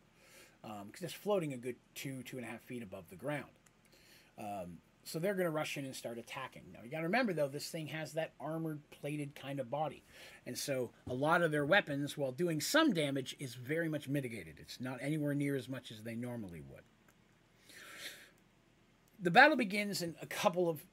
Because 0.62 1.02
um, 1.02 1.04
it's 1.04 1.12
floating 1.12 1.52
a 1.52 1.56
good 1.56 1.76
two, 1.94 2.22
two 2.22 2.36
and 2.36 2.46
a 2.46 2.50
half 2.50 2.62
feet 2.62 2.82
above 2.82 3.04
the 3.10 3.16
ground. 3.16 3.44
Um, 4.38 4.78
So 5.04 5.18
they're 5.18 5.34
going 5.34 5.46
to 5.46 5.50
rush 5.50 5.78
in 5.78 5.86
and 5.86 5.96
start 5.96 6.18
attacking. 6.18 6.64
Now, 6.72 6.80
you 6.84 6.90
got 6.90 6.98
to 6.98 7.04
remember, 7.04 7.32
though, 7.32 7.48
this 7.48 7.70
thing 7.70 7.86
has 7.86 8.12
that 8.12 8.34
armored 8.38 8.80
plated 8.90 9.34
kind 9.34 9.58
of 9.58 9.70
body. 9.70 10.02
And 10.44 10.58
so 10.58 10.90
a 11.08 11.14
lot 11.14 11.42
of 11.42 11.50
their 11.50 11.64
weapons, 11.64 12.18
while 12.18 12.32
doing 12.32 12.60
some 12.60 12.92
damage, 12.92 13.34
is 13.38 13.54
very 13.54 13.88
much 13.88 14.06
mitigated. 14.06 14.56
It's 14.58 14.80
not 14.80 14.98
anywhere 15.00 15.34
near 15.34 15.56
as 15.56 15.68
much 15.68 15.90
as 15.90 16.02
they 16.02 16.14
normally 16.14 16.60
would. 16.60 16.82
The 19.20 19.30
battle 19.30 19.56
begins, 19.56 20.02
and 20.02 20.14
a 20.22 20.26
couple 20.26 20.68
of 20.68 20.84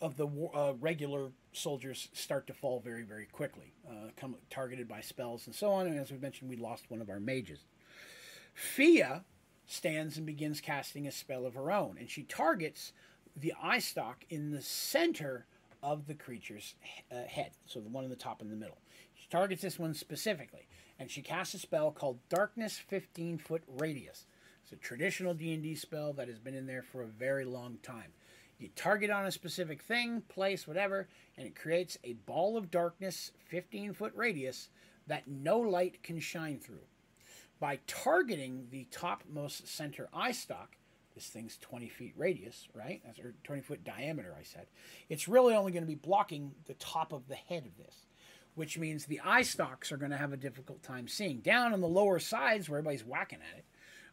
of 0.00 0.16
the 0.16 0.26
uh, 0.54 0.72
regular 0.80 1.30
soldiers 1.52 2.08
start 2.14 2.46
to 2.46 2.54
fall 2.54 2.80
very, 2.80 3.02
very 3.02 3.26
quickly, 3.26 3.74
uh, 3.86 4.08
come 4.16 4.34
targeted 4.48 4.88
by 4.88 5.00
spells 5.00 5.46
and 5.46 5.54
so 5.54 5.70
on. 5.72 5.86
And 5.86 5.98
as 5.98 6.10
we 6.10 6.16
mentioned, 6.16 6.48
we 6.48 6.56
lost 6.56 6.90
one 6.90 7.02
of 7.02 7.10
our 7.10 7.20
mages. 7.20 7.66
Fia 8.54 9.24
stands 9.66 10.16
and 10.16 10.24
begins 10.24 10.60
casting 10.60 11.06
a 11.06 11.12
spell 11.12 11.44
of 11.46 11.54
her 11.54 11.70
own, 11.70 11.96
and 11.98 12.10
she 12.10 12.22
targets 12.22 12.92
the 13.36 13.52
eye 13.62 13.78
stalk 13.78 14.24
in 14.30 14.50
the 14.50 14.62
center 14.62 15.46
of 15.82 16.06
the 16.06 16.14
creature's 16.14 16.74
uh, 17.12 17.22
head, 17.24 17.52
so 17.66 17.80
the 17.80 17.88
one 17.88 18.04
in 18.04 18.10
the 18.10 18.16
top 18.16 18.40
and 18.42 18.50
the 18.50 18.56
middle. 18.56 18.78
She 19.14 19.28
targets 19.28 19.62
this 19.62 19.78
one 19.78 19.94
specifically, 19.94 20.66
and 20.98 21.10
she 21.10 21.22
casts 21.22 21.54
a 21.54 21.58
spell 21.58 21.90
called 21.90 22.18
Darkness 22.28 22.78
15 22.78 23.38
Foot 23.38 23.62
Radius. 23.78 24.26
It's 24.70 24.80
a 24.80 24.86
traditional 24.86 25.34
D&D 25.34 25.74
spell 25.74 26.12
that 26.12 26.28
has 26.28 26.38
been 26.38 26.54
in 26.54 26.66
there 26.66 26.82
for 26.82 27.02
a 27.02 27.06
very 27.06 27.44
long 27.44 27.78
time. 27.82 28.12
You 28.60 28.68
target 28.76 29.10
on 29.10 29.26
a 29.26 29.32
specific 29.32 29.82
thing, 29.82 30.22
place, 30.28 30.68
whatever, 30.68 31.08
and 31.36 31.44
it 31.44 31.56
creates 31.56 31.98
a 32.04 32.12
ball 32.12 32.56
of 32.56 32.70
darkness 32.70 33.32
15 33.48 33.94
foot 33.94 34.12
radius 34.14 34.68
that 35.08 35.26
no 35.26 35.58
light 35.58 36.04
can 36.04 36.20
shine 36.20 36.60
through. 36.60 36.84
By 37.58 37.80
targeting 37.88 38.68
the 38.70 38.86
topmost 38.92 39.66
center 39.66 40.08
eye 40.14 40.30
stalk, 40.30 40.76
this 41.16 41.26
thing's 41.26 41.58
20 41.58 41.88
feet 41.88 42.14
radius, 42.16 42.68
right? 42.72 43.00
That's 43.04 43.18
or 43.18 43.34
20 43.42 43.62
foot 43.62 43.82
diameter, 43.82 44.36
I 44.38 44.44
said. 44.44 44.68
It's 45.08 45.26
really 45.26 45.54
only 45.54 45.72
going 45.72 45.82
to 45.82 45.88
be 45.88 45.96
blocking 45.96 46.52
the 46.66 46.74
top 46.74 47.12
of 47.12 47.26
the 47.26 47.34
head 47.34 47.66
of 47.66 47.76
this, 47.76 48.06
which 48.54 48.78
means 48.78 49.04
the 49.06 49.20
eye 49.24 49.42
stalks 49.42 49.90
are 49.90 49.96
going 49.96 50.12
to 50.12 50.16
have 50.16 50.32
a 50.32 50.36
difficult 50.36 50.84
time 50.84 51.08
seeing. 51.08 51.40
Down 51.40 51.72
on 51.72 51.80
the 51.80 51.88
lower 51.88 52.20
sides, 52.20 52.68
where 52.68 52.78
everybody's 52.78 53.04
whacking 53.04 53.40
at 53.40 53.58
it, 53.58 53.64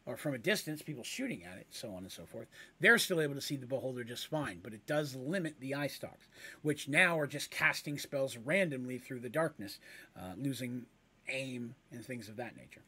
or 0.08 0.16
from 0.16 0.32
a 0.32 0.38
distance, 0.38 0.80
people 0.80 1.04
shooting 1.04 1.44
at 1.44 1.58
it, 1.58 1.66
so 1.70 1.90
on 1.90 1.98
and 1.98 2.10
so 2.10 2.24
forth, 2.24 2.48
they're 2.80 2.96
still 2.96 3.20
able 3.20 3.34
to 3.34 3.42
see 3.42 3.56
the 3.56 3.66
beholder 3.66 4.02
just 4.02 4.26
fine. 4.26 4.58
But 4.62 4.72
it 4.72 4.86
does 4.86 5.14
limit 5.14 5.56
the 5.60 5.74
eye 5.74 5.86
stalks, 5.86 6.26
which 6.62 6.88
now 6.88 7.18
are 7.18 7.26
just 7.26 7.50
casting 7.50 7.98
spells 7.98 8.38
randomly 8.38 8.96
through 8.96 9.20
the 9.20 9.28
darkness, 9.28 9.78
uh, 10.18 10.32
losing 10.38 10.86
aim 11.28 11.74
and 11.92 12.02
things 12.02 12.30
of 12.30 12.36
that 12.36 12.56
nature. 12.56 12.80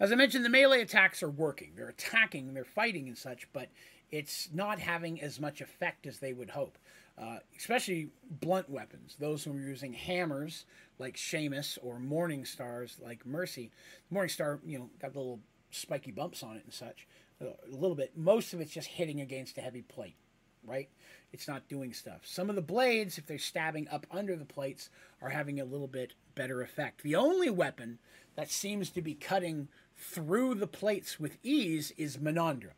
As 0.00 0.10
I 0.10 0.14
mentioned, 0.14 0.46
the 0.46 0.48
melee 0.48 0.80
attacks 0.80 1.22
are 1.22 1.30
working. 1.30 1.72
They're 1.76 1.90
attacking, 1.90 2.54
they're 2.54 2.64
fighting 2.64 3.06
and 3.06 3.18
such, 3.18 3.46
but 3.52 3.68
it's 4.10 4.48
not 4.54 4.78
having 4.78 5.20
as 5.20 5.38
much 5.38 5.60
effect 5.60 6.06
as 6.06 6.20
they 6.20 6.32
would 6.32 6.50
hope. 6.50 6.78
Uh, 7.18 7.40
especially 7.58 8.08
blunt 8.40 8.70
weapons. 8.70 9.16
Those 9.20 9.44
who 9.44 9.52
are 9.52 9.60
using 9.60 9.92
hammers 9.92 10.64
like 10.98 11.16
Seamus 11.16 11.76
or 11.82 11.98
Morning 11.98 12.46
Stars 12.46 12.96
like 13.02 13.26
Mercy. 13.26 13.70
Morning 14.08 14.30
Star, 14.30 14.58
you 14.64 14.78
know, 14.78 14.90
got 15.02 15.12
the 15.12 15.18
little 15.18 15.40
spiky 15.70 16.10
bumps 16.10 16.42
on 16.42 16.56
it 16.56 16.64
and 16.64 16.72
such. 16.72 17.06
A 17.40 17.54
little 17.70 17.96
bit. 17.96 18.16
Most 18.16 18.52
of 18.52 18.60
it's 18.60 18.72
just 18.72 18.88
hitting 18.88 19.20
against 19.20 19.56
a 19.56 19.62
heavy 19.62 19.82
plate, 19.82 20.16
right? 20.64 20.88
It's 21.32 21.48
not 21.48 21.68
doing 21.68 21.92
stuff. 21.94 22.20
Some 22.24 22.50
of 22.50 22.56
the 22.56 22.62
blades, 22.62 23.16
if 23.16 23.26
they're 23.26 23.38
stabbing 23.38 23.88
up 23.88 24.06
under 24.10 24.36
the 24.36 24.44
plates, 24.44 24.90
are 25.22 25.30
having 25.30 25.58
a 25.58 25.64
little 25.64 25.86
bit 25.86 26.14
better 26.34 26.60
effect. 26.60 27.02
The 27.02 27.16
only 27.16 27.48
weapon 27.48 27.98
that 28.36 28.50
seems 28.50 28.90
to 28.90 29.02
be 29.02 29.14
cutting 29.14 29.68
through 29.96 30.56
the 30.56 30.66
plates 30.66 31.18
with 31.18 31.38
ease 31.42 31.92
is 31.96 32.18
Menandra 32.18 32.72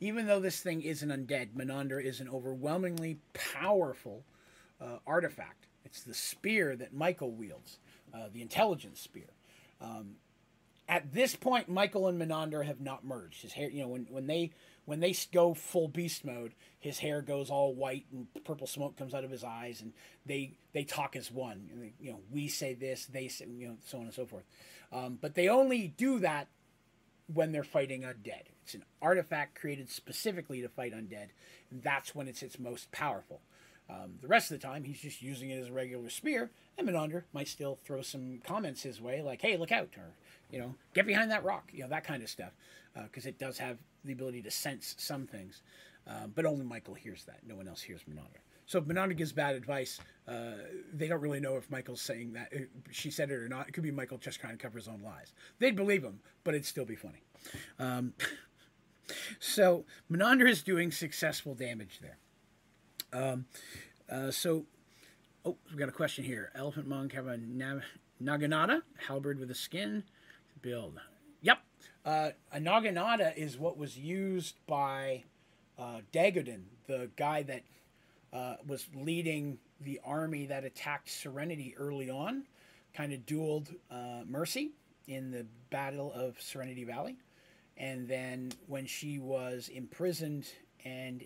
even 0.00 0.26
though 0.26 0.40
this 0.40 0.60
thing 0.60 0.82
isn't 0.82 1.08
undead, 1.08 1.54
Menandra 1.54 2.04
is 2.04 2.20
an 2.20 2.28
overwhelmingly 2.28 3.18
powerful 3.32 4.24
uh, 4.80 4.98
artifact. 5.06 5.66
It's 5.84 6.02
the 6.02 6.14
spear 6.14 6.76
that 6.76 6.92
Michael 6.92 7.30
wields, 7.30 7.78
uh, 8.12 8.28
the 8.32 8.42
intelligence 8.42 9.00
spear. 9.00 9.28
Um, 9.80 10.16
at 10.88 11.12
this 11.12 11.34
point, 11.34 11.68
Michael 11.68 12.06
and 12.06 12.20
Menandra 12.20 12.64
have 12.64 12.80
not 12.80 13.04
merged. 13.04 13.42
His 13.42 13.52
hair, 13.52 13.68
you 13.68 13.82
know, 13.82 13.88
when, 13.88 14.06
when 14.10 14.26
they 14.26 14.52
when 14.84 15.00
they 15.00 15.16
go 15.32 15.52
full 15.52 15.88
beast 15.88 16.24
mode, 16.24 16.54
his 16.78 17.00
hair 17.00 17.20
goes 17.20 17.50
all 17.50 17.74
white 17.74 18.06
and 18.12 18.28
purple 18.44 18.68
smoke 18.68 18.96
comes 18.96 19.14
out 19.14 19.24
of 19.24 19.30
his 19.30 19.42
eyes, 19.42 19.80
and 19.80 19.92
they 20.24 20.52
they 20.72 20.84
talk 20.84 21.16
as 21.16 21.30
one. 21.30 21.68
They, 21.74 21.92
you 21.98 22.12
know, 22.12 22.20
we 22.30 22.48
say 22.48 22.74
this, 22.74 23.06
they 23.06 23.28
say, 23.28 23.46
you 23.46 23.68
know, 23.68 23.76
so 23.84 23.98
on 23.98 24.04
and 24.04 24.14
so 24.14 24.26
forth. 24.26 24.44
Um, 24.92 25.18
but 25.20 25.34
they 25.34 25.48
only 25.48 25.88
do 25.88 26.20
that 26.20 26.46
when 27.32 27.50
they're 27.50 27.64
fighting 27.64 28.02
undead. 28.02 28.44
It's 28.62 28.74
an 28.74 28.84
artifact 29.02 29.58
created 29.58 29.90
specifically 29.90 30.62
to 30.62 30.68
fight 30.68 30.92
undead, 30.92 31.28
and 31.70 31.82
that's 31.82 32.14
when 32.14 32.28
it's 32.28 32.42
its 32.42 32.58
most 32.58 32.92
powerful. 32.92 33.40
Um, 33.88 34.14
the 34.20 34.28
rest 34.28 34.50
of 34.50 34.60
the 34.60 34.66
time, 34.66 34.84
he's 34.84 35.00
just 35.00 35.22
using 35.22 35.50
it 35.50 35.60
as 35.60 35.68
a 35.68 35.72
regular 35.72 36.10
spear, 36.10 36.50
and 36.76 36.88
Menandra 36.88 37.22
might 37.32 37.46
still 37.48 37.78
throw 37.84 38.02
some 38.02 38.40
comments 38.44 38.82
his 38.82 39.00
way, 39.00 39.22
like, 39.22 39.42
hey, 39.42 39.56
look 39.56 39.70
out, 39.70 39.90
or, 39.96 40.10
you 40.50 40.58
know, 40.58 40.74
get 40.94 41.06
behind 41.06 41.30
that 41.30 41.44
rock, 41.44 41.70
you 41.72 41.82
know, 41.82 41.88
that 41.88 42.04
kind 42.04 42.22
of 42.22 42.28
stuff, 42.28 42.52
because 43.04 43.26
uh, 43.26 43.30
it 43.30 43.38
does 43.38 43.58
have 43.58 43.78
the 44.04 44.12
ability 44.12 44.42
to 44.42 44.50
sense 44.50 44.94
some 44.98 45.26
things. 45.26 45.62
Um, 46.06 46.32
but 46.34 46.46
only 46.46 46.64
Michael 46.64 46.94
hears 46.94 47.24
that. 47.24 47.40
No 47.46 47.56
one 47.56 47.66
else 47.66 47.82
hears 47.82 48.02
Menandra. 48.08 48.40
So 48.66 48.78
if 48.78 48.84
Menandra 48.84 49.16
gives 49.16 49.32
bad 49.32 49.54
advice, 49.54 50.00
uh, 50.26 50.52
they 50.92 51.06
don't 51.06 51.20
really 51.20 51.40
know 51.40 51.56
if 51.56 51.70
Michael's 51.70 52.00
saying 52.00 52.32
that 52.32 52.52
uh, 52.54 52.60
she 52.90 53.10
said 53.10 53.30
it 53.30 53.34
or 53.34 53.48
not. 53.48 53.68
It 53.68 53.72
could 53.72 53.82
be 53.82 53.92
Michael 53.92 54.18
just 54.18 54.40
trying 54.40 54.56
to 54.56 54.62
cover 54.62 54.78
his 54.78 54.88
own 54.88 55.02
lies. 55.02 55.32
They'd 55.58 55.76
believe 55.76 56.02
him, 56.02 56.20
but 56.44 56.54
it'd 56.54 56.66
still 56.66 56.84
be 56.84 56.96
funny. 56.96 57.22
Um, 57.78 58.14
so 59.38 59.84
Menandra 60.10 60.48
is 60.48 60.62
doing 60.62 60.90
successful 60.90 61.54
damage 61.54 62.00
there. 62.00 62.18
Um, 63.12 63.46
uh, 64.10 64.30
so, 64.32 64.66
oh, 65.44 65.56
we 65.70 65.76
got 65.76 65.88
a 65.88 65.92
question 65.92 66.24
here. 66.24 66.50
Elephant 66.54 66.88
monk 66.88 67.12
have 67.12 67.28
a 67.28 67.36
na- 67.36 67.80
naginata 68.22 68.82
halberd 69.06 69.38
with 69.38 69.50
a 69.50 69.54
skin 69.54 70.04
build. 70.66 70.98
Yep, 71.42 71.58
uh, 72.04 72.30
a 72.52 72.58
naginata 72.58 73.36
is 73.36 73.56
what 73.56 73.78
was 73.78 73.96
used 73.96 74.56
by 74.66 75.22
uh, 75.78 76.00
Dagoden, 76.12 76.62
the 76.88 77.08
guy 77.16 77.44
that 77.44 77.62
uh, 78.32 78.56
was 78.66 78.88
leading 78.92 79.58
the 79.80 80.00
army 80.04 80.44
that 80.46 80.64
attacked 80.64 81.08
Serenity 81.08 81.76
early 81.78 82.10
on, 82.10 82.42
kind 82.94 83.12
of 83.12 83.20
dueled 83.26 83.76
uh, 83.92 84.24
Mercy 84.26 84.72
in 85.06 85.30
the 85.30 85.46
Battle 85.70 86.12
of 86.12 86.40
Serenity 86.40 86.82
Valley. 86.82 87.16
And 87.76 88.08
then 88.08 88.50
when 88.66 88.86
she 88.86 89.20
was 89.20 89.68
imprisoned 89.68 90.46
and 90.84 91.22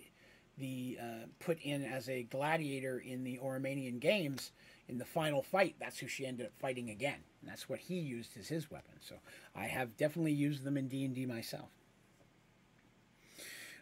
the 0.59 0.99
uh, 1.01 1.25
put 1.39 1.59
in 1.63 1.83
as 1.83 2.09
a 2.09 2.23
gladiator 2.23 2.99
in 2.99 3.23
the 3.23 3.39
Oromanian 3.43 3.99
Games, 3.99 4.51
in 4.91 4.97
the 4.97 5.05
final 5.05 5.41
fight, 5.41 5.75
that's 5.79 5.99
who 5.99 6.07
she 6.07 6.25
ended 6.25 6.45
up 6.45 6.51
fighting 6.59 6.89
again. 6.89 7.19
And 7.41 7.49
that's 7.49 7.69
what 7.69 7.79
he 7.79 7.95
used 7.95 8.37
as 8.37 8.49
his 8.49 8.69
weapon. 8.69 8.95
So 8.99 9.15
I 9.55 9.65
have 9.65 9.97
definitely 9.97 10.33
used 10.33 10.63
them 10.63 10.77
in 10.77 10.89
D&D 10.89 11.25
myself. 11.25 11.69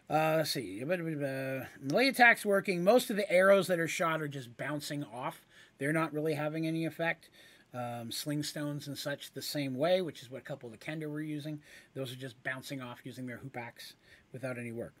Uh, 0.08 0.34
let's 0.38 0.50
see. 0.50 0.82
Uh, 0.82 1.66
melee 1.80 2.08
attacks 2.08 2.46
working. 2.46 2.82
Most 2.82 3.10
of 3.10 3.16
the 3.16 3.30
arrows 3.30 3.66
that 3.66 3.78
are 3.78 3.88
shot 3.88 4.22
are 4.22 4.28
just 4.28 4.56
bouncing 4.56 5.04
off. 5.04 5.44
They're 5.78 5.92
not 5.92 6.12
really 6.12 6.34
having 6.34 6.66
any 6.66 6.84
effect. 6.84 7.28
Um, 7.72 8.10
sling 8.10 8.42
stones 8.42 8.88
and 8.88 8.98
such 8.98 9.32
the 9.32 9.42
same 9.42 9.76
way, 9.76 10.00
which 10.02 10.22
is 10.22 10.30
what 10.30 10.40
a 10.40 10.44
couple 10.44 10.68
of 10.68 10.72
the 10.72 10.84
Kender 10.84 11.08
were 11.08 11.20
using. 11.20 11.60
Those 11.94 12.12
are 12.12 12.16
just 12.16 12.42
bouncing 12.42 12.80
off 12.80 12.98
using 13.04 13.26
their 13.26 13.38
hoopak 13.38 13.94
without 14.32 14.58
any 14.58 14.72
work. 14.72 14.94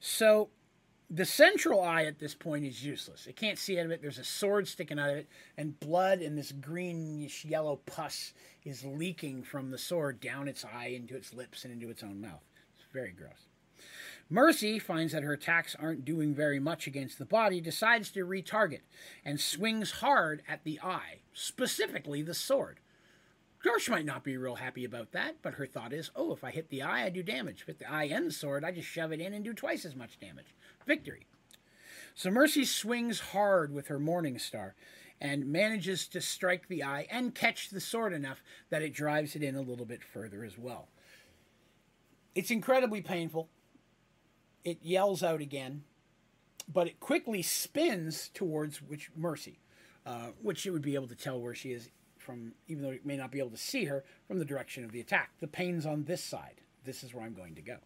So 0.00 0.50
the 1.10 1.24
central 1.24 1.82
eye 1.82 2.04
at 2.04 2.18
this 2.18 2.34
point 2.34 2.64
is 2.64 2.84
useless. 2.84 3.26
It 3.26 3.36
can't 3.36 3.58
see 3.58 3.78
out 3.78 3.86
of 3.86 3.90
it. 3.92 4.00
There's 4.00 4.18
a 4.18 4.24
sword 4.24 4.66
sticking 4.66 4.98
out 4.98 5.10
of 5.10 5.16
it, 5.16 5.28
and 5.56 5.78
blood 5.78 6.20
and 6.20 6.36
this 6.36 6.52
greenish 6.52 7.44
yellow 7.44 7.76
pus 7.86 8.32
is 8.64 8.84
leaking 8.84 9.42
from 9.42 9.70
the 9.70 9.78
sword 9.78 10.20
down 10.20 10.48
its 10.48 10.64
eye 10.64 10.88
into 10.96 11.14
its 11.14 11.34
lips 11.34 11.64
and 11.64 11.72
into 11.72 11.90
its 11.90 12.02
own 12.02 12.20
mouth. 12.20 12.42
It's 12.76 12.86
very 12.92 13.12
gross. 13.12 13.48
Mercy 14.30 14.78
finds 14.78 15.12
that 15.12 15.22
her 15.22 15.34
attacks 15.34 15.76
aren't 15.78 16.04
doing 16.04 16.34
very 16.34 16.58
much 16.58 16.86
against 16.86 17.18
the 17.18 17.26
body, 17.26 17.60
decides 17.60 18.10
to 18.10 18.26
retarget, 18.26 18.80
and 19.24 19.38
swings 19.38 19.90
hard 19.90 20.42
at 20.48 20.64
the 20.64 20.80
eye, 20.80 21.20
specifically 21.34 22.22
the 22.22 22.34
sword. 22.34 22.80
Gersh 23.64 23.88
might 23.88 24.04
not 24.04 24.24
be 24.24 24.36
real 24.36 24.56
happy 24.56 24.84
about 24.84 25.12
that, 25.12 25.36
but 25.40 25.54
her 25.54 25.66
thought 25.66 25.92
is, 25.92 26.10
oh, 26.14 26.32
if 26.32 26.44
I 26.44 26.50
hit 26.50 26.68
the 26.68 26.82
eye, 26.82 27.04
I 27.04 27.08
do 27.08 27.22
damage. 27.22 27.64
If 27.66 27.78
the 27.78 27.90
eye 27.90 28.04
and 28.04 28.26
the 28.26 28.32
sword, 28.32 28.62
I 28.64 28.72
just 28.72 28.88
shove 28.88 29.10
it 29.12 29.20
in 29.20 29.32
and 29.32 29.42
do 29.44 29.54
twice 29.54 29.84
as 29.86 29.96
much 29.96 30.20
damage. 30.20 30.54
Victory. 30.86 31.26
So 32.14 32.30
Mercy 32.30 32.64
swings 32.64 33.20
hard 33.20 33.72
with 33.72 33.88
her 33.88 33.98
Morning 33.98 34.38
Star 34.38 34.74
and 35.20 35.50
manages 35.50 36.06
to 36.08 36.20
strike 36.20 36.68
the 36.68 36.84
eye 36.84 37.06
and 37.10 37.34
catch 37.34 37.70
the 37.70 37.80
sword 37.80 38.12
enough 38.12 38.42
that 38.68 38.82
it 38.82 38.92
drives 38.92 39.34
it 39.34 39.42
in 39.42 39.56
a 39.56 39.62
little 39.62 39.86
bit 39.86 40.04
further 40.04 40.44
as 40.44 40.58
well. 40.58 40.88
It's 42.34 42.50
incredibly 42.50 43.00
painful 43.00 43.48
it 44.64 44.78
yells 44.82 45.22
out 45.22 45.40
again, 45.40 45.84
but 46.72 46.86
it 46.86 46.98
quickly 46.98 47.42
spins 47.42 48.30
towards 48.32 48.80
which 48.80 49.10
Mercy, 49.14 49.60
uh, 50.06 50.28
which 50.40 50.66
it 50.66 50.70
would 50.70 50.82
be 50.82 50.94
able 50.94 51.08
to 51.08 51.14
tell 51.14 51.40
where 51.40 51.54
she 51.54 51.72
is 51.72 51.90
from, 52.24 52.52
even 52.66 52.82
though 52.82 52.90
it 52.90 53.06
may 53.06 53.16
not 53.16 53.30
be 53.30 53.38
able 53.38 53.50
to 53.50 53.56
see 53.56 53.84
her 53.84 54.04
from 54.26 54.38
the 54.38 54.44
direction 54.44 54.84
of 54.84 54.92
the 54.92 55.00
attack. 55.00 55.30
The 55.40 55.46
pain's 55.46 55.86
on 55.86 56.04
this 56.04 56.22
side. 56.22 56.60
This 56.84 57.04
is 57.04 57.14
where 57.14 57.24
I'm 57.24 57.34
going 57.34 57.54
to 57.54 57.62
go. 57.62 57.76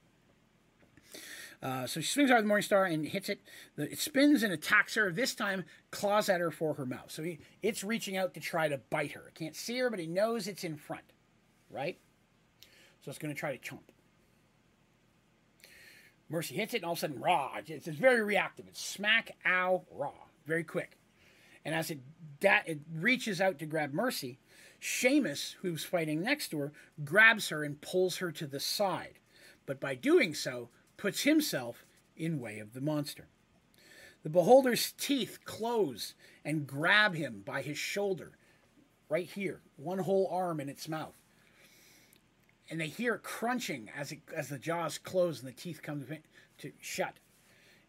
Uh, 1.60 1.86
so 1.86 2.00
she 2.00 2.06
swings 2.06 2.30
out 2.30 2.40
the 2.40 2.46
Morning 2.46 2.62
Star 2.62 2.84
and 2.84 3.04
hits 3.04 3.28
it. 3.28 3.40
It 3.76 3.98
spins 3.98 4.42
and 4.42 4.52
attacks 4.52 4.94
her. 4.94 5.10
This 5.10 5.34
time, 5.34 5.64
claws 5.90 6.28
at 6.28 6.40
her 6.40 6.50
for 6.50 6.74
her 6.74 6.86
mouth. 6.86 7.10
So 7.10 7.22
he, 7.22 7.40
it's 7.62 7.82
reaching 7.82 8.16
out 8.16 8.34
to 8.34 8.40
try 8.40 8.68
to 8.68 8.78
bite 8.90 9.12
her. 9.12 9.24
It 9.26 9.34
can't 9.34 9.56
see 9.56 9.78
her, 9.78 9.90
but 9.90 9.98
it 9.98 10.08
knows 10.08 10.46
it's 10.46 10.62
in 10.62 10.76
front, 10.76 11.04
right? 11.70 11.98
So 13.04 13.10
it's 13.10 13.18
going 13.18 13.34
to 13.34 13.38
try 13.38 13.56
to 13.56 13.58
chomp. 13.58 13.80
Mercy 16.28 16.54
hits 16.54 16.74
it, 16.74 16.78
and 16.78 16.84
all 16.84 16.92
of 16.92 16.98
a 16.98 17.00
sudden, 17.00 17.20
raw. 17.20 17.52
It's, 17.66 17.88
it's 17.88 17.98
very 17.98 18.22
reactive. 18.22 18.66
It's 18.68 18.84
smack, 18.84 19.36
ow, 19.46 19.84
raw. 19.90 20.12
Very 20.46 20.62
quick. 20.62 20.97
And 21.64 21.74
as 21.74 21.90
it, 21.90 22.00
it 22.40 22.80
reaches 22.94 23.40
out 23.40 23.58
to 23.58 23.66
grab 23.66 23.92
Mercy, 23.92 24.38
Seamus, 24.80 25.56
who's 25.60 25.84
fighting 25.84 26.22
next 26.22 26.48
to 26.48 26.58
her, 26.58 26.72
grabs 27.04 27.48
her 27.48 27.64
and 27.64 27.80
pulls 27.80 28.18
her 28.18 28.30
to 28.32 28.46
the 28.46 28.60
side. 28.60 29.18
But 29.66 29.80
by 29.80 29.94
doing 29.94 30.34
so, 30.34 30.70
puts 30.96 31.22
himself 31.22 31.84
in 32.16 32.40
way 32.40 32.58
of 32.58 32.74
the 32.74 32.80
monster. 32.80 33.28
The 34.22 34.30
beholder's 34.30 34.92
teeth 34.92 35.38
close 35.44 36.14
and 36.44 36.66
grab 36.66 37.14
him 37.14 37.42
by 37.44 37.62
his 37.62 37.78
shoulder, 37.78 38.32
right 39.08 39.26
here, 39.26 39.60
one 39.76 39.98
whole 39.98 40.28
arm 40.30 40.60
in 40.60 40.68
its 40.68 40.88
mouth. 40.88 41.14
And 42.70 42.80
they 42.80 42.88
hear 42.88 43.18
crunching 43.18 43.90
as 43.96 44.12
it, 44.12 44.20
as 44.34 44.48
the 44.48 44.58
jaws 44.58 44.98
close 44.98 45.40
and 45.40 45.48
the 45.48 45.52
teeth 45.52 45.80
come 45.82 46.04
to 46.58 46.72
shut. 46.80 47.14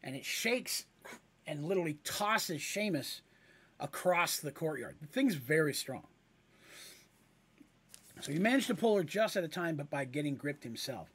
And 0.03 0.15
it 0.15 0.24
shakes 0.24 0.86
and 1.45 1.65
literally 1.65 1.97
tosses 2.03 2.61
Seamus 2.61 3.22
across 3.80 4.38
the 4.38 4.52
courtyard. 4.52 4.96
The 5.02 5.08
thing's 5.08 5.36
very 5.36 5.74
strong. 5.74 6.04
So 8.22 8.34
he 8.34 8.40
managed 8.40 8.68
to 8.68 8.76
pull 8.76 8.98
her 8.98 9.04
just 9.04 9.38
at 9.38 9.44
a 9.44 9.48
time, 9.48 9.76
but 9.76 9.90
by 9.90 10.04
getting 10.04 10.36
gripped 10.36 10.64
himself. 10.64 11.10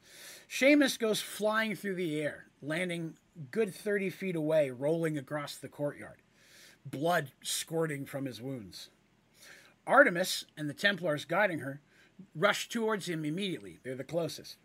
Seamus 0.48 0.98
goes 0.98 1.20
flying 1.20 1.76
through 1.76 1.96
the 1.96 2.20
air, 2.20 2.46
landing 2.62 3.14
good 3.50 3.74
30 3.74 4.10
feet 4.10 4.36
away, 4.36 4.70
rolling 4.70 5.18
across 5.18 5.56
the 5.56 5.68
courtyard, 5.68 6.22
blood 6.86 7.32
squirting 7.42 8.06
from 8.06 8.24
his 8.24 8.40
wounds. 8.40 8.88
Artemis 9.86 10.46
and 10.56 10.68
the 10.68 10.74
Templars 10.74 11.26
guiding 11.26 11.58
her 11.58 11.80
rush 12.34 12.68
towards 12.68 13.08
him 13.08 13.24
immediately. 13.24 13.80
They're 13.82 13.94
the 13.94 14.04
closest. 14.04 14.56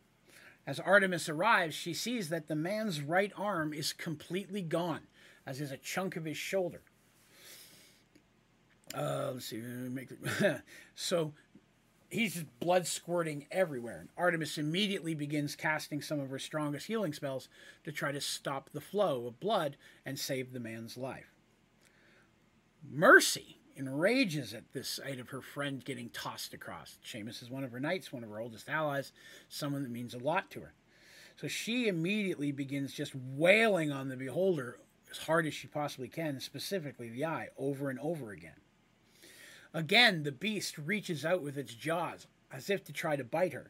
As 0.65 0.79
Artemis 0.79 1.27
arrives, 1.27 1.75
she 1.75 1.93
sees 1.93 2.29
that 2.29 2.47
the 2.47 2.55
man's 2.55 3.01
right 3.01 3.33
arm 3.35 3.73
is 3.73 3.91
completely 3.91 4.61
gone, 4.61 5.01
as 5.45 5.59
is 5.59 5.71
a 5.71 5.77
chunk 5.77 6.15
of 6.15 6.25
his 6.25 6.37
shoulder. 6.37 6.81
Uh, 8.93 9.31
let's 9.33 9.45
see. 9.45 9.61
so 10.95 11.33
he's 12.09 12.33
just 12.33 12.59
blood 12.59 12.87
squirting 12.87 13.45
everywhere. 13.51 13.99
And 13.99 14.09
Artemis 14.17 14.57
immediately 14.57 15.13
begins 15.13 15.55
casting 15.55 16.01
some 16.01 16.19
of 16.19 16.29
her 16.29 16.39
strongest 16.39 16.87
healing 16.87 17.13
spells 17.13 17.49
to 17.83 17.91
try 17.91 18.11
to 18.11 18.21
stop 18.21 18.69
the 18.71 18.81
flow 18.81 19.27
of 19.27 19.39
blood 19.39 19.77
and 20.05 20.17
save 20.17 20.51
the 20.51 20.59
man's 20.59 20.97
life. 20.97 21.33
Mercy 22.89 23.59
enrages 23.77 24.53
at 24.53 24.73
this 24.73 24.89
sight 24.89 25.19
of 25.19 25.29
her 25.29 25.41
friend 25.41 25.85
getting 25.85 26.09
tossed 26.09 26.53
across. 26.53 26.97
Seamus 27.05 27.41
is 27.41 27.49
one 27.49 27.63
of 27.63 27.71
her 27.71 27.79
knights, 27.79 28.11
one 28.11 28.23
of 28.23 28.29
her 28.29 28.39
oldest 28.39 28.69
allies, 28.69 29.11
someone 29.47 29.83
that 29.83 29.91
means 29.91 30.13
a 30.13 30.19
lot 30.19 30.49
to 30.51 30.61
her. 30.61 30.73
So 31.37 31.47
she 31.47 31.87
immediately 31.87 32.51
begins 32.51 32.93
just 32.93 33.13
wailing 33.15 33.91
on 33.91 34.09
the 34.09 34.17
beholder 34.17 34.79
as 35.09 35.19
hard 35.19 35.47
as 35.47 35.53
she 35.53 35.67
possibly 35.67 36.09
can, 36.09 36.39
specifically 36.41 37.09
the 37.09 37.25
eye, 37.25 37.47
over 37.57 37.89
and 37.89 37.99
over 37.99 38.31
again. 38.31 38.59
Again, 39.73 40.23
the 40.23 40.31
beast 40.31 40.77
reaches 40.77 41.23
out 41.23 41.41
with 41.41 41.57
its 41.57 41.73
jaws 41.73 42.27
as 42.51 42.69
if 42.69 42.83
to 42.85 42.93
try 42.93 43.15
to 43.15 43.23
bite 43.23 43.53
her. 43.53 43.69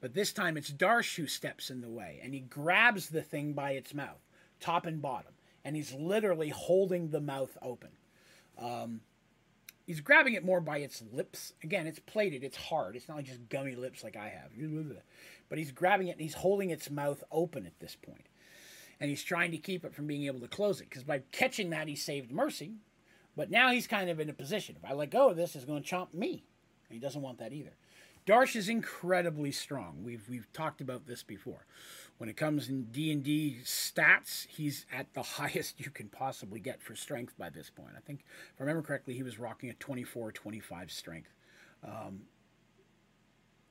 But 0.00 0.14
this 0.14 0.32
time 0.32 0.56
it's 0.56 0.70
Darsh 0.70 1.16
who 1.16 1.26
steps 1.26 1.70
in 1.70 1.80
the 1.80 1.88
way, 1.88 2.20
and 2.22 2.34
he 2.34 2.40
grabs 2.40 3.08
the 3.08 3.22
thing 3.22 3.52
by 3.52 3.72
its 3.72 3.94
mouth, 3.94 4.20
top 4.60 4.86
and 4.86 5.00
bottom, 5.00 5.32
and 5.64 5.76
he's 5.76 5.94
literally 5.94 6.50
holding 6.50 7.08
the 7.08 7.20
mouth 7.20 7.56
open. 7.62 7.90
Um, 8.58 9.00
he's 9.86 10.00
grabbing 10.00 10.34
it 10.34 10.44
more 10.44 10.60
by 10.60 10.78
its 10.78 11.02
lips. 11.12 11.52
Again, 11.62 11.86
it's 11.86 11.98
plated, 11.98 12.44
it's 12.44 12.56
hard. 12.56 12.96
It's 12.96 13.08
not 13.08 13.16
like 13.16 13.26
just 13.26 13.48
gummy 13.48 13.74
lips 13.74 14.04
like 14.04 14.16
I 14.16 14.28
have. 14.28 14.50
But 15.48 15.58
he's 15.58 15.72
grabbing 15.72 16.08
it 16.08 16.12
and 16.12 16.20
he's 16.20 16.34
holding 16.34 16.70
its 16.70 16.90
mouth 16.90 17.22
open 17.30 17.66
at 17.66 17.78
this 17.80 17.96
point. 17.96 18.26
And 19.00 19.10
he's 19.10 19.24
trying 19.24 19.50
to 19.50 19.58
keep 19.58 19.84
it 19.84 19.94
from 19.94 20.06
being 20.06 20.24
able 20.24 20.40
to 20.40 20.48
close 20.48 20.80
it. 20.80 20.88
Because 20.88 21.04
by 21.04 21.22
catching 21.32 21.70
that, 21.70 21.88
he 21.88 21.96
saved 21.96 22.30
Mercy. 22.30 22.74
But 23.36 23.50
now 23.50 23.70
he's 23.70 23.86
kind 23.86 24.10
of 24.10 24.20
in 24.20 24.30
a 24.30 24.34
position. 24.34 24.76
If 24.76 24.88
I 24.88 24.94
let 24.94 25.10
go 25.10 25.30
of 25.30 25.36
this, 25.36 25.56
it's 25.56 25.64
going 25.64 25.82
to 25.82 25.88
chomp 25.88 26.14
me. 26.14 26.44
And 26.88 26.94
he 26.94 26.98
doesn't 26.98 27.22
want 27.22 27.38
that 27.38 27.52
either. 27.52 27.72
Darsh 28.26 28.56
is 28.56 28.68
incredibly 28.68 29.52
strong. 29.52 30.02
We've 30.02 30.26
we've 30.30 30.50
talked 30.52 30.80
about 30.80 31.06
this 31.06 31.22
before. 31.22 31.66
When 32.16 32.30
it 32.30 32.36
comes 32.36 32.68
in 32.68 32.84
D 32.84 33.12
and 33.12 33.22
D 33.22 33.58
stats, 33.64 34.46
he's 34.46 34.86
at 34.92 35.12
the 35.12 35.22
highest 35.38 35.80
you 35.80 35.90
can 35.90 36.08
possibly 36.08 36.60
get 36.60 36.82
for 36.82 36.94
strength 36.94 37.36
by 37.36 37.50
this 37.50 37.68
point. 37.68 37.90
I 37.96 38.00
think, 38.00 38.20
if 38.20 38.60
I 38.60 38.62
remember 38.62 38.82
correctly, 38.82 39.14
he 39.14 39.22
was 39.22 39.38
rocking 39.38 39.68
a 39.68 39.74
24, 39.74 40.32
25 40.32 40.90
strength. 40.90 41.34
Um, 41.86 42.22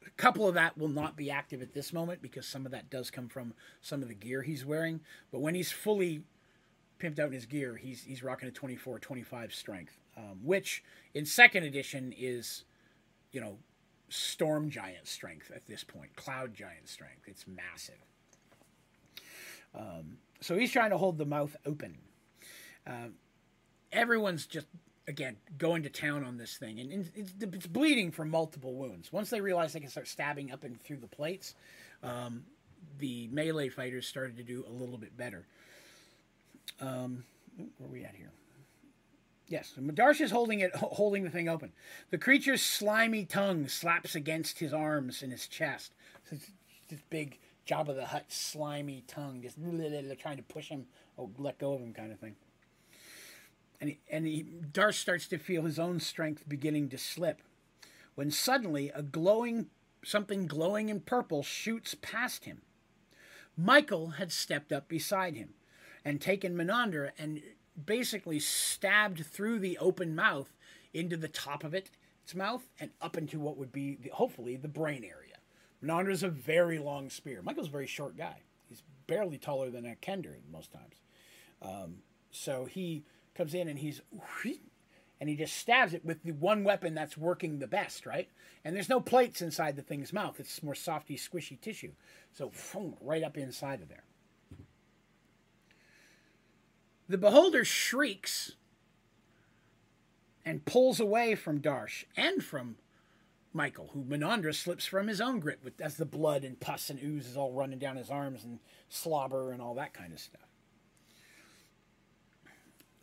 a 0.05 0.09
couple 0.11 0.47
of 0.47 0.53
that 0.55 0.77
will 0.77 0.89
not 0.89 1.15
be 1.15 1.31
active 1.31 1.61
at 1.61 1.73
this 1.73 1.93
moment 1.93 2.21
because 2.21 2.45
some 2.45 2.65
of 2.65 2.71
that 2.73 2.89
does 2.89 3.09
come 3.09 3.29
from 3.29 3.53
some 3.81 4.03
of 4.03 4.07
the 4.07 4.13
gear 4.13 4.43
he's 4.43 4.65
wearing. 4.65 4.99
But 5.31 5.39
when 5.39 5.55
he's 5.55 5.71
fully 5.71 6.23
pimped 7.03 7.19
out 7.19 7.27
in 7.27 7.33
his 7.33 7.45
gear, 7.45 7.75
he's 7.75 8.03
he's 8.03 8.23
rocking 8.23 8.47
a 8.47 8.51
24, 8.51 8.99
25 8.99 9.53
strength, 9.53 9.97
um, 10.15 10.39
which 10.41 10.83
in 11.13 11.25
second 11.25 11.63
edition 11.63 12.13
is, 12.17 12.63
you 13.31 13.41
know, 13.41 13.57
storm 14.09 14.69
giant 14.69 15.07
strength 15.07 15.51
at 15.53 15.65
this 15.65 15.83
point, 15.83 16.15
cloud 16.15 16.53
giant 16.53 16.87
strength. 16.87 17.23
It's 17.27 17.45
massive. 17.47 17.99
Um, 19.75 20.17
so 20.39 20.57
he's 20.57 20.71
trying 20.71 20.91
to 20.91 20.97
hold 20.97 21.17
the 21.17 21.25
mouth 21.25 21.55
open. 21.65 21.97
Uh, 22.85 23.09
everyone's 23.91 24.45
just 24.45 24.67
again 25.07 25.35
going 25.57 25.83
to 25.83 25.89
town 25.89 26.23
on 26.23 26.37
this 26.37 26.57
thing, 26.57 26.79
and 26.79 27.11
it's, 27.15 27.33
it's, 27.41 27.67
bleeding 27.67 28.11
from 28.11 28.29
multiple 28.29 28.75
wounds. 28.75 29.11
Once 29.11 29.29
they 29.29 29.41
realize 29.41 29.73
they 29.73 29.79
can 29.79 29.89
start 29.89 30.07
stabbing 30.07 30.51
up 30.51 30.63
and 30.63 30.81
through 30.81 30.97
the 30.97 31.07
plates, 31.07 31.55
um, 32.01 32.43
the 32.99 33.27
melee 33.31 33.69
fighters 33.69 34.07
started 34.07 34.37
to 34.37 34.43
do 34.43 34.63
a 34.67 34.71
little 34.71 34.97
bit 34.97 35.17
better. 35.17 35.45
Um, 36.79 37.23
where 37.77 37.87
are 37.87 37.91
we 37.91 38.03
at 38.03 38.15
here? 38.15 38.31
Yes, 39.47 39.73
Darsh 39.77 40.21
is 40.21 40.31
holding 40.31 40.61
it, 40.61 40.75
holding 40.75 41.23
the 41.23 41.29
thing 41.29 41.49
open. 41.49 41.73
The 42.09 42.17
creature's 42.17 42.61
slimy 42.61 43.25
tongue 43.25 43.67
slaps 43.67 44.15
against 44.15 44.59
his 44.59 44.73
arms 44.73 45.21
and 45.21 45.31
his 45.31 45.47
chest. 45.47 45.93
So 46.29 46.37
this 46.89 47.01
big 47.09 47.39
Jabba 47.67 47.95
the 47.95 48.05
Hutt 48.05 48.31
slimy 48.31 49.03
tongue, 49.07 49.41
just 49.41 49.57
trying 50.21 50.37
to 50.37 50.43
push 50.43 50.69
him, 50.69 50.85
oh, 51.17 51.29
let 51.37 51.59
go 51.59 51.73
of 51.73 51.81
him, 51.81 51.93
kind 51.93 52.11
of 52.11 52.19
thing. 52.19 52.35
And 53.79 53.91
he, 53.91 53.99
and 54.09 54.25
he, 54.25 54.45
Darsh 54.71 54.95
starts 54.95 55.27
to 55.27 55.37
feel 55.37 55.63
his 55.63 55.77
own 55.77 55.99
strength 55.99 56.47
beginning 56.47 56.89
to 56.89 56.97
slip, 56.97 57.41
when 58.15 58.31
suddenly 58.31 58.91
a 58.95 59.01
glowing, 59.01 59.67
something 60.03 60.47
glowing 60.47 60.89
in 60.89 61.01
purple 61.01 61.43
shoots 61.43 61.95
past 62.01 62.45
him. 62.45 62.61
Michael 63.57 64.11
had 64.11 64.31
stepped 64.31 64.71
up 64.71 64.87
beside 64.87 65.35
him 65.35 65.53
and 66.05 66.19
taken 66.19 66.55
Menandra 66.55 67.11
and 67.17 67.41
basically 67.85 68.39
stabbed 68.39 69.25
through 69.25 69.59
the 69.59 69.77
open 69.77 70.15
mouth 70.15 70.53
into 70.93 71.17
the 71.17 71.27
top 71.27 71.63
of 71.63 71.73
it, 71.73 71.89
its 72.23 72.35
mouth, 72.35 72.69
and 72.79 72.91
up 73.01 73.17
into 73.17 73.39
what 73.39 73.57
would 73.57 73.71
be 73.71 73.95
the, 73.95 74.09
hopefully 74.09 74.55
the 74.55 74.67
brain 74.67 75.03
area. 75.03 75.37
Menandra's 75.83 76.23
a 76.23 76.29
very 76.29 76.79
long 76.79 77.09
spear. 77.09 77.41
Michael's 77.41 77.67
a 77.67 77.71
very 77.71 77.87
short 77.87 78.15
guy. 78.15 78.37
He's 78.69 78.83
barely 79.07 79.37
taller 79.37 79.69
than 79.69 79.85
a 79.85 79.95
Kender 79.95 80.35
most 80.51 80.71
times. 80.71 81.01
Um, 81.61 81.97
so 82.31 82.65
he 82.65 83.03
comes 83.35 83.53
in 83.53 83.67
and 83.67 83.79
he's 83.79 84.01
and 85.19 85.29
he 85.29 85.35
just 85.35 85.55
stabs 85.55 85.93
it 85.93 86.03
with 86.03 86.23
the 86.23 86.31
one 86.33 86.63
weapon 86.63 86.93
that's 86.93 87.17
working 87.17 87.59
the 87.59 87.67
best, 87.67 88.05
right? 88.05 88.29
And 88.65 88.75
there's 88.75 88.89
no 88.89 88.99
plates 88.99 89.41
inside 89.41 89.75
the 89.75 89.81
thing's 89.81 90.11
mouth. 90.11 90.39
It's 90.39 90.61
more 90.61 90.75
softy, 90.75 91.15
squishy 91.15 91.59
tissue. 91.59 91.93
So 92.33 92.51
right 93.01 93.23
up 93.23 93.37
inside 93.37 93.81
of 93.81 93.89
there. 93.89 94.03
The 97.09 97.17
beholder 97.17 97.65
shrieks 97.65 98.53
and 100.45 100.65
pulls 100.65 100.99
away 100.99 101.35
from 101.35 101.59
Darsh 101.59 102.05
and 102.15 102.43
from 102.43 102.77
Michael, 103.53 103.89
who 103.93 104.03
Menandra 104.03 104.53
slips 104.55 104.85
from 104.85 105.07
his 105.07 105.21
own 105.21 105.39
grip 105.39 105.63
with, 105.63 105.79
as 105.79 105.95
the 105.95 106.05
blood 106.05 106.43
and 106.43 106.59
pus 106.59 106.89
and 106.89 106.99
ooze 107.01 107.27
is 107.27 107.37
all 107.37 107.51
running 107.51 107.77
down 107.77 107.97
his 107.97 108.09
arms 108.09 108.43
and 108.43 108.59
slobber 108.89 109.51
and 109.51 109.61
all 109.61 109.75
that 109.75 109.93
kind 109.93 110.11
of 110.11 110.19
stuff. 110.19 110.41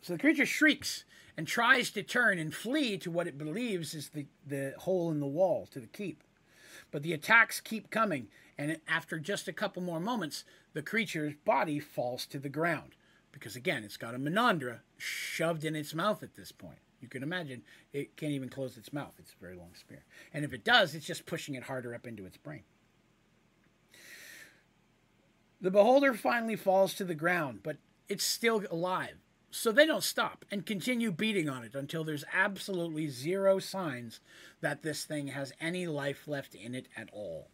So 0.01 0.13
the 0.13 0.19
creature 0.19 0.45
shrieks 0.45 1.05
and 1.37 1.47
tries 1.47 1.91
to 1.91 2.03
turn 2.03 2.37
and 2.37 2.53
flee 2.53 2.97
to 2.97 3.11
what 3.11 3.27
it 3.27 3.37
believes 3.37 3.93
is 3.93 4.09
the, 4.09 4.25
the 4.45 4.73
hole 4.79 5.11
in 5.11 5.19
the 5.19 5.27
wall 5.27 5.67
to 5.71 5.79
the 5.79 5.87
keep. 5.87 6.23
But 6.89 7.03
the 7.03 7.13
attacks 7.13 7.61
keep 7.61 7.89
coming, 7.89 8.27
and 8.57 8.81
after 8.87 9.19
just 9.19 9.47
a 9.47 9.53
couple 9.53 9.81
more 9.81 9.99
moments, 9.99 10.43
the 10.73 10.81
creature's 10.81 11.35
body 11.45 11.79
falls 11.79 12.25
to 12.25 12.39
the 12.39 12.49
ground 12.49 12.95
because 13.31 13.55
again, 13.55 13.83
it's 13.83 13.97
got 13.97 14.15
a 14.15 14.19
Menandra 14.19 14.79
shoved 14.97 15.65
in 15.65 15.75
its 15.75 15.93
mouth 15.93 16.23
at 16.23 16.35
this 16.35 16.51
point. 16.51 16.79
You 17.01 17.07
can 17.07 17.23
imagine 17.23 17.63
it 17.93 18.15
can't 18.15 18.31
even 18.31 18.49
close 18.49 18.77
its 18.77 18.93
mouth. 18.93 19.13
It's 19.17 19.33
a 19.33 19.41
very 19.41 19.55
long 19.55 19.71
spear. 19.73 20.03
And 20.33 20.45
if 20.45 20.53
it 20.53 20.63
does, 20.63 20.93
it's 20.93 21.05
just 21.05 21.25
pushing 21.25 21.55
it 21.55 21.63
harder 21.63 21.95
up 21.95 22.05
into 22.05 22.25
its 22.25 22.37
brain. 22.37 22.63
The 25.59 25.71
beholder 25.71 26.13
finally 26.13 26.55
falls 26.55 26.93
to 26.95 27.03
the 27.03 27.15
ground, 27.15 27.61
but 27.63 27.77
it's 28.07 28.23
still 28.23 28.63
alive. 28.69 29.17
So 29.51 29.71
they 29.71 29.85
don't 29.85 30.03
stop 30.03 30.45
and 30.49 30.65
continue 30.65 31.11
beating 31.11 31.49
on 31.49 31.63
it 31.63 31.75
until 31.75 32.03
there's 32.03 32.23
absolutely 32.33 33.09
zero 33.09 33.59
signs 33.59 34.21
that 34.61 34.81
this 34.81 35.03
thing 35.03 35.27
has 35.27 35.51
any 35.59 35.87
life 35.87 36.27
left 36.27 36.55
in 36.55 36.73
it 36.73 36.87
at 36.95 37.09
all. 37.11 37.49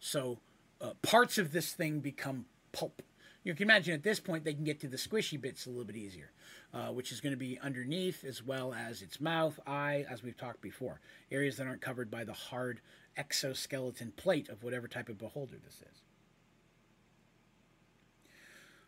So 0.00 0.40
uh, 0.80 0.94
parts 1.02 1.38
of 1.38 1.52
this 1.52 1.72
thing 1.72 2.00
become 2.00 2.46
pulp. 2.72 3.02
You 3.42 3.54
can 3.54 3.64
imagine 3.64 3.94
at 3.94 4.02
this 4.02 4.20
point 4.20 4.44
they 4.44 4.52
can 4.52 4.64
get 4.64 4.80
to 4.80 4.88
the 4.88 4.98
squishy 4.98 5.40
bits 5.40 5.64
a 5.64 5.70
little 5.70 5.84
bit 5.84 5.96
easier, 5.96 6.30
uh, 6.74 6.88
which 6.88 7.10
is 7.10 7.20
going 7.20 7.32
to 7.32 7.38
be 7.38 7.58
underneath 7.60 8.22
as 8.22 8.42
well 8.42 8.74
as 8.74 9.00
its 9.00 9.20
mouth, 9.20 9.58
eye, 9.66 10.04
as 10.10 10.22
we've 10.22 10.36
talked 10.36 10.60
before, 10.60 11.00
areas 11.32 11.56
that 11.56 11.66
aren't 11.66 11.80
covered 11.80 12.10
by 12.10 12.22
the 12.22 12.34
hard 12.34 12.80
exoskeleton 13.16 14.12
plate 14.16 14.48
of 14.48 14.62
whatever 14.62 14.86
type 14.86 15.08
of 15.08 15.18
beholder 15.18 15.56
this 15.64 15.76
is. 15.76 16.02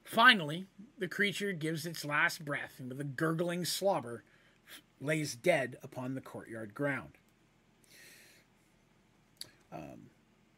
Finally, 0.04 0.66
the 0.98 1.08
creature 1.08 1.52
gives 1.52 1.86
its 1.86 2.04
last 2.04 2.44
breath 2.44 2.74
and 2.78 2.90
with 2.90 3.00
a 3.00 3.04
gurgling 3.04 3.64
slobber 3.64 4.22
lays 5.00 5.34
dead 5.34 5.76
upon 5.82 6.14
the 6.14 6.20
courtyard 6.20 6.74
ground. 6.74 7.12
Um, 9.72 10.10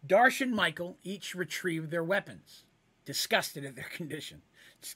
Darsh 0.06 0.40
and 0.40 0.52
Michael 0.52 0.98
each 1.04 1.34
retrieve 1.34 1.90
their 1.90 2.02
weapons, 2.02 2.64
disgusted 3.04 3.64
at 3.64 3.76
their 3.76 3.88
condition, 3.94 4.42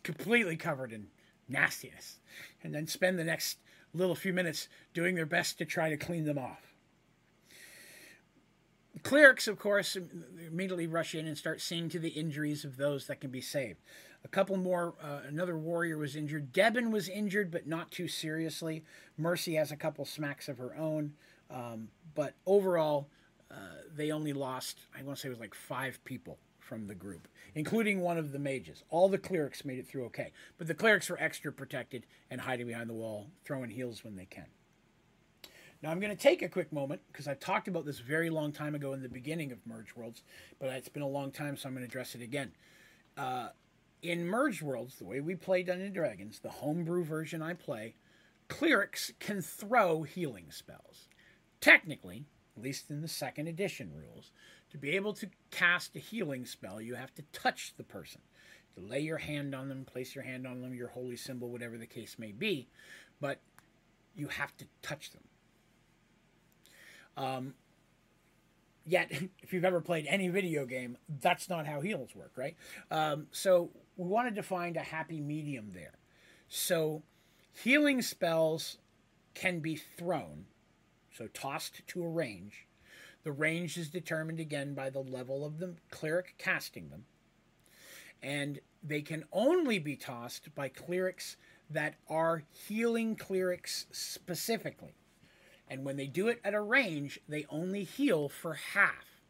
completely 0.02 0.56
covered 0.56 0.92
in 0.92 1.09
nastiness, 1.48 2.18
and 2.62 2.74
then 2.74 2.86
spend 2.86 3.18
the 3.18 3.24
next 3.24 3.59
little 3.94 4.14
few 4.14 4.32
minutes 4.32 4.68
doing 4.92 5.14
their 5.14 5.26
best 5.26 5.59
to 5.59 5.64
try 5.64 5.88
to 5.88 5.96
clean 5.96 6.24
them 6.24 6.38
off. 6.38 6.74
Clerics, 9.02 9.46
of 9.46 9.59
course, 9.59 9.96
immediately 10.46 10.86
rush 10.86 11.14
in 11.14 11.26
and 11.26 11.38
start 11.38 11.61
seeing 11.61 11.88
to 11.88 11.98
the 11.98 12.09
injuries 12.09 12.64
of 12.64 12.76
those 12.76 13.06
that 13.06 13.20
can 13.20 13.30
be 13.30 13.40
saved. 13.40 13.78
A 14.24 14.28
couple 14.28 14.56
more, 14.56 14.94
uh, 15.00 15.20
another 15.28 15.56
warrior 15.56 15.96
was 15.96 16.16
injured. 16.16 16.52
Debin 16.52 16.90
was 16.90 17.09
injured, 17.09 17.52
but 17.52 17.66
not 17.66 17.92
too 17.92 18.09
seriously. 18.09 18.84
Mercy 19.16 19.54
has 19.54 19.70
a 19.70 19.76
couple 19.76 20.04
smacks 20.04 20.48
of 20.48 20.59
her 20.59 20.74
own. 20.76 21.12
Um, 21.48 21.88
but 22.16 22.34
overall, 22.44 23.09
uh, 23.50 23.54
they 23.94 24.11
only 24.11 24.32
lost, 24.32 24.80
I 24.98 25.02
want 25.04 25.18
to 25.18 25.22
say 25.22 25.28
it 25.28 25.30
was 25.30 25.40
like 25.40 25.54
five 25.54 26.02
people 26.04 26.38
from 26.68 26.86
the 26.86 26.94
group, 26.94 27.26
including 27.54 28.00
one 28.00 28.18
of 28.18 28.30
the 28.30 28.38
mages. 28.38 28.84
All 28.90 29.08
the 29.08 29.18
clerics 29.18 29.64
made 29.64 29.78
it 29.78 29.88
through 29.88 30.04
okay. 30.06 30.32
But 30.58 30.66
the 30.66 30.74
clerics 30.74 31.08
were 31.08 31.18
extra 31.18 31.50
protected 31.50 32.04
and 32.30 32.42
hiding 32.42 32.66
behind 32.66 32.90
the 32.90 32.94
wall, 32.94 33.30
throwing 33.44 33.70
heals 33.70 34.04
when 34.04 34.16
they 34.16 34.26
can. 34.26 34.46
Now 35.82 35.90
I'm 35.90 36.00
going 36.00 36.14
to 36.14 36.22
take 36.22 36.42
a 36.42 36.48
quick 36.48 36.72
moment 36.72 37.00
because 37.10 37.26
I 37.26 37.34
talked 37.34 37.68
about 37.68 37.86
this 37.86 38.00
very 38.00 38.30
long 38.30 38.52
time 38.52 38.74
ago 38.74 38.92
in 38.92 39.02
the 39.02 39.08
beginning 39.08 39.50
of 39.50 39.66
Merge 39.66 39.96
Worlds, 39.96 40.22
but 40.58 40.68
it's 40.70 40.88
been 40.88 41.02
a 41.02 41.08
long 41.08 41.30
time, 41.30 41.56
so 41.56 41.68
I'm 41.68 41.74
going 41.74 41.86
to 41.86 41.90
address 41.90 42.14
it 42.14 42.20
again. 42.20 42.52
Uh, 43.16 43.48
in 44.02 44.26
Merge 44.26 44.60
Worlds, 44.60 44.96
the 44.96 45.04
way 45.04 45.20
we 45.20 45.34
play 45.34 45.62
Dungeons 45.62 45.92
& 45.92 45.94
Dragons, 45.94 46.40
the 46.40 46.50
homebrew 46.50 47.04
version 47.04 47.42
I 47.42 47.54
play, 47.54 47.94
clerics 48.48 49.12
can 49.20 49.40
throw 49.40 50.02
healing 50.02 50.50
spells. 50.50 51.08
Technically, 51.60 52.26
at 52.56 52.62
least 52.62 52.90
in 52.90 53.02
the 53.02 53.08
second 53.08 53.46
edition 53.46 53.92
rules, 53.94 54.32
to 54.70 54.78
be 54.78 54.90
able 54.90 55.12
to 55.14 55.28
cast 55.50 55.96
a 55.96 55.98
healing 55.98 56.44
spell, 56.44 56.80
you 56.80 56.94
have 56.94 57.14
to 57.14 57.22
touch 57.32 57.74
the 57.76 57.84
person. 57.84 58.20
To 58.76 58.82
lay 58.84 59.00
your 59.00 59.18
hand 59.18 59.54
on 59.54 59.68
them, 59.68 59.84
place 59.84 60.14
your 60.14 60.24
hand 60.24 60.46
on 60.46 60.60
them, 60.60 60.74
your 60.74 60.88
holy 60.88 61.16
symbol, 61.16 61.50
whatever 61.50 61.78
the 61.78 61.86
case 61.86 62.16
may 62.18 62.32
be, 62.32 62.68
but 63.20 63.40
you 64.14 64.28
have 64.28 64.56
to 64.58 64.66
touch 64.82 65.10
them. 65.10 65.22
Um, 67.16 67.54
Yet, 68.88 69.10
if 69.42 69.52
you've 69.52 69.64
ever 69.64 69.80
played 69.80 70.06
any 70.08 70.28
video 70.28 70.64
game, 70.64 70.96
that's 71.20 71.48
not 71.48 71.66
how 71.66 71.80
heals 71.80 72.14
work, 72.16 72.32
right? 72.36 72.56
Um, 72.90 73.26
so 73.30 73.70
we 73.96 74.08
wanted 74.08 74.34
to 74.36 74.42
find 74.42 74.76
a 74.76 74.82
happy 74.82 75.20
medium 75.20 75.70
there. 75.74 75.98
So 76.48 77.02
healing 77.52 78.00
spells 78.00 78.78
can 79.34 79.60
be 79.60 79.76
thrown, 79.76 80.46
so 81.12 81.26
tossed 81.28 81.86
to 81.88 82.02
a 82.02 82.08
range. 82.08 82.66
The 83.24 83.32
range 83.32 83.76
is 83.76 83.88
determined 83.88 84.40
again 84.40 84.74
by 84.74 84.90
the 84.90 85.00
level 85.00 85.44
of 85.44 85.58
the 85.58 85.74
cleric 85.90 86.34
casting 86.38 86.88
them. 86.90 87.04
And 88.22 88.60
they 88.82 89.02
can 89.02 89.24
only 89.32 89.78
be 89.78 89.96
tossed 89.96 90.54
by 90.54 90.68
clerics 90.68 91.36
that 91.70 91.94
are 92.08 92.44
healing 92.66 93.16
clerics 93.16 93.86
specifically. 93.90 94.94
And 95.68 95.84
when 95.84 95.96
they 95.96 96.06
do 96.06 96.28
it 96.28 96.40
at 96.44 96.54
a 96.54 96.60
range, 96.60 97.20
they 97.28 97.44
only 97.50 97.84
heal 97.84 98.28
for 98.28 98.54
half. 98.54 99.20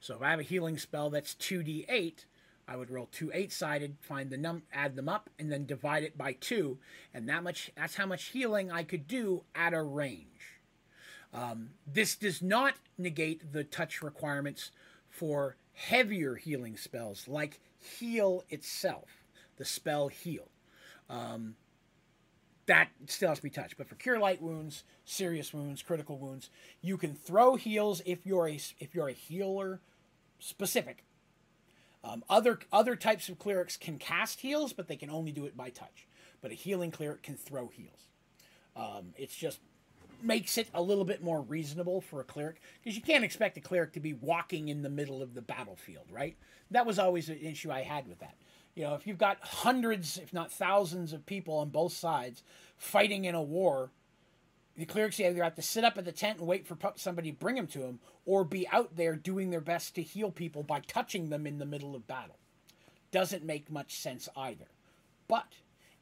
So 0.00 0.16
if 0.16 0.22
I 0.22 0.30
have 0.30 0.40
a 0.40 0.44
healing 0.44 0.78
spell 0.78 1.10
that's 1.10 1.34
2d8, 1.34 2.24
I 2.66 2.76
would 2.76 2.90
roll 2.90 3.08
two 3.12 3.30
eight-sided, 3.34 3.98
find 4.00 4.30
the 4.30 4.38
num, 4.38 4.62
add 4.72 4.96
them 4.96 5.08
up, 5.08 5.28
and 5.38 5.52
then 5.52 5.66
divide 5.66 6.02
it 6.02 6.16
by 6.16 6.32
two, 6.32 6.78
and 7.12 7.28
that 7.28 7.42
much—that's 7.42 7.96
how 7.96 8.06
much 8.06 8.26
healing 8.26 8.70
I 8.70 8.84
could 8.84 9.06
do 9.06 9.44
at 9.54 9.74
a 9.74 9.82
range. 9.82 10.33
Um, 11.34 11.70
this 11.86 12.14
does 12.14 12.40
not 12.40 12.74
negate 12.96 13.52
the 13.52 13.64
touch 13.64 14.02
requirements 14.02 14.70
for 15.10 15.56
heavier 15.74 16.36
healing 16.36 16.76
spells, 16.76 17.26
like 17.26 17.60
heal 17.78 18.44
itself, 18.48 19.08
the 19.56 19.64
spell 19.64 20.08
heal. 20.08 20.48
Um, 21.10 21.56
that 22.66 22.88
still 23.06 23.28
has 23.28 23.38
to 23.38 23.42
be 23.42 23.50
touched. 23.50 23.76
But 23.76 23.88
for 23.88 23.96
cure 23.96 24.18
light 24.18 24.40
wounds, 24.40 24.84
serious 25.04 25.52
wounds, 25.52 25.82
critical 25.82 26.18
wounds, 26.18 26.50
you 26.80 26.96
can 26.96 27.14
throw 27.14 27.56
heals 27.56 28.00
if 28.06 28.24
you're 28.24 28.48
a 28.48 28.58
if 28.78 28.94
you're 28.94 29.08
a 29.08 29.12
healer 29.12 29.80
specific. 30.38 31.04
Um, 32.02 32.22
other 32.28 32.60
other 32.72 32.96
types 32.96 33.28
of 33.28 33.38
clerics 33.38 33.76
can 33.76 33.98
cast 33.98 34.40
heals, 34.40 34.72
but 34.72 34.88
they 34.88 34.96
can 34.96 35.10
only 35.10 35.32
do 35.32 35.44
it 35.46 35.56
by 35.56 35.70
touch. 35.70 36.06
But 36.40 36.52
a 36.52 36.54
healing 36.54 36.90
cleric 36.90 37.22
can 37.22 37.36
throw 37.36 37.68
heals. 37.68 38.08
Um, 38.76 39.14
it's 39.16 39.34
just 39.34 39.60
makes 40.22 40.58
it 40.58 40.68
a 40.74 40.82
little 40.82 41.04
bit 41.04 41.22
more 41.22 41.40
reasonable 41.40 42.00
for 42.00 42.20
a 42.20 42.24
cleric 42.24 42.60
because 42.82 42.96
you 42.96 43.02
can't 43.02 43.24
expect 43.24 43.56
a 43.56 43.60
cleric 43.60 43.92
to 43.92 44.00
be 44.00 44.12
walking 44.12 44.68
in 44.68 44.82
the 44.82 44.90
middle 44.90 45.22
of 45.22 45.34
the 45.34 45.42
battlefield, 45.42 46.06
right? 46.10 46.36
That 46.70 46.86
was 46.86 46.98
always 46.98 47.28
an 47.28 47.38
issue 47.40 47.70
I 47.70 47.82
had 47.82 48.08
with 48.08 48.20
that. 48.20 48.36
You 48.74 48.84
know, 48.84 48.94
if 48.94 49.06
you've 49.06 49.18
got 49.18 49.38
hundreds, 49.40 50.18
if 50.18 50.32
not 50.32 50.50
thousands, 50.50 51.12
of 51.12 51.26
people 51.26 51.58
on 51.58 51.68
both 51.68 51.92
sides 51.92 52.42
fighting 52.76 53.24
in 53.24 53.34
a 53.34 53.42
war, 53.42 53.90
the 54.76 54.84
clerics 54.84 55.20
either 55.20 55.44
have 55.44 55.54
to 55.54 55.62
sit 55.62 55.84
up 55.84 55.96
at 55.96 56.04
the 56.04 56.12
tent 56.12 56.38
and 56.38 56.48
wait 56.48 56.66
for 56.66 56.76
somebody 56.96 57.30
to 57.30 57.38
bring 57.38 57.54
them 57.54 57.68
to 57.68 57.78
them, 57.78 58.00
or 58.26 58.44
be 58.44 58.66
out 58.68 58.96
there 58.96 59.14
doing 59.14 59.50
their 59.50 59.60
best 59.60 59.94
to 59.94 60.02
heal 60.02 60.32
people 60.32 60.64
by 60.64 60.80
touching 60.80 61.30
them 61.30 61.46
in 61.46 61.58
the 61.58 61.66
middle 61.66 61.94
of 61.94 62.08
battle. 62.08 62.38
Doesn't 63.12 63.44
make 63.44 63.70
much 63.70 63.96
sense 63.96 64.28
either. 64.36 64.66
But 65.28 65.52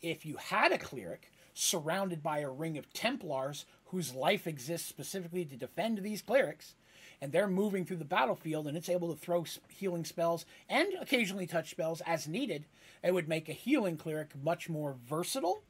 if 0.01 0.25
you 0.25 0.37
had 0.37 0.73
a 0.73 0.79
cleric 0.79 1.31
surrounded 1.55 2.23
by 2.23 2.39
a 2.39 2.51
ring 2.51 2.79
of 2.79 2.91
Templars 2.95 3.67
whose 3.93 4.14
life 4.14 4.47
exists 4.47 4.88
specifically 4.88 5.45
to 5.45 5.57
defend 5.57 5.99
these 5.99 6.22
clerics, 6.22 6.74
and 7.20 7.30
they're 7.30 7.47
moving 7.47 7.84
through 7.84 7.99
the 7.99 8.05
battlefield 8.05 8.66
and 8.66 8.76
it's 8.76 8.88
able 8.88 9.14
to 9.14 9.20
throw 9.20 9.45
healing 9.68 10.05
spells 10.05 10.45
and 10.68 10.88
occasionally 11.01 11.47
touch 11.47 11.70
spells 11.70 12.01
as 12.01 12.26
needed, 12.26 12.64
it 13.05 13.14
would 13.14 13.28
make 13.28 13.49
a 13.49 13.53
healing 13.53 13.97
cleric 13.97 14.30
much 14.43 14.68
more 14.68 14.97
versatile. 15.09 15.62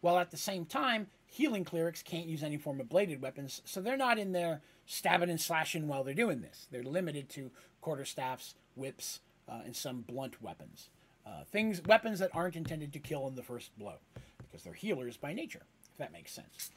While 0.00 0.18
at 0.18 0.30
the 0.30 0.36
same 0.36 0.66
time, 0.66 1.06
healing 1.26 1.64
clerics 1.64 2.02
can't 2.02 2.26
use 2.26 2.42
any 2.42 2.58
form 2.58 2.80
of 2.80 2.88
bladed 2.88 3.22
weapons, 3.22 3.62
so 3.64 3.80
they're 3.80 3.96
not 3.96 4.18
in 4.18 4.32
there 4.32 4.60
stabbing 4.84 5.30
and 5.30 5.40
slashing 5.40 5.88
while 5.88 6.04
they're 6.04 6.14
doing 6.14 6.40
this. 6.40 6.66
They're 6.70 6.82
limited 6.82 7.28
to 7.30 7.50
quarterstaffs, 7.82 8.54
whips, 8.74 9.20
uh, 9.48 9.60
and 9.64 9.74
some 9.74 10.02
blunt 10.02 10.42
weapons. 10.42 10.90
Uh, 11.26 11.44
things, 11.50 11.82
weapons 11.84 12.18
that 12.18 12.30
aren't 12.34 12.56
intended 12.56 12.92
to 12.92 12.98
kill 12.98 13.26
in 13.26 13.34
the 13.34 13.42
first 13.42 13.76
blow, 13.78 13.94
because 14.38 14.62
they're 14.62 14.72
healers 14.72 15.16
by 15.16 15.32
nature, 15.32 15.62
if 15.92 15.98
that 15.98 16.12
makes 16.12 16.32
sense. 16.32 16.70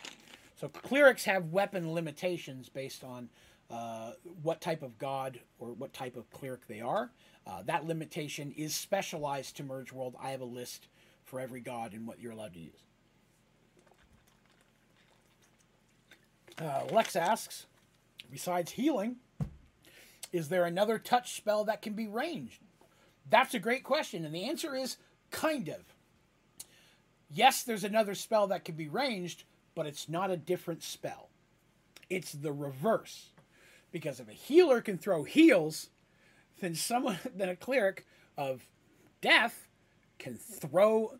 So 0.61 0.69
clerics 0.69 1.25
have 1.25 1.45
weapon 1.47 1.91
limitations 1.91 2.69
based 2.69 3.03
on 3.03 3.29
uh, 3.71 4.11
what 4.43 4.61
type 4.61 4.83
of 4.83 4.99
god 4.99 5.39
or 5.57 5.69
what 5.69 5.91
type 5.91 6.15
of 6.15 6.29
cleric 6.29 6.67
they 6.67 6.81
are. 6.81 7.09
Uh, 7.47 7.63
that 7.63 7.87
limitation 7.87 8.53
is 8.55 8.75
specialized 8.75 9.57
to 9.57 9.63
Merge 9.63 9.91
World. 9.91 10.15
I 10.21 10.29
have 10.29 10.41
a 10.41 10.45
list 10.45 10.87
for 11.23 11.39
every 11.39 11.61
god 11.61 11.93
and 11.93 12.05
what 12.05 12.19
you're 12.19 12.33
allowed 12.33 12.53
to 12.53 12.59
use. 12.59 12.83
Uh, 16.59 16.83
Lex 16.91 17.15
asks, 17.15 17.65
besides 18.29 18.69
healing, 18.69 19.15
is 20.31 20.49
there 20.49 20.65
another 20.65 20.99
touch 20.99 21.33
spell 21.33 21.63
that 21.63 21.81
can 21.81 21.93
be 21.93 22.07
ranged? 22.07 22.59
That's 23.31 23.55
a 23.55 23.59
great 23.59 23.83
question, 23.83 24.25
and 24.25 24.35
the 24.35 24.47
answer 24.47 24.75
is 24.75 24.97
kind 25.31 25.69
of. 25.69 25.81
Yes, 27.31 27.63
there's 27.63 27.83
another 27.83 28.13
spell 28.13 28.45
that 28.47 28.63
can 28.63 28.75
be 28.75 28.89
ranged, 28.89 29.45
but 29.75 29.85
it's 29.85 30.09
not 30.09 30.31
a 30.31 30.37
different 30.37 30.83
spell. 30.83 31.29
It's 32.09 32.31
the 32.31 32.51
reverse. 32.51 33.29
Because 33.91 34.19
if 34.19 34.29
a 34.29 34.33
healer 34.33 34.81
can 34.81 34.97
throw 34.97 35.23
heals, 35.23 35.89
then 36.59 36.75
someone 36.75 37.19
then 37.35 37.49
a 37.49 37.55
cleric 37.55 38.05
of 38.37 38.65
death 39.21 39.67
can 40.17 40.35
throw 40.35 41.17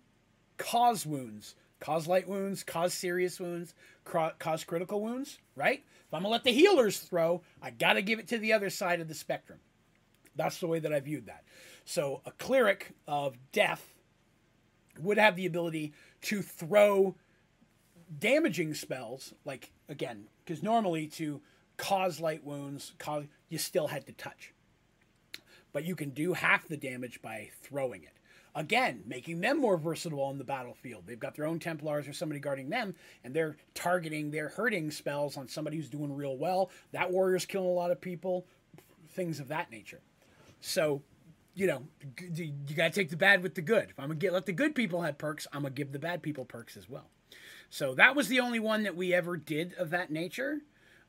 cause 0.58 1.06
wounds, 1.06 1.56
cause 1.80 2.08
light 2.08 2.28
wounds, 2.28 2.64
cause 2.64 2.94
serious 2.94 3.40
wounds, 3.40 3.74
cause 4.06 4.64
critical 4.64 5.02
wounds, 5.02 5.40
right? 5.56 5.84
If 6.08 6.14
I'm 6.14 6.22
gonna 6.22 6.32
let 6.32 6.44
the 6.44 6.52
healers 6.52 7.00
throw, 7.00 7.42
I 7.62 7.72
gotta 7.72 8.02
give 8.02 8.20
it 8.20 8.28
to 8.30 8.38
the 8.38 8.54
other 8.54 8.70
side 8.70 9.02
of 9.02 9.08
the 9.08 9.16
spectrum. 9.16 9.60
That's 10.36 10.60
the 10.60 10.68
way 10.68 10.80
that 10.80 10.94
I 10.94 11.00
viewed 11.00 11.26
that. 11.26 11.44
So 11.84 12.22
a 12.26 12.32
cleric 12.32 12.94
of 13.08 13.36
death 13.52 13.86
would 15.00 15.18
have 15.18 15.36
the 15.36 15.46
ability 15.46 15.94
to 16.24 16.42
throw 16.42 17.16
damaging 18.20 18.74
spells, 18.74 19.34
like 19.46 19.72
again, 19.90 20.26
because 20.44 20.64
normally 20.64 21.08
to 21.08 21.42
cause 21.78 22.20
light 22.20 22.44
wounds, 22.44 22.94
cause 22.98 23.26
you 23.50 23.58
still 23.58 23.88
had 23.88 24.06
to 24.08 24.14
touch. 24.14 24.54
But 25.74 25.86
you 25.86 25.96
can 25.96 26.10
do 26.10 26.34
half 26.34 26.68
the 26.68 26.78
damage 26.78 27.22
by 27.22 27.50
throwing 27.62 28.04
it. 28.04 28.18
Again, 28.54 29.04
making 29.06 29.40
them 29.40 29.60
more 29.60 29.78
versatile 29.78 30.22
on 30.22 30.38
the 30.38 30.44
battlefield. 30.44 31.04
They've 31.08 31.18
got 31.18 31.36
their 31.36 31.46
own 31.46 31.60
Templars 31.60 32.06
or 32.06 32.12
somebody 32.12 32.42
guarding 32.42 32.70
them, 32.70 32.96
and 33.24 33.34
they're 33.34 33.56
targeting 33.74 34.30
their 34.30 34.50
hurting 34.50 34.92
spells 34.92 35.38
on 35.38 35.48
somebody 35.48 35.78
who's 35.78 35.90
doing 35.90 36.14
real 36.14 36.36
well. 36.36 36.70
That 36.92 37.12
warrior's 37.12 37.46
killing 37.46 37.70
a 37.70 37.72
lot 37.72 37.92
of 37.92 38.02
people, 38.02 38.46
things 39.12 39.40
of 39.40 39.48
that 39.48 39.72
nature. 39.72 40.02
So, 40.60 41.02
you 41.56 41.66
know, 41.66 41.84
you 42.36 42.54
got 42.76 42.94
to 42.94 43.00
take 43.00 43.10
the 43.10 43.16
bad 43.16 43.42
with 43.42 43.56
the 43.56 43.62
good. 43.62 43.90
If 43.90 43.98
I'm 43.98 44.08
gonna 44.08 44.16
get 44.16 44.34
let 44.34 44.46
the 44.46 44.52
good 44.52 44.76
people 44.76 45.02
have 45.02 45.18
perks, 45.18 45.48
I'm 45.54 45.62
gonna 45.62 45.74
give 45.74 45.94
the 45.94 46.00
bad 46.00 46.22
people 46.22 46.44
perks 46.44 46.76
as 46.76 46.90
well. 46.90 47.10
So 47.72 47.96
that 47.96 48.16
was 48.18 48.28
the 48.28 48.42
only 48.42 48.60
one 48.60 48.84
that 48.84 48.98
we 48.98 49.14
ever 49.14 49.38
did 49.38 49.74
of 49.76 49.90
that 49.92 50.12
nature. 50.12 50.60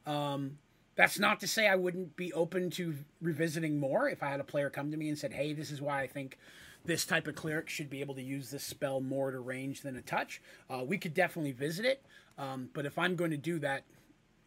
Um, 0.07 0.59
that's 0.95 1.19
not 1.19 1.41
to 1.41 1.49
say 1.49 1.67
I 1.67 1.75
wouldn't 1.75 2.17
be 2.17 2.33
open 2.33 2.71
to 2.71 2.95
revisiting 3.21 3.81
more 3.81 4.09
if 4.09 4.23
I 4.23 4.31
had 4.31 4.39
a 4.39 4.45
player 4.45 4.71
come 4.71 4.93
to 4.93 4.97
me 4.97 5.09
and 5.09 5.19
said, 5.19 5.33
"Hey, 5.33 5.53
this 5.55 5.73
is 5.73 5.83
why 5.83 6.03
I 6.03 6.07
think 6.07 6.39
this 6.85 7.05
type 7.05 7.27
of 7.27 7.35
cleric 7.35 7.69
should 7.69 7.91
be 7.91 8.01
able 8.01 8.15
to 8.15 8.23
use 8.23 8.51
this 8.51 8.63
spell 8.63 9.01
more 9.01 9.33
to 9.33 9.41
range 9.41 9.81
than 9.81 9.97
a 9.97 10.03
touch. 10.03 10.41
Uh, 10.71 10.85
we 10.87 10.99
could 10.99 11.15
definitely 11.15 11.53
visit 11.53 11.85
it, 11.85 12.05
um, 12.39 12.71
but 12.73 12.87
if 12.87 12.97
I'm 12.97 13.17
going 13.17 13.31
to 13.33 13.37
do 13.37 13.59
that 13.59 13.83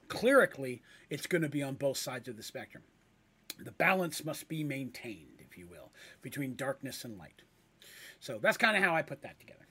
clerically, 0.07 0.81
it's 1.09 1.27
going 1.27 1.41
to 1.41 1.49
be 1.49 1.63
on 1.63 1.75
both 1.75 1.97
sides 1.97 2.29
of 2.29 2.37
the 2.37 2.43
spectrum. 2.43 2.83
The 3.59 3.71
balance 3.71 4.23
must 4.23 4.47
be 4.47 4.63
maintained, 4.63 5.39
if 5.39 5.57
you 5.57 5.67
will, 5.67 5.91
between 6.21 6.55
darkness 6.55 7.03
and 7.03 7.17
light. 7.17 7.41
So 8.21 8.39
that's 8.41 8.57
kind 8.57 8.77
of 8.77 8.83
how 8.83 8.95
I 8.95 9.01
put 9.01 9.21
that 9.21 9.39
together. 9.39 9.64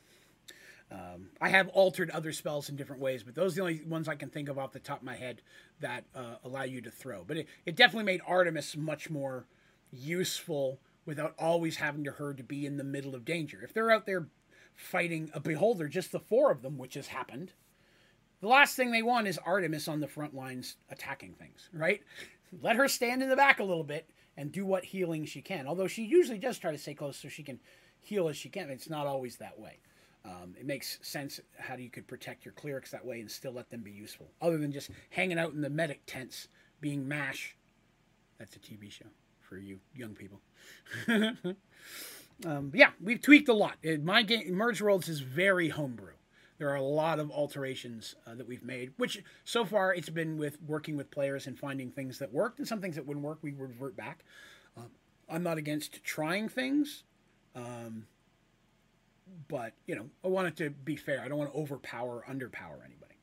Um, 0.95 1.30
I 1.40 1.49
have 1.49 1.68
altered 1.68 2.11
other 2.11 2.32
spells 2.32 2.68
in 2.68 2.76
different 2.76 3.03
ways, 3.03 3.24
but 3.24 3.34
those 3.34 3.53
are 3.53 3.57
the 3.57 3.61
only 3.62 3.82
ones 3.84 4.07
I 4.07 4.14
can 4.14 4.28
think 4.28 4.49
of 4.49 4.59
off 4.59 4.72
the 4.72 4.78
top 4.78 4.99
of 4.99 5.05
my 5.05 5.16
head 5.16 5.42
that 5.80 6.05
uh, 6.14 6.36
allow 6.45 6.62
you 6.62 6.80
to 6.82 6.90
throw. 6.90 7.24
But 7.26 7.38
it, 7.38 7.49
it 7.66 7.74
definitely 7.74 8.05
made 8.05 8.20
Artemis 8.26 8.76
much 8.76 9.11
more 9.11 9.47
useful 9.90 10.78
without 11.05 11.34
always 11.38 11.76
having 11.76 12.05
to 12.05 12.12
her 12.12 12.32
to 12.34 12.45
be 12.45 12.64
in 12.64 12.76
the 12.76 12.84
middle 12.84 13.14
of 13.14 13.24
danger. 13.24 13.61
If 13.62 13.72
they're 13.72 13.90
out 13.90 14.07
there 14.07 14.28
fighting 14.76 15.30
a 15.34 15.40
beholder, 15.40 15.88
just 15.88 16.12
the 16.12 16.20
four 16.20 16.53
of 16.53 16.62
them, 16.62 16.78
which 16.78 16.95
has 16.95 17.09
happened, 17.09 17.53
the 18.40 18.49
last 18.49 18.76
thing 18.76 18.92
they 18.92 19.03
want 19.03 19.26
is 19.26 19.38
Artemis 19.38 19.88
on 19.88 20.01
the 20.01 20.07
front 20.07 20.34
lines 20.34 20.76
attacking 20.90 21.34
things, 21.34 21.68
right? 21.72 22.03
Let 22.62 22.76
her 22.76 22.88
stand 22.88 23.22
in 23.22 23.28
the 23.28 23.36
back 23.36 23.59
a 23.59 23.64
little 23.64 23.84
bit 23.84 24.09
and 24.36 24.53
do 24.53 24.64
what 24.64 24.84
healing 24.84 25.24
she 25.24 25.42
can. 25.42 25.66
Although 25.66 25.88
she 25.88 26.05
usually 26.05 26.38
does 26.38 26.59
try 26.59 26.70
to 26.70 26.78
stay 26.78 26.95
close 26.95 27.16
so 27.16 27.28
she 27.28 27.42
can 27.42 27.59
heal 28.01 28.28
as 28.28 28.36
she 28.36 28.49
can. 28.49 28.70
It's 28.70 28.90
not 28.90 29.07
always 29.07 29.36
that 29.36 29.59
way. 29.59 29.78
Um, 30.25 30.55
it 30.59 30.66
makes 30.66 30.99
sense 31.03 31.39
how 31.59 31.77
you 31.77 31.91
could 31.91 32.07
protect 32.07 32.45
your 32.45 32.53
clerics 32.53 32.91
that 32.93 33.05
way 33.05 33.20
and 33.20 33.31
still 33.31 33.53
let 33.53 33.70
them 33.70 33.83
be 33.83 33.91
useful, 33.91 34.31
other 34.41 34.57
than 34.57 34.72
just 34.72 34.91
hanging 35.11 35.39
out 35.39 35.53
in 35.53 35.61
the 35.61 35.68
medic 35.68 36.01
tents 36.07 36.49
being 36.81 37.07
mash. 37.07 37.57
That's 38.39 38.57
a 38.57 38.59
TV 38.59 38.91
show 38.91 39.07
for 39.41 39.59
you 39.59 39.81
young 39.95 40.14
people. 40.14 40.41
um, 42.47 42.72
yeah, 42.75 42.91
we've 43.03 43.20
tweaked 43.20 43.49
a 43.49 43.53
lot. 43.53 43.77
My 44.03 44.22
game, 44.22 44.55
Merge 44.55 44.81
Worlds 44.81 45.09
is 45.09 45.20
very 45.20 45.68
homebrew. 45.68 46.14
There 46.59 46.70
are 46.70 46.77
a 46.77 46.83
lot 46.83 47.18
of 47.18 47.31
alterations 47.31 48.14
uh, 48.27 48.35
that 48.37 48.47
we've 48.47 48.62
made, 48.62 48.93
which 48.97 49.22
so 49.45 49.64
far 49.64 49.93
it's 49.93 50.09
been 50.09 50.39
with 50.39 50.59
working 50.62 50.97
with 50.97 51.11
players 51.11 51.47
and 51.47 51.59
finding 51.59 51.91
things 51.91 52.18
that 52.20 52.33
worked, 52.33 52.59
and 52.59 52.66
some 52.66 52.81
things 52.81 52.95
that 52.95 53.07
wouldn't 53.07 53.25
work, 53.25 53.39
we 53.43 53.53
revert 53.53 53.97
back. 53.97 54.25
Um, 54.77 54.91
I'm 55.29 55.43
not 55.43 55.59
against 55.59 56.05
trying 56.05 56.49
things, 56.49 57.03
um, 57.57 58.07
but 59.49 59.72
you 59.87 59.95
know, 59.95 60.07
I 60.24 60.28
want 60.28 60.49
it 60.49 60.57
to 60.57 60.70
be 60.70 60.97
fair. 60.97 61.20
I 61.22 61.28
don't 61.28 61.39
want 61.39 61.53
to 61.53 61.59
overpower, 61.59 62.24
underpower 62.28 62.85
anybody. 62.85 63.14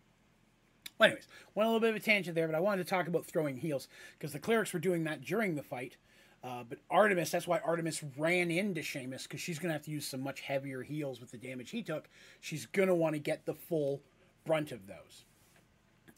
Well, 0.97 1.07
anyways, 1.07 1.28
went 1.55 1.68
a 1.68 1.72
little 1.72 1.80
bit 1.80 1.89
of 1.89 1.95
a 1.95 1.99
tangent 1.99 2.36
there, 2.36 2.47
but 2.47 2.55
I 2.55 2.59
wanted 2.59 2.84
to 2.84 2.89
talk 2.89 3.07
about 3.07 3.26
throwing 3.26 3.57
heals 3.57 3.88
because 4.18 4.34
the 4.34 4.39
clerics 4.39 4.72
were 4.72 4.80
doing 4.80 5.03
that 5.05 5.22
during 5.22 5.55
the 5.55 5.64
fight. 5.64 5.97
Uh, 6.43 6.64
but 6.68 6.80
Artemis, 6.89 7.30
that's 7.30 7.47
why 7.47 7.59
Artemis 7.59 8.03
ran 8.18 8.49
into 8.49 8.82
Seamus 8.82 9.24
because 9.24 9.39
she's 9.39 9.59
going 9.59 9.70
to 9.70 9.74
have 9.74 9.84
to 9.84 9.91
use 9.91 10.07
some 10.07 10.22
much 10.22 10.41
heavier 10.41 10.82
heals 10.82 11.20
with 11.20 11.32
the 11.32 11.38
damage 11.38 11.70
he 11.70 11.84
took. 11.84 12.09
She's 12.39 12.66
going 12.66 12.88
to 12.88 12.95
want 12.95 13.14
to 13.14 13.20
get 13.20 13.45
the 13.45 13.53
full 13.53 14.01
brunt 14.45 14.72
of 14.72 14.88
those. 14.88 15.26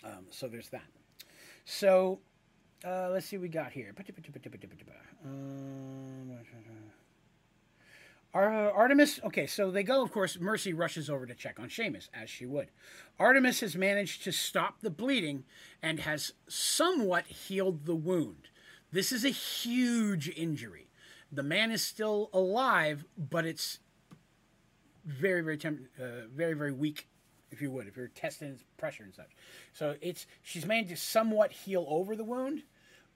Um, 0.03 0.25
so 0.31 0.47
there's 0.47 0.69
that. 0.69 0.83
So 1.65 2.19
uh, 2.85 3.09
let's 3.09 3.25
see 3.25 3.37
what 3.37 3.43
we 3.43 3.49
got 3.49 3.71
here. 3.71 3.93
Artemis, 8.33 9.19
okay, 9.23 9.45
so 9.45 9.69
they 9.69 9.83
go, 9.83 10.01
of 10.01 10.11
course, 10.11 10.39
Mercy 10.39 10.73
rushes 10.73 11.09
over 11.09 11.25
to 11.25 11.35
check 11.35 11.59
on 11.59 11.69
Seamus, 11.69 12.09
as 12.13 12.29
she 12.29 12.45
would. 12.45 12.69
Artemis 13.19 13.59
has 13.59 13.75
managed 13.75 14.23
to 14.23 14.31
stop 14.31 14.81
the 14.81 14.89
bleeding 14.89 15.43
and 15.81 15.99
has 15.99 16.33
somewhat 16.47 17.27
healed 17.27 17.85
the 17.85 17.95
wound. 17.95 18.49
This 18.91 19.11
is 19.11 19.23
a 19.23 19.29
huge 19.29 20.29
injury. 20.29 20.87
The 21.31 21.43
man 21.43 21.71
is 21.71 21.83
still 21.83 22.29
alive, 22.33 23.05
but 23.17 23.45
it's 23.45 23.79
very, 25.05 25.41
very, 25.41 25.57
temp- 25.57 25.87
uh, 25.99 26.27
very, 26.33 26.53
very 26.53 26.71
weak, 26.71 27.07
if 27.51 27.61
you 27.61 27.69
would, 27.71 27.87
if 27.87 27.97
you're 27.97 28.07
testing 28.07 28.59
pressure 28.77 29.03
and 29.03 29.13
such. 29.13 29.31
So 29.73 29.95
it's 30.01 30.25
she's 30.41 30.65
managed 30.65 30.89
to 30.89 30.97
somewhat 30.97 31.51
heal 31.51 31.85
over 31.87 32.15
the 32.15 32.23
wound, 32.23 32.63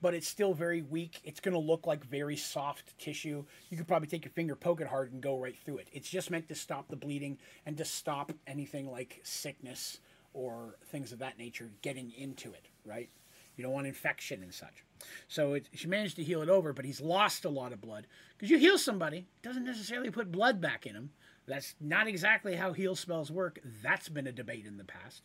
but 0.00 0.14
it's 0.14 0.28
still 0.28 0.54
very 0.54 0.82
weak. 0.82 1.20
It's 1.24 1.40
going 1.40 1.54
to 1.54 1.60
look 1.60 1.86
like 1.86 2.04
very 2.04 2.36
soft 2.36 2.96
tissue. 2.98 3.44
You 3.70 3.76
could 3.76 3.88
probably 3.88 4.08
take 4.08 4.24
your 4.24 4.32
finger, 4.32 4.54
poke 4.54 4.80
it 4.80 4.86
hard, 4.86 5.12
and 5.12 5.20
go 5.20 5.38
right 5.38 5.56
through 5.64 5.78
it. 5.78 5.88
It's 5.92 6.08
just 6.08 6.30
meant 6.30 6.48
to 6.48 6.54
stop 6.54 6.88
the 6.88 6.96
bleeding 6.96 7.38
and 7.66 7.76
to 7.78 7.84
stop 7.84 8.32
anything 8.46 8.90
like 8.90 9.20
sickness 9.24 9.98
or 10.32 10.76
things 10.86 11.12
of 11.12 11.18
that 11.18 11.38
nature 11.38 11.70
getting 11.82 12.12
into 12.16 12.52
it, 12.52 12.68
right? 12.84 13.08
You 13.56 13.64
don't 13.64 13.72
want 13.72 13.88
infection 13.88 14.42
and 14.42 14.54
such. 14.54 14.84
So 15.26 15.54
it, 15.54 15.68
she 15.74 15.88
managed 15.88 16.16
to 16.16 16.22
heal 16.22 16.42
it 16.42 16.48
over, 16.48 16.72
but 16.72 16.84
he's 16.84 17.00
lost 17.00 17.44
a 17.44 17.48
lot 17.48 17.72
of 17.72 17.80
blood. 17.80 18.06
Because 18.36 18.50
you 18.50 18.58
heal 18.58 18.78
somebody, 18.78 19.26
doesn't 19.42 19.64
necessarily 19.64 20.10
put 20.10 20.30
blood 20.30 20.60
back 20.60 20.86
in 20.86 20.94
him. 20.94 21.10
That's 21.46 21.74
not 21.80 22.06
exactly 22.06 22.54
how 22.54 22.72
heal 22.72 22.94
spells 22.94 23.32
work. 23.32 23.58
That's 23.82 24.08
been 24.08 24.26
a 24.28 24.32
debate 24.32 24.66
in 24.66 24.76
the 24.76 24.84
past 24.84 25.22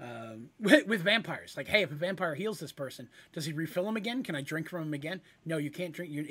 um, 0.00 0.50
with, 0.58 0.86
with, 0.86 1.02
vampires. 1.02 1.56
Like, 1.56 1.68
hey, 1.68 1.82
if 1.82 1.92
a 1.92 1.94
vampire 1.94 2.34
heals 2.34 2.58
this 2.58 2.72
person, 2.72 3.08
does 3.32 3.44
he 3.44 3.52
refill 3.52 3.88
him 3.88 3.96
again? 3.96 4.22
Can 4.22 4.34
I 4.34 4.40
drink 4.40 4.68
from 4.68 4.82
him 4.82 4.94
again? 4.94 5.20
No, 5.44 5.56
you 5.56 5.70
can't 5.70 5.92
drink. 5.92 6.12
You're, 6.12 6.24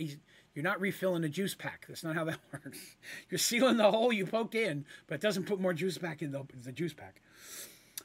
you're 0.53 0.63
not 0.63 0.81
refilling 0.81 1.23
a 1.23 1.29
juice 1.29 1.55
pack. 1.55 1.85
That's 1.87 2.03
not 2.03 2.15
how 2.15 2.25
that 2.25 2.39
works. 2.53 2.79
You're 3.29 3.37
sealing 3.37 3.77
the 3.77 3.89
hole 3.89 4.11
you 4.11 4.25
poked 4.25 4.55
in, 4.55 4.85
but 5.07 5.15
it 5.15 5.21
doesn't 5.21 5.45
put 5.45 5.61
more 5.61 5.73
juice 5.73 5.97
back 5.97 6.21
in 6.21 6.31
the, 6.31 6.43
the 6.63 6.71
juice 6.71 6.93
pack. 6.93 7.21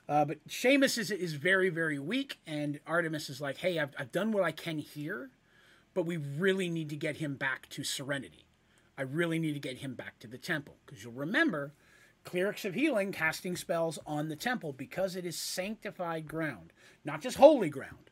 Uh, 0.09 0.25
but 0.25 0.47
Seamus 0.49 0.97
is, 0.97 1.11
is 1.11 1.35
very, 1.35 1.69
very 1.69 1.99
weak, 1.99 2.39
and 2.47 2.81
Artemis 2.87 3.29
is 3.29 3.41
like, 3.41 3.59
hey, 3.59 3.79
I've, 3.79 3.95
I've 3.99 4.13
done 4.13 4.33
what 4.33 4.45
I 4.45 4.53
can 4.53 4.79
here, 4.79 5.31
but 5.93 6.07
we 6.07 6.17
really 6.17 6.71
need 6.71 6.89
to 6.91 6.97
get 6.97 7.17
him 7.17 7.35
back 7.35 7.69
to 7.71 7.85
Serenity. 7.85 8.47
I 8.97 9.03
really 9.03 9.39
need 9.39 9.53
to 9.53 9.61
get 9.61 9.79
him 9.79 9.95
back 9.95 10.19
to 10.21 10.27
the 10.27 10.39
temple. 10.39 10.77
Because 10.87 11.05
you'll 11.05 11.13
remember 11.13 11.73
clerics 12.29 12.67
of 12.67 12.75
healing 12.75 13.11
casting 13.11 13.57
spells 13.57 13.99
on 14.07 14.29
the 14.29 14.37
temple 14.37 14.75
because 14.75 15.17
it 15.17 15.25
is 15.25 15.35
sanctified 15.35 16.29
ground, 16.29 16.75
not 17.03 17.23
just 17.23 17.39
holy 17.39 17.71
ground, 17.71 18.11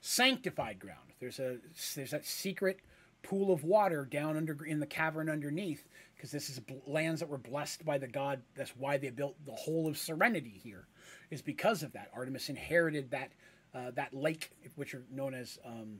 sanctified 0.00 0.78
ground. 0.78 1.10
There's 1.18 1.40
a 1.40 1.56
there's 1.96 2.12
that 2.12 2.24
secret 2.24 2.78
pool 3.24 3.52
of 3.52 3.64
water 3.64 4.04
down 4.04 4.36
under 4.36 4.64
in 4.64 4.78
the 4.78 4.86
cavern 4.86 5.28
underneath 5.28 5.88
because 6.14 6.30
this 6.30 6.48
is 6.48 6.60
lands 6.86 7.18
that 7.18 7.28
were 7.28 7.36
blessed 7.36 7.84
by 7.84 7.98
the 7.98 8.06
god. 8.06 8.42
That's 8.54 8.76
why 8.76 8.96
they 8.96 9.10
built 9.10 9.34
the 9.44 9.50
whole 9.50 9.88
of 9.88 9.98
Serenity 9.98 10.60
here, 10.62 10.86
is 11.32 11.42
because 11.42 11.82
of 11.82 11.92
that. 11.94 12.10
Artemis 12.14 12.48
inherited 12.48 13.10
that 13.10 13.32
uh, 13.74 13.90
that 13.96 14.14
lake, 14.14 14.52
which 14.76 14.94
are 14.94 15.02
known 15.10 15.34
as 15.34 15.58
um, 15.66 15.98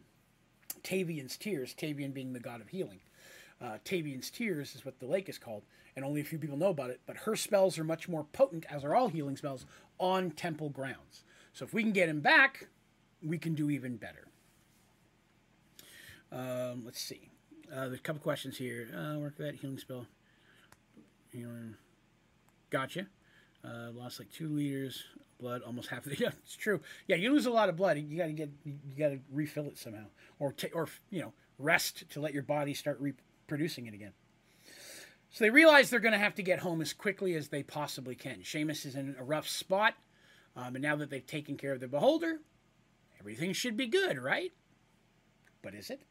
Tavian's 0.84 1.36
Tears. 1.36 1.74
Tavian 1.74 2.14
being 2.14 2.32
the 2.32 2.38
god 2.38 2.60
of 2.60 2.68
healing. 2.68 3.00
Uh, 3.60 3.78
Tavian's 3.84 4.30
Tears 4.30 4.76
is 4.76 4.84
what 4.84 5.00
the 5.00 5.06
lake 5.06 5.28
is 5.28 5.38
called 5.38 5.64
and 5.96 6.04
only 6.04 6.20
a 6.20 6.24
few 6.24 6.38
people 6.38 6.56
know 6.56 6.70
about 6.70 6.90
it, 6.90 7.00
but 7.06 7.18
her 7.18 7.36
spells 7.36 7.78
are 7.78 7.84
much 7.84 8.08
more 8.08 8.24
potent, 8.24 8.64
as 8.70 8.84
are 8.84 8.94
all 8.94 9.08
healing 9.08 9.36
spells, 9.36 9.66
on 9.98 10.30
temple 10.30 10.68
grounds. 10.68 11.24
So 11.52 11.64
if 11.64 11.74
we 11.74 11.82
can 11.82 11.92
get 11.92 12.08
him 12.08 12.20
back, 12.20 12.68
we 13.22 13.38
can 13.38 13.54
do 13.54 13.70
even 13.70 13.96
better. 13.96 14.26
Um, 16.30 16.82
let's 16.84 17.00
see. 17.00 17.28
Uh, 17.70 17.88
there's 17.88 18.00
a 18.00 18.02
couple 18.02 18.22
questions 18.22 18.56
here. 18.56 18.88
Uh, 18.96 19.18
work 19.18 19.36
that 19.36 19.56
healing 19.56 19.78
spell. 19.78 20.06
Healing. 21.30 21.76
Gotcha. 22.70 23.06
Uh, 23.64 23.90
lost 23.92 24.18
like 24.18 24.30
two 24.30 24.48
liters 24.48 25.04
blood, 25.42 25.62
almost 25.62 25.88
half 25.88 26.06
of 26.06 26.12
it. 26.12 26.20
Yeah, 26.22 26.30
it's 26.42 26.56
true. 26.56 26.80
Yeah, 27.06 27.16
you 27.16 27.32
lose 27.32 27.46
a 27.46 27.50
lot 27.50 27.68
of 27.68 27.76
blood. 27.76 27.98
You 27.98 28.16
got 28.16 28.26
to 28.26 28.32
get, 28.32 28.50
you 28.64 28.74
got 28.96 29.08
to 29.08 29.18
refill 29.30 29.66
it 29.66 29.76
somehow, 29.76 30.06
or 30.38 30.52
t- 30.52 30.70
or 30.72 30.88
you 31.10 31.20
know, 31.20 31.32
rest 31.58 32.08
to 32.10 32.20
let 32.20 32.32
your 32.32 32.44
body 32.44 32.72
start 32.72 32.98
reproducing 33.00 33.86
it 33.86 33.94
again. 33.94 34.12
So 35.32 35.44
they 35.44 35.50
realize 35.50 35.90
they're 35.90 36.00
going 36.00 36.12
to 36.12 36.18
have 36.18 36.34
to 36.36 36.42
get 36.42 36.60
home 36.60 36.80
as 36.80 36.92
quickly 36.92 37.34
as 37.34 37.48
they 37.48 37.62
possibly 37.62 38.14
can. 38.14 38.40
Seamus 38.42 38.86
is 38.86 38.94
in 38.94 39.16
a 39.18 39.24
rough 39.24 39.48
spot, 39.48 39.94
um, 40.56 40.76
and 40.76 40.82
now 40.82 40.94
that 40.96 41.10
they've 41.10 41.26
taken 41.26 41.56
care 41.56 41.72
of 41.72 41.80
the 41.80 41.88
beholder, 41.88 42.40
everything 43.18 43.52
should 43.52 43.76
be 43.76 43.86
good, 43.86 44.18
right? 44.18 44.52
But 45.62 45.74
is 45.74 45.90
it? 45.90 46.02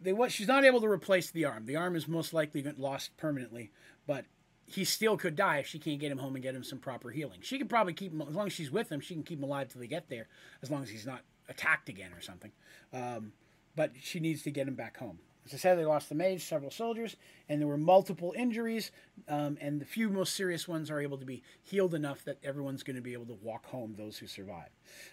they 0.00 0.12
what 0.12 0.32
she's 0.32 0.48
not 0.48 0.64
able 0.64 0.80
to 0.80 0.88
replace 0.88 1.30
the 1.30 1.44
arm. 1.44 1.66
The 1.66 1.76
arm 1.76 1.94
is 1.94 2.08
most 2.08 2.32
likely 2.32 2.62
lost 2.78 3.16
permanently, 3.16 3.70
but 4.06 4.24
he 4.64 4.84
still 4.84 5.16
could 5.16 5.36
die 5.36 5.58
if 5.58 5.66
she 5.66 5.78
can't 5.78 6.00
get 6.00 6.12
him 6.12 6.18
home 6.18 6.34
and 6.34 6.42
get 6.42 6.54
him 6.54 6.64
some 6.64 6.78
proper 6.78 7.10
healing. 7.10 7.40
She 7.42 7.58
can 7.58 7.68
probably 7.68 7.92
keep 7.92 8.12
him 8.12 8.22
as 8.22 8.34
long 8.34 8.46
as 8.46 8.52
she's 8.52 8.70
with 8.70 8.90
him. 8.90 9.00
She 9.00 9.14
can 9.14 9.22
keep 9.22 9.38
him 9.38 9.44
alive 9.44 9.68
till 9.68 9.80
they 9.80 9.86
get 9.86 10.08
there, 10.08 10.28
as 10.62 10.70
long 10.70 10.82
as 10.82 10.88
he's 10.88 11.06
not 11.06 11.22
attacked 11.48 11.88
again 11.88 12.12
or 12.12 12.20
something. 12.20 12.52
Um, 12.92 13.32
but 13.76 13.92
she 14.00 14.20
needs 14.20 14.42
to 14.42 14.50
get 14.50 14.68
him 14.68 14.74
back 14.74 14.96
home. 14.96 15.18
As 15.46 15.54
I 15.54 15.56
said, 15.56 15.78
they 15.78 15.84
lost 15.84 16.08
the 16.08 16.14
mage, 16.14 16.44
several 16.44 16.70
soldiers, 16.70 17.16
and 17.48 17.60
there 17.60 17.68
were 17.68 17.78
multiple 17.78 18.34
injuries. 18.36 18.90
Um, 19.28 19.56
and 19.60 19.80
the 19.80 19.86
few 19.86 20.08
most 20.08 20.34
serious 20.34 20.68
ones 20.68 20.90
are 20.90 21.00
able 21.00 21.18
to 21.18 21.24
be 21.24 21.42
healed 21.62 21.94
enough 21.94 22.24
that 22.24 22.38
everyone's 22.44 22.82
going 22.82 22.96
to 22.96 23.02
be 23.02 23.14
able 23.14 23.26
to 23.26 23.38
walk 23.42 23.66
home. 23.66 23.94
Those 23.96 24.18
who 24.18 24.26
survive. 24.26 24.68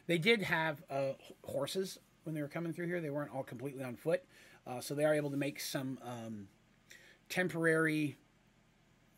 They 0.06 0.18
did 0.18 0.42
have 0.44 0.84
uh, 0.90 1.14
horses 1.44 2.00
when 2.24 2.36
they 2.36 2.42
were 2.42 2.50
coming 2.50 2.74
through 2.74 2.88
here. 2.88 3.00
They 3.00 3.10
weren't 3.10 3.34
all 3.34 3.44
completely 3.44 3.84
on 3.84 3.96
foot, 3.96 4.24
uh, 4.66 4.82
so 4.82 4.94
they 4.94 5.06
are 5.06 5.14
able 5.14 5.32
to 5.32 5.38
make 5.38 5.60
some 5.62 5.98
um, 6.04 6.48
temporary. 7.30 8.18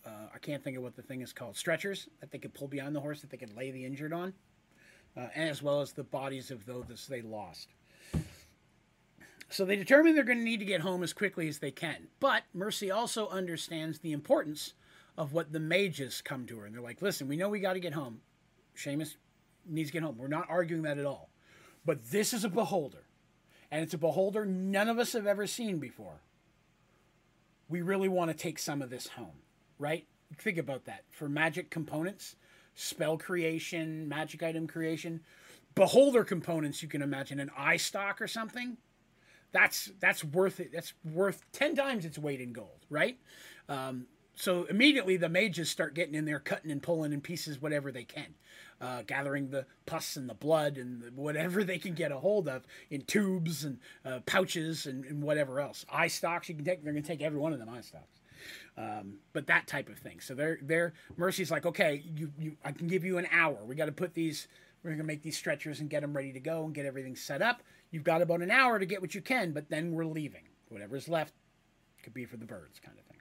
Uh, 0.05 0.27
I 0.33 0.37
can't 0.37 0.63
think 0.63 0.77
of 0.77 0.83
what 0.83 0.95
the 0.95 1.01
thing 1.01 1.21
is 1.21 1.33
called. 1.33 1.57
Stretchers 1.57 2.07
that 2.21 2.31
they 2.31 2.37
could 2.37 2.53
pull 2.53 2.67
behind 2.67 2.95
the 2.95 3.01
horse 3.01 3.21
that 3.21 3.31
they 3.31 3.37
could 3.37 3.55
lay 3.57 3.71
the 3.71 3.83
injured 3.83 4.13
on, 4.13 4.33
uh, 5.17 5.27
as 5.35 5.61
well 5.63 5.81
as 5.81 5.91
the 5.91 6.03
bodies 6.03 6.51
of 6.51 6.65
those 6.65 7.07
they 7.09 7.21
lost. 7.21 7.69
So 9.49 9.65
they 9.65 9.75
determine 9.75 10.13
they're 10.13 10.23
going 10.23 10.37
to 10.37 10.43
need 10.43 10.59
to 10.59 10.65
get 10.65 10.81
home 10.81 11.01
as 11.01 11.11
quickly 11.11 11.47
as 11.47 11.57
they 11.57 11.71
can. 11.71 12.07
But 12.19 12.43
Mercy 12.53 12.91
also 12.91 13.27
understands 13.29 13.99
the 13.99 14.11
importance 14.11 14.73
of 15.17 15.33
what 15.33 15.51
the 15.51 15.59
mages 15.59 16.21
come 16.21 16.45
to 16.45 16.59
her. 16.59 16.65
And 16.65 16.73
they're 16.73 16.81
like, 16.81 17.01
listen, 17.01 17.27
we 17.27 17.35
know 17.35 17.49
we 17.49 17.59
got 17.59 17.73
to 17.73 17.79
get 17.79 17.93
home. 17.93 18.21
Seamus 18.75 19.15
needs 19.65 19.89
to 19.89 19.93
get 19.93 20.03
home. 20.03 20.17
We're 20.17 20.27
not 20.27 20.49
arguing 20.49 20.83
that 20.83 20.99
at 20.99 21.05
all. 21.05 21.29
But 21.83 22.11
this 22.11 22.31
is 22.31 22.43
a 22.43 22.49
beholder. 22.49 23.05
And 23.71 23.81
it's 23.81 23.93
a 23.95 23.97
beholder 23.97 24.45
none 24.45 24.87
of 24.87 24.99
us 24.99 25.13
have 25.13 25.25
ever 25.25 25.47
seen 25.47 25.79
before. 25.79 26.21
We 27.67 27.81
really 27.81 28.07
want 28.07 28.31
to 28.31 28.37
take 28.37 28.59
some 28.59 28.81
of 28.81 28.89
this 28.89 29.07
home, 29.07 29.41
right? 29.79 30.05
Think 30.37 30.57
about 30.57 30.85
that. 30.85 31.05
For 31.09 31.27
magic 31.27 31.71
components, 31.71 32.35
spell 32.75 33.17
creation, 33.17 34.07
magic 34.07 34.43
item 34.43 34.67
creation, 34.67 35.21
beholder 35.75 36.23
components, 36.23 36.81
you 36.81 36.89
can 36.89 37.01
imagine 37.01 37.39
an 37.39 37.51
eye 37.57 37.77
stalk 37.77 38.21
or 38.21 38.27
something 38.27 38.77
that's 39.51 39.91
that's 39.99 40.23
worth 40.23 40.59
it. 40.59 40.71
That's 40.73 40.93
worth 41.03 41.43
ten 41.51 41.75
times 41.75 42.05
its 42.05 42.17
weight 42.17 42.41
in 42.41 42.53
gold, 42.53 42.85
right? 42.89 43.17
Um, 43.67 44.07
so 44.39 44.63
immediately 44.69 45.17
the 45.17 45.27
mages 45.27 45.69
start 45.69 45.93
getting 45.93 46.15
in 46.15 46.23
there, 46.23 46.39
cutting 46.39 46.71
and 46.71 46.81
pulling 46.81 47.11
in 47.11 47.19
pieces 47.19 47.61
whatever 47.61 47.91
they 47.91 48.05
can, 48.05 48.35
uh, 48.79 49.01
gathering 49.05 49.49
the 49.49 49.65
pus 49.85 50.15
and 50.15 50.29
the 50.29 50.33
blood 50.33 50.77
and 50.77 51.01
the, 51.01 51.11
whatever 51.11 51.61
they 51.65 51.77
can 51.77 51.93
get 51.93 52.13
a 52.13 52.17
hold 52.17 52.47
of 52.47 52.65
in 52.89 53.01
tubes 53.01 53.65
and 53.65 53.79
uh, 54.05 54.19
pouches 54.25 54.85
and, 54.85 55.03
and, 55.03 55.21
whatever 55.21 55.59
else. 55.59 55.85
Eye 55.91 56.07
stalks 56.07 56.47
you 56.47 56.55
can 56.55 56.63
take. 56.63 56.81
They're 56.81 56.93
going 56.93 57.03
to 57.03 57.07
take 57.07 57.21
every 57.21 57.37
one 57.37 57.51
of 57.51 57.59
them 57.59 57.67
eye 57.67 57.81
stalks. 57.81 58.21
Um, 58.77 59.15
but 59.33 59.45
that 59.47 59.67
type 59.67 59.89
of 59.89 59.97
thing. 59.97 60.21
So 60.21 60.33
they're, 60.33 60.59
they're 60.61 60.93
Mercy's 61.17 61.51
like, 61.51 61.65
okay, 61.65 62.01
you, 62.15 62.31
you, 62.39 62.55
I 62.63 62.71
can 62.71 62.87
give 62.87 63.03
you 63.03 63.17
an 63.17 63.27
hour. 63.33 63.57
We 63.65 63.75
got 63.75 63.87
to 63.87 63.91
put 63.91 64.13
these. 64.13 64.47
We're 64.83 64.91
going 64.91 64.99
to 64.99 65.03
make 65.03 65.21
these 65.21 65.35
stretchers 65.35 65.81
and 65.81 65.89
get 65.89 65.99
them 65.99 66.15
ready 66.15 66.31
to 66.31 66.39
go 66.39 66.63
and 66.63 66.73
get 66.73 66.85
everything 66.85 67.17
set 67.17 67.41
up. 67.41 67.61
You've 67.91 68.03
got 68.03 68.21
about 68.21 68.41
an 68.41 68.51
hour 68.51 68.79
to 68.79 68.85
get 68.85 69.01
what 69.01 69.15
you 69.15 69.21
can, 69.21 69.51
but 69.51 69.69
then 69.69 69.91
we're 69.93 70.05
leaving. 70.05 70.43
Whatever's 70.69 71.09
left 71.09 71.33
could 72.03 72.13
be 72.13 72.25
for 72.25 72.37
the 72.37 72.45
birds, 72.45 72.79
kind 72.79 72.97
of 72.97 73.05
thing. 73.05 73.17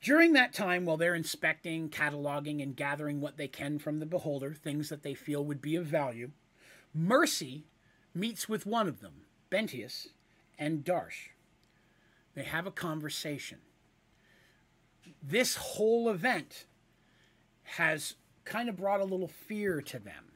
During 0.00 0.32
that 0.32 0.52
time, 0.52 0.84
while 0.84 0.96
they're 0.96 1.14
inspecting, 1.14 1.88
cataloging, 1.88 2.60
and 2.62 2.74
gathering 2.74 3.20
what 3.20 3.36
they 3.36 3.46
can 3.46 3.78
from 3.78 4.00
the 4.00 4.06
beholder, 4.06 4.52
things 4.52 4.88
that 4.88 5.02
they 5.02 5.14
feel 5.14 5.44
would 5.44 5.62
be 5.62 5.76
of 5.76 5.86
value, 5.86 6.32
Mercy 6.92 7.66
meets 8.14 8.48
with 8.48 8.66
one 8.66 8.88
of 8.88 9.00
them, 9.00 9.26
Bentius 9.50 10.08
and 10.58 10.84
Darsh. 10.84 11.28
They 12.34 12.42
have 12.42 12.66
a 12.66 12.72
conversation. 12.72 13.58
This 15.22 15.56
whole 15.56 16.08
event 16.08 16.64
has 17.62 18.16
kind 18.44 18.68
of 18.68 18.76
brought 18.76 19.00
a 19.00 19.04
little 19.04 19.28
fear 19.28 19.80
to 19.82 19.98
them 19.98 20.31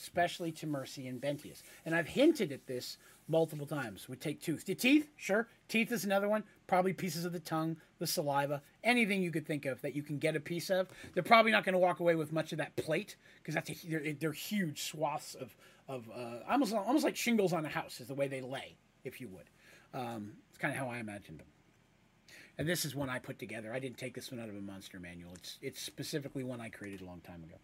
especially 0.00 0.52
to 0.52 0.66
Mercy 0.66 1.06
and 1.06 1.20
Bentius. 1.20 1.62
And 1.84 1.94
I've 1.94 2.08
hinted 2.08 2.52
at 2.52 2.66
this 2.66 2.96
multiple 3.28 3.66
times. 3.66 4.08
We 4.08 4.16
take 4.16 4.42
tooth. 4.42 4.64
The 4.64 4.74
teeth, 4.74 5.08
sure. 5.16 5.48
Teeth 5.68 5.92
is 5.92 6.04
another 6.04 6.28
one. 6.28 6.42
Probably 6.66 6.92
pieces 6.92 7.24
of 7.24 7.32
the 7.32 7.40
tongue, 7.40 7.76
the 7.98 8.06
saliva, 8.06 8.62
anything 8.82 9.22
you 9.22 9.30
could 9.30 9.46
think 9.46 9.66
of 9.66 9.80
that 9.82 9.94
you 9.94 10.02
can 10.02 10.18
get 10.18 10.36
a 10.36 10.40
piece 10.40 10.70
of. 10.70 10.88
They're 11.14 11.22
probably 11.22 11.52
not 11.52 11.64
going 11.64 11.74
to 11.74 11.78
walk 11.78 12.00
away 12.00 12.16
with 12.16 12.32
much 12.32 12.52
of 12.52 12.58
that 12.58 12.76
plate 12.76 13.16
because 13.38 13.54
that's 13.54 13.70
a, 13.70 13.74
they're, 13.88 14.12
they're, 14.14 14.32
huge 14.32 14.82
swaths 14.82 15.34
of 15.34 15.54
of 15.88 16.08
uh, 16.14 16.38
almost 16.48 16.72
almost 16.72 17.04
like 17.04 17.16
shingles 17.16 17.52
on 17.52 17.64
a 17.64 17.68
house 17.68 18.00
is 18.00 18.08
the 18.08 18.14
way 18.14 18.28
they 18.28 18.40
lay, 18.40 18.76
if 19.04 19.20
you 19.20 19.28
would. 19.28 19.50
Um, 19.92 20.32
it's 20.48 20.58
kind 20.58 20.72
of 20.72 20.78
how 20.78 20.88
I 20.88 20.98
imagined 20.98 21.40
them. 21.40 21.46
And 22.58 22.68
this 22.68 22.84
is 22.84 22.94
one 22.94 23.08
I 23.08 23.18
put 23.18 23.38
together. 23.38 23.72
I 23.72 23.78
didn't 23.78 23.98
take 23.98 24.14
this 24.14 24.30
one 24.30 24.40
out 24.40 24.48
of 24.48 24.56
a 24.56 24.60
monster 24.60 25.00
manual. 25.00 25.32
It's 25.34 25.58
it's 25.62 25.80
specifically 25.80 26.44
one 26.44 26.60
I 26.60 26.68
created 26.68 27.00
a 27.00 27.04
long 27.04 27.20
time 27.20 27.42
ago. 27.44 27.56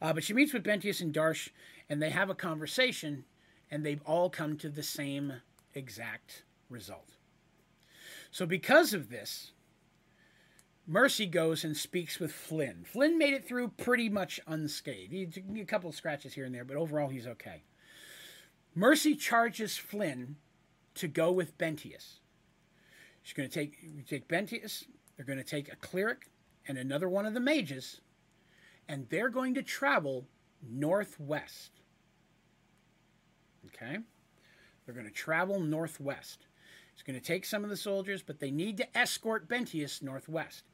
Uh, 0.00 0.12
but 0.12 0.24
she 0.24 0.34
meets 0.34 0.52
with 0.52 0.64
Bentius 0.64 1.00
and 1.00 1.14
Darsh, 1.14 1.50
and 1.88 2.02
they 2.02 2.10
have 2.10 2.30
a 2.30 2.34
conversation, 2.34 3.24
and 3.70 3.84
they've 3.84 4.02
all 4.04 4.30
come 4.30 4.56
to 4.58 4.68
the 4.68 4.82
same 4.82 5.32
exact 5.74 6.44
result. 6.68 7.16
So, 8.30 8.46
because 8.46 8.92
of 8.92 9.08
this, 9.08 9.52
Mercy 10.86 11.26
goes 11.26 11.64
and 11.64 11.76
speaks 11.76 12.20
with 12.20 12.32
Flynn. 12.32 12.84
Flynn 12.84 13.18
made 13.18 13.34
it 13.34 13.46
through 13.46 13.68
pretty 13.68 14.08
much 14.08 14.38
unscathed. 14.46 15.12
He 15.12 15.26
took 15.26 15.44
a 15.56 15.64
couple 15.64 15.90
of 15.90 15.96
scratches 15.96 16.34
here 16.34 16.44
and 16.44 16.54
there, 16.54 16.64
but 16.64 16.76
overall 16.76 17.08
he's 17.08 17.26
okay. 17.26 17.64
Mercy 18.74 19.16
charges 19.16 19.76
Flynn 19.76 20.36
to 20.94 21.08
go 21.08 21.32
with 21.32 21.58
Bentius. 21.58 22.20
She's 23.22 23.34
going 23.34 23.48
to 23.48 23.54
take 23.54 24.06
take 24.06 24.28
Bentius. 24.28 24.84
They're 25.16 25.26
going 25.26 25.38
to 25.38 25.44
take 25.44 25.72
a 25.72 25.76
cleric 25.76 26.30
and 26.68 26.78
another 26.78 27.08
one 27.08 27.26
of 27.26 27.34
the 27.34 27.40
mages, 27.40 28.00
and 28.88 29.08
they're 29.08 29.28
going 29.28 29.54
to 29.54 29.62
travel 29.62 30.26
northwest. 30.68 31.70
Okay? 33.66 33.98
They're 34.84 34.94
going 34.94 35.06
to 35.06 35.12
travel 35.12 35.60
northwest. 35.60 36.46
It's 36.92 37.02
going 37.02 37.18
to 37.18 37.24
take 37.24 37.44
some 37.44 37.64
of 37.64 37.70
the 37.70 37.76
soldiers, 37.76 38.22
but 38.22 38.40
they 38.40 38.50
need 38.50 38.78
to 38.78 38.98
escort 38.98 39.48
Bentius 39.48 40.02
northwest. 40.02 40.64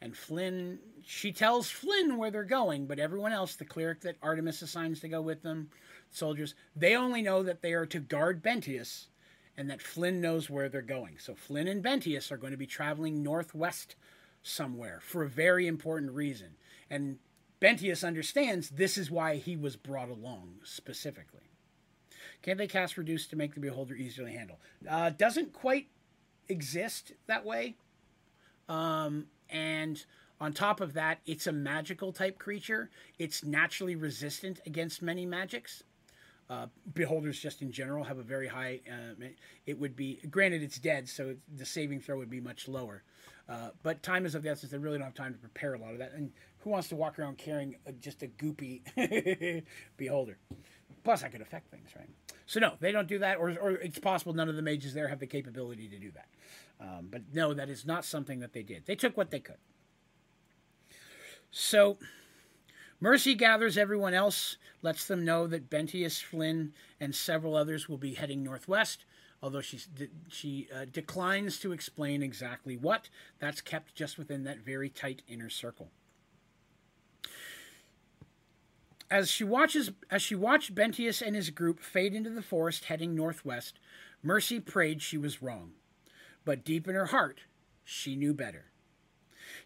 And 0.00 0.16
Flynn, 0.16 0.78
she 1.02 1.32
tells 1.32 1.70
Flynn 1.70 2.16
where 2.16 2.30
they're 2.30 2.44
going, 2.44 2.86
but 2.86 2.98
everyone 2.98 3.32
else, 3.32 3.56
the 3.56 3.64
cleric 3.64 4.02
that 4.02 4.16
Artemis 4.22 4.62
assigns 4.62 5.00
to 5.00 5.08
go 5.08 5.22
with 5.22 5.42
them, 5.42 5.70
soldiers, 6.10 6.54
they 6.76 6.94
only 6.94 7.22
know 7.22 7.42
that 7.42 7.62
they 7.62 7.72
are 7.72 7.86
to 7.86 8.00
guard 8.00 8.42
Bentius 8.42 9.06
and 9.56 9.70
that 9.70 9.80
Flynn 9.80 10.20
knows 10.20 10.50
where 10.50 10.68
they're 10.68 10.82
going. 10.82 11.16
So 11.18 11.34
Flynn 11.34 11.68
and 11.68 11.82
Bentius 11.82 12.30
are 12.30 12.36
going 12.36 12.52
to 12.52 12.58
be 12.58 12.66
traveling 12.66 13.22
northwest 13.22 13.96
somewhere 14.42 15.00
for 15.00 15.22
a 15.22 15.28
very 15.28 15.66
important 15.66 16.12
reason. 16.12 16.56
And 16.90 17.18
Bentius 17.64 18.06
understands 18.06 18.68
this 18.68 18.98
is 18.98 19.10
why 19.10 19.36
he 19.36 19.56
was 19.56 19.74
brought 19.74 20.10
along 20.10 20.56
specifically. 20.64 21.48
Can 22.42 22.58
they 22.58 22.66
cast 22.66 22.98
Reduce 22.98 23.26
to 23.28 23.36
make 23.36 23.54
the 23.54 23.60
Beholder 23.60 23.94
easier 23.94 24.26
to 24.26 24.30
handle? 24.30 24.60
Uh, 24.86 25.08
doesn't 25.08 25.54
quite 25.54 25.86
exist 26.48 27.12
that 27.26 27.42
way. 27.42 27.76
Um, 28.68 29.28
and 29.48 30.04
on 30.42 30.52
top 30.52 30.82
of 30.82 30.92
that, 30.92 31.20
it's 31.24 31.46
a 31.46 31.52
magical 31.52 32.12
type 32.12 32.38
creature. 32.38 32.90
It's 33.18 33.42
naturally 33.42 33.96
resistant 33.96 34.60
against 34.66 35.00
many 35.00 35.24
magics. 35.24 35.84
Uh, 36.50 36.66
beholders, 36.92 37.40
just 37.40 37.62
in 37.62 37.72
general, 37.72 38.04
have 38.04 38.18
a 38.18 38.22
very 38.22 38.46
high. 38.46 38.80
Uh, 38.86 39.24
it 39.64 39.78
would 39.80 39.96
be 39.96 40.20
granted 40.30 40.62
it's 40.62 40.78
dead, 40.78 41.08
so 41.08 41.34
the 41.56 41.64
saving 41.64 41.98
throw 41.98 42.18
would 42.18 42.28
be 42.28 42.40
much 42.40 42.68
lower. 42.68 43.02
Uh, 43.48 43.70
but 43.82 44.02
time 44.02 44.26
is 44.26 44.34
of 44.34 44.42
the 44.42 44.50
essence. 44.50 44.70
They 44.70 44.78
really 44.78 44.98
don't 44.98 45.06
have 45.06 45.14
time 45.14 45.32
to 45.32 45.38
prepare 45.38 45.74
a 45.74 45.78
lot 45.78 45.92
of 45.92 45.98
that. 45.98 46.12
And 46.12 46.32
who 46.64 46.70
wants 46.70 46.88
to 46.88 46.96
walk 46.96 47.18
around 47.18 47.36
carrying 47.36 47.76
a, 47.86 47.92
just 47.92 48.22
a 48.22 48.26
goopy 48.26 48.82
beholder? 49.96 50.38
Plus, 51.04 51.22
I 51.22 51.28
could 51.28 51.42
affect 51.42 51.70
things, 51.70 51.90
right? 51.94 52.08
So 52.46 52.58
no, 52.58 52.72
they 52.80 52.90
don't 52.90 53.06
do 53.06 53.18
that, 53.18 53.36
or, 53.36 53.50
or 53.60 53.72
it's 53.72 53.98
possible 53.98 54.32
none 54.32 54.48
of 54.48 54.56
the 54.56 54.62
mages 54.62 54.94
there 54.94 55.08
have 55.08 55.20
the 55.20 55.26
capability 55.26 55.88
to 55.88 55.98
do 55.98 56.10
that. 56.12 56.28
Um, 56.80 57.08
but 57.10 57.22
no, 57.32 57.52
that 57.52 57.68
is 57.68 57.84
not 57.86 58.04
something 58.04 58.40
that 58.40 58.54
they 58.54 58.62
did. 58.62 58.86
They 58.86 58.96
took 58.96 59.16
what 59.16 59.30
they 59.30 59.40
could. 59.40 59.58
So 61.50 61.98
Mercy 62.98 63.34
gathers 63.34 63.76
everyone 63.76 64.14
else, 64.14 64.56
lets 64.80 65.06
them 65.06 65.24
know 65.24 65.46
that 65.46 65.68
Bentius 65.68 66.22
Flynn 66.22 66.72
and 66.98 67.14
several 67.14 67.54
others 67.54 67.88
will 67.88 67.98
be 67.98 68.14
heading 68.14 68.42
northwest. 68.42 69.04
Although 69.42 69.60
she 69.60 69.78
she 70.28 70.68
uh, 70.74 70.86
declines 70.90 71.58
to 71.58 71.72
explain 71.72 72.22
exactly 72.22 72.78
what, 72.78 73.10
that's 73.38 73.60
kept 73.60 73.94
just 73.94 74.16
within 74.16 74.44
that 74.44 74.60
very 74.60 74.88
tight 74.88 75.20
inner 75.28 75.50
circle. 75.50 75.90
As 79.10 79.30
she 79.30 79.44
watches 79.44 79.90
as 80.10 80.22
she 80.22 80.34
watched 80.34 80.74
Bentius 80.74 81.20
and 81.20 81.36
his 81.36 81.50
group 81.50 81.80
fade 81.80 82.14
into 82.14 82.30
the 82.30 82.42
forest 82.42 82.86
heading 82.86 83.14
northwest, 83.14 83.78
Mercy 84.22 84.60
prayed 84.60 85.02
she 85.02 85.18
was 85.18 85.42
wrong. 85.42 85.72
But 86.44 86.64
deep 86.64 86.88
in 86.88 86.94
her 86.94 87.06
heart, 87.06 87.40
she 87.84 88.16
knew 88.16 88.34
better. 88.34 88.66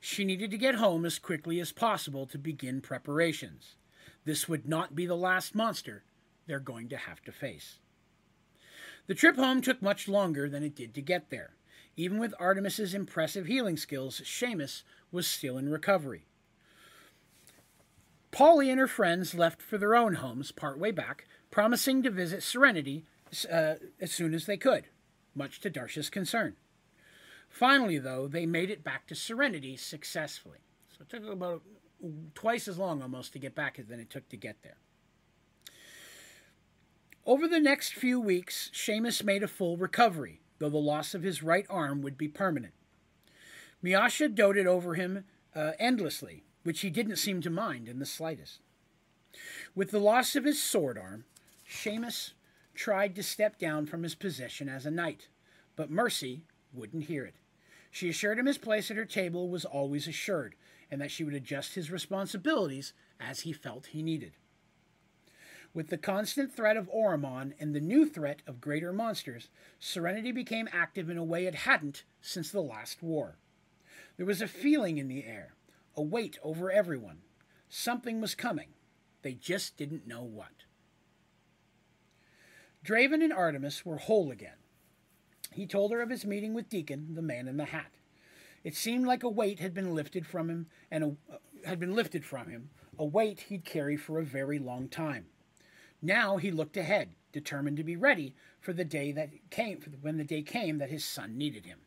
She 0.00 0.24
needed 0.24 0.50
to 0.50 0.58
get 0.58 0.76
home 0.76 1.04
as 1.04 1.18
quickly 1.18 1.60
as 1.60 1.72
possible 1.72 2.26
to 2.26 2.38
begin 2.38 2.80
preparations. 2.80 3.76
This 4.24 4.48
would 4.48 4.68
not 4.68 4.94
be 4.94 5.06
the 5.06 5.16
last 5.16 5.54
monster 5.54 6.04
they're 6.46 6.60
going 6.60 6.88
to 6.88 6.96
have 6.96 7.22
to 7.22 7.32
face. 7.32 7.78
The 9.06 9.14
trip 9.14 9.36
home 9.36 9.62
took 9.62 9.80
much 9.80 10.08
longer 10.08 10.48
than 10.48 10.62
it 10.62 10.74
did 10.74 10.94
to 10.94 11.00
get 11.00 11.30
there. 11.30 11.54
Even 11.96 12.18
with 12.18 12.34
Artemis's 12.38 12.94
impressive 12.94 13.46
healing 13.46 13.76
skills, 13.76 14.20
Seamus 14.20 14.82
was 15.10 15.26
still 15.26 15.58
in 15.58 15.68
recovery. 15.68 16.26
Polly 18.30 18.70
and 18.70 18.78
her 18.78 18.86
friends 18.86 19.34
left 19.34 19.62
for 19.62 19.78
their 19.78 19.94
own 19.94 20.14
homes 20.14 20.52
partway 20.52 20.90
back, 20.90 21.26
promising 21.50 22.02
to 22.02 22.10
visit 22.10 22.42
Serenity 22.42 23.04
uh, 23.50 23.74
as 24.00 24.12
soon 24.12 24.34
as 24.34 24.46
they 24.46 24.56
could, 24.56 24.88
much 25.34 25.60
to 25.60 25.70
Darsh's 25.70 26.10
concern. 26.10 26.56
Finally, 27.48 27.98
though, 27.98 28.28
they 28.28 28.46
made 28.46 28.70
it 28.70 28.84
back 28.84 29.06
to 29.06 29.14
Serenity 29.14 29.76
successfully. 29.76 30.58
So 30.90 31.02
it 31.02 31.08
took 31.08 31.30
about 31.30 31.62
twice 32.34 32.68
as 32.68 32.78
long 32.78 33.02
almost 33.02 33.32
to 33.32 33.38
get 33.38 33.54
back 33.54 33.80
than 33.88 34.00
it 34.00 34.10
took 34.10 34.28
to 34.28 34.36
get 34.36 34.62
there. 34.62 34.76
Over 37.26 37.48
the 37.48 37.60
next 37.60 37.94
few 37.94 38.20
weeks, 38.20 38.70
Seamus 38.72 39.22
made 39.22 39.42
a 39.42 39.48
full 39.48 39.76
recovery, 39.76 40.40
though 40.58 40.70
the 40.70 40.78
loss 40.78 41.14
of 41.14 41.22
his 41.22 41.42
right 41.42 41.66
arm 41.68 42.00
would 42.02 42.16
be 42.16 42.28
permanent. 42.28 42.72
Miasha 43.84 44.34
doted 44.34 44.66
over 44.66 44.94
him 44.94 45.24
uh, 45.54 45.72
endlessly, 45.78 46.44
which 46.68 46.80
he 46.80 46.90
didn't 46.90 47.16
seem 47.16 47.40
to 47.40 47.48
mind 47.48 47.88
in 47.88 47.98
the 47.98 48.04
slightest. 48.04 48.60
With 49.74 49.90
the 49.90 49.98
loss 49.98 50.36
of 50.36 50.44
his 50.44 50.62
sword 50.62 50.98
arm, 50.98 51.24
Seamus 51.66 52.32
tried 52.74 53.16
to 53.16 53.22
step 53.22 53.58
down 53.58 53.86
from 53.86 54.02
his 54.02 54.14
position 54.14 54.68
as 54.68 54.84
a 54.84 54.90
knight, 54.90 55.28
but 55.76 55.90
Mercy 55.90 56.42
wouldn't 56.74 57.04
hear 57.04 57.24
it. 57.24 57.36
She 57.90 58.10
assured 58.10 58.38
him 58.38 58.44
his 58.44 58.58
place 58.58 58.90
at 58.90 58.98
her 58.98 59.06
table 59.06 59.48
was 59.48 59.64
always 59.64 60.06
assured, 60.06 60.56
and 60.90 61.00
that 61.00 61.10
she 61.10 61.24
would 61.24 61.32
adjust 61.32 61.74
his 61.74 61.90
responsibilities 61.90 62.92
as 63.18 63.40
he 63.40 63.52
felt 63.54 63.86
he 63.86 64.02
needed. 64.02 64.32
With 65.72 65.88
the 65.88 65.96
constant 65.96 66.52
threat 66.54 66.76
of 66.76 66.90
Oromon 66.90 67.54
and 67.58 67.74
the 67.74 67.80
new 67.80 68.04
threat 68.04 68.42
of 68.46 68.60
greater 68.60 68.92
monsters, 68.92 69.48
Serenity 69.80 70.32
became 70.32 70.68
active 70.70 71.08
in 71.08 71.16
a 71.16 71.24
way 71.24 71.46
it 71.46 71.54
hadn't 71.54 72.04
since 72.20 72.50
the 72.50 72.60
last 72.60 73.02
war. 73.02 73.38
There 74.18 74.26
was 74.26 74.42
a 74.42 74.46
feeling 74.46 74.98
in 74.98 75.08
the 75.08 75.24
air, 75.24 75.54
a 75.98 76.02
weight 76.02 76.38
over 76.44 76.70
everyone. 76.70 77.18
Something 77.68 78.20
was 78.20 78.36
coming. 78.36 78.68
They 79.22 79.34
just 79.34 79.76
didn't 79.76 80.06
know 80.06 80.22
what. 80.22 80.64
Draven 82.84 83.22
and 83.22 83.32
Artemis 83.32 83.84
were 83.84 83.96
whole 83.96 84.30
again. 84.30 84.56
He 85.52 85.66
told 85.66 85.90
her 85.90 86.00
of 86.00 86.08
his 86.08 86.24
meeting 86.24 86.54
with 86.54 86.68
Deacon, 86.68 87.16
the 87.16 87.20
man 87.20 87.48
in 87.48 87.56
the 87.56 87.64
hat. 87.64 87.90
It 88.62 88.76
seemed 88.76 89.06
like 89.06 89.24
a 89.24 89.28
weight 89.28 89.58
had 89.58 89.74
been 89.74 89.92
lifted 89.92 90.24
from 90.24 90.48
him 90.48 90.66
and 90.88 91.02
a, 91.02 91.34
uh, 91.34 91.38
had 91.64 91.80
been 91.80 91.96
lifted 91.96 92.24
from 92.24 92.48
him, 92.48 92.70
a 92.96 93.04
weight 93.04 93.40
he'd 93.48 93.64
carried 93.64 94.00
for 94.00 94.20
a 94.20 94.24
very 94.24 94.60
long 94.60 94.88
time. 94.88 95.26
Now 96.00 96.36
he 96.36 96.52
looked 96.52 96.76
ahead, 96.76 97.10
determined 97.32 97.76
to 97.78 97.84
be 97.84 97.96
ready 97.96 98.36
for 98.60 98.72
the 98.72 98.84
day 98.84 99.10
that 99.12 99.30
came 99.50 99.80
when 100.00 100.16
the 100.16 100.24
day 100.24 100.42
came 100.42 100.78
that 100.78 100.90
his 100.90 101.04
son 101.04 101.36
needed 101.36 101.66
him. 101.66 101.80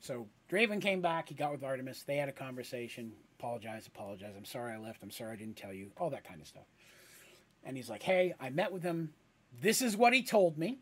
So 0.00 0.26
Draven 0.50 0.80
came 0.80 1.00
back, 1.00 1.28
he 1.28 1.34
got 1.34 1.52
with 1.52 1.62
Artemis, 1.62 2.02
they 2.02 2.16
had 2.16 2.28
a 2.28 2.32
conversation, 2.32 3.12
apologize, 3.44 3.86
apologize, 3.86 4.32
I'm 4.36 4.44
sorry 4.46 4.72
I 4.72 4.78
left, 4.78 5.02
I'm 5.02 5.10
sorry 5.10 5.34
I 5.34 5.36
didn't 5.36 5.56
tell 5.56 5.72
you, 5.72 5.90
all 5.98 6.08
that 6.10 6.26
kind 6.26 6.40
of 6.40 6.46
stuff. 6.46 6.64
And 7.62 7.76
he's 7.76 7.90
like, 7.90 8.02
Hey, 8.02 8.34
I 8.40 8.48
met 8.48 8.72
with 8.72 8.82
him. 8.82 9.12
This 9.60 9.82
is 9.82 9.96
what 9.96 10.14
he 10.14 10.22
told 10.22 10.56
me 10.56 10.78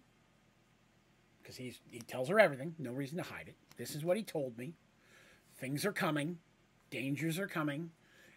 because 1.42 1.56
he's 1.56 1.80
he 1.90 1.98
tells 2.00 2.28
her 2.28 2.38
everything. 2.38 2.74
No 2.78 2.92
reason 2.92 3.18
to 3.18 3.24
hide 3.24 3.48
it. 3.48 3.56
This 3.76 3.94
is 3.94 4.04
what 4.04 4.16
he 4.16 4.22
told 4.22 4.56
me. 4.56 4.74
Things 5.58 5.84
are 5.84 5.92
coming, 5.92 6.38
dangers 6.90 7.38
are 7.38 7.48
coming, 7.48 7.90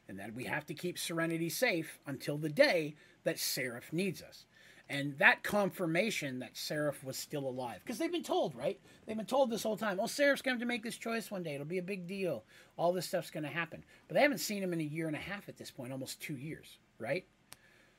and 0.09 0.19
that 0.19 0.33
we 0.33 0.45
have 0.45 0.65
to 0.65 0.73
keep 0.73 0.97
Serenity 0.97 1.49
safe 1.49 1.99
until 2.07 2.37
the 2.37 2.49
day 2.49 2.95
that 3.23 3.39
Seraph 3.39 3.93
needs 3.93 4.23
us. 4.23 4.45
And 4.87 5.17
that 5.17 5.41
confirmation 5.41 6.39
that 6.39 6.55
Seraph 6.55 7.03
was 7.03 7.17
still 7.17 7.47
alive, 7.47 7.79
because 7.83 7.97
they've 7.97 8.11
been 8.11 8.21
told, 8.21 8.53
right? 8.55 8.79
They've 9.05 9.17
been 9.17 9.25
told 9.25 9.49
this 9.49 9.63
whole 9.63 9.77
time, 9.77 9.99
oh, 9.99 10.05
Seraph's 10.05 10.43
going 10.43 10.59
to 10.59 10.65
make 10.65 10.83
this 10.83 10.97
choice 10.97 11.31
one 11.31 11.41
day. 11.41 11.55
It'll 11.55 11.65
be 11.65 11.79
a 11.79 11.83
big 11.83 12.07
deal. 12.07 12.43
All 12.77 12.93
this 12.93 13.07
stuff's 13.07 13.31
going 13.31 13.43
to 13.45 13.49
happen. 13.49 13.83
But 14.07 14.13
they 14.13 14.21
haven't 14.21 14.37
seen 14.37 14.61
him 14.61 14.73
in 14.73 14.81
a 14.81 14.83
year 14.83 15.07
and 15.07 15.15
a 15.15 15.19
half 15.19 15.49
at 15.49 15.57
this 15.57 15.71
point, 15.71 15.91
almost 15.91 16.21
two 16.21 16.37
years, 16.37 16.77
right? 16.99 17.25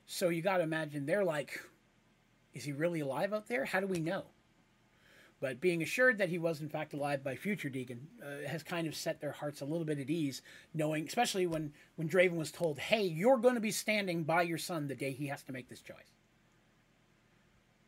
So 0.07 0.28
you 0.28 0.43
got 0.43 0.59
to 0.59 0.62
imagine 0.62 1.07
they're 1.07 1.24
like, 1.24 1.61
is 2.55 2.62
he 2.62 2.72
really 2.72 3.01
alive 3.01 3.32
out 3.32 3.49
there? 3.49 3.64
How 3.64 3.80
do 3.80 3.89
we 3.89 3.99
know? 3.99 4.22
But 5.41 5.61
being 5.61 5.82
assured 5.82 6.18
that 6.18 6.30
he 6.30 6.39
was 6.39 6.61
in 6.61 6.68
fact 6.68 6.95
alive 6.95 7.22
by 7.22 7.37
future 7.37 7.68
Deacon 7.68 8.07
uh, 8.22 8.49
has 8.49 8.62
kind 8.62 8.87
of 8.87 8.95
set 8.95 9.20
their 9.20 9.32
hearts 9.32 9.61
a 9.61 9.66
little 9.66 9.84
bit 9.84 9.99
at 9.99 10.09
ease, 10.09 10.41
knowing, 10.72 11.07
especially 11.07 11.47
when 11.47 11.74
when 11.97 12.09
Draven 12.09 12.37
was 12.37 12.51
told, 12.51 12.78
"Hey, 12.78 13.03
you're 13.03 13.37
going 13.37 13.55
to 13.55 13.61
be 13.61 13.70
standing 13.70 14.24
by 14.24 14.43
your 14.43 14.57
son 14.57 14.89
the 14.89 14.95
day 14.95 15.12
he 15.12 15.26
has 15.26 15.43
to 15.43 15.53
make 15.53 15.68
this 15.68 15.82
choice." 15.82 16.15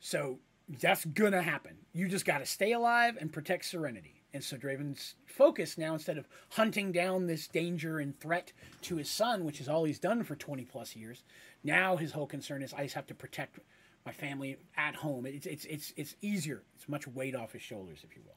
So 0.01 0.39
that's 0.69 1.05
gonna 1.05 1.43
happen. 1.43 1.77
You 1.93 2.09
just 2.09 2.25
got 2.25 2.39
to 2.39 2.47
stay 2.47 2.73
alive 2.73 3.17
and 3.21 3.33
protect 3.33 3.65
Serenity. 3.65 4.19
And 4.35 4.45
so 4.45 4.57
Draven's 4.59 5.15
focus 5.27 5.79
now, 5.79 5.95
instead 5.95 6.19
of 6.19 6.29
hunting 6.51 6.93
down 6.93 7.27
this 7.27 7.49
danger 7.49 7.99
and 7.99 8.19
threat 8.21 8.53
to 8.83 8.97
his 8.97 9.11
son, 9.11 9.45
which 9.45 9.61
is 9.61 9.69
all 9.69 9.85
he's 9.85 9.99
done 9.99 10.23
for 10.23 10.37
20 10.37 10.65
plus 10.67 10.95
years, 10.95 11.25
now 11.65 11.97
his 11.97 12.13
whole 12.13 12.27
concern 12.27 12.63
is 12.63 12.75
I 12.75 12.83
just 12.83 12.95
have 12.95 13.07
to 13.07 13.15
protect 13.15 13.59
my 14.05 14.13
family 14.13 14.59
at 14.77 14.97
home. 14.97 15.25
It's, 15.27 15.47
it's, 15.47 15.65
it's, 15.65 15.93
it's 15.97 16.15
easier. 16.21 16.63
It's 16.77 16.89
much 16.89 17.07
weight 17.09 17.35
off 17.35 17.53
his 17.53 17.63
shoulders, 17.63 18.01
if 18.05 18.15
you 18.15 18.23
will. 18.25 18.37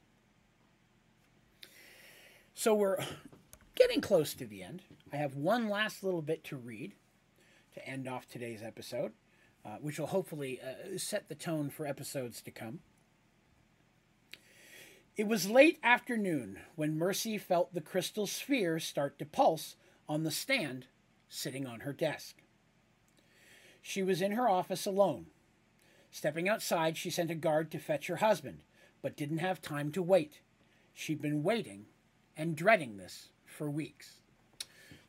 So 2.54 2.74
we're 2.74 2.96
getting 3.74 4.00
close 4.00 4.32
to 4.34 4.46
the 4.46 4.62
end. 4.62 4.82
I 5.12 5.16
have 5.16 5.34
one 5.34 5.68
last 5.68 6.02
little 6.02 6.22
bit 6.22 6.42
to 6.44 6.56
read 6.56 6.94
to 7.74 7.86
end 7.86 8.08
off 8.08 8.26
today's 8.28 8.62
episode, 8.62 9.12
uh, 9.64 9.76
which 9.80 9.98
will 9.98 10.08
hopefully 10.08 10.60
uh, 10.60 10.98
set 10.98 11.28
the 11.28 11.34
tone 11.34 11.70
for 11.70 11.86
episodes 11.86 12.40
to 12.42 12.50
come. 12.50 12.80
It 15.16 15.26
was 15.26 15.48
late 15.50 15.78
afternoon 15.82 16.58
when 16.74 16.98
Mercy 16.98 17.36
felt 17.38 17.74
the 17.74 17.80
crystal 17.80 18.26
sphere 18.26 18.78
start 18.78 19.18
to 19.18 19.26
pulse 19.26 19.76
on 20.08 20.22
the 20.22 20.30
stand 20.30 20.86
sitting 21.28 21.66
on 21.66 21.80
her 21.80 21.92
desk. 21.92 22.36
She 23.82 24.02
was 24.02 24.22
in 24.22 24.32
her 24.32 24.48
office 24.48 24.86
alone, 24.86 25.26
Stepping 26.14 26.46
outside, 26.46 26.98
she 26.98 27.08
sent 27.08 27.30
a 27.30 27.34
guard 27.34 27.70
to 27.70 27.78
fetch 27.78 28.06
her 28.08 28.16
husband, 28.16 28.60
but 29.00 29.16
didn't 29.16 29.38
have 29.38 29.62
time 29.62 29.90
to 29.92 30.02
wait. 30.02 30.40
She'd 30.92 31.22
been 31.22 31.42
waiting 31.42 31.86
and 32.36 32.54
dreading 32.54 32.98
this 32.98 33.30
for 33.46 33.70
weeks. 33.70 34.20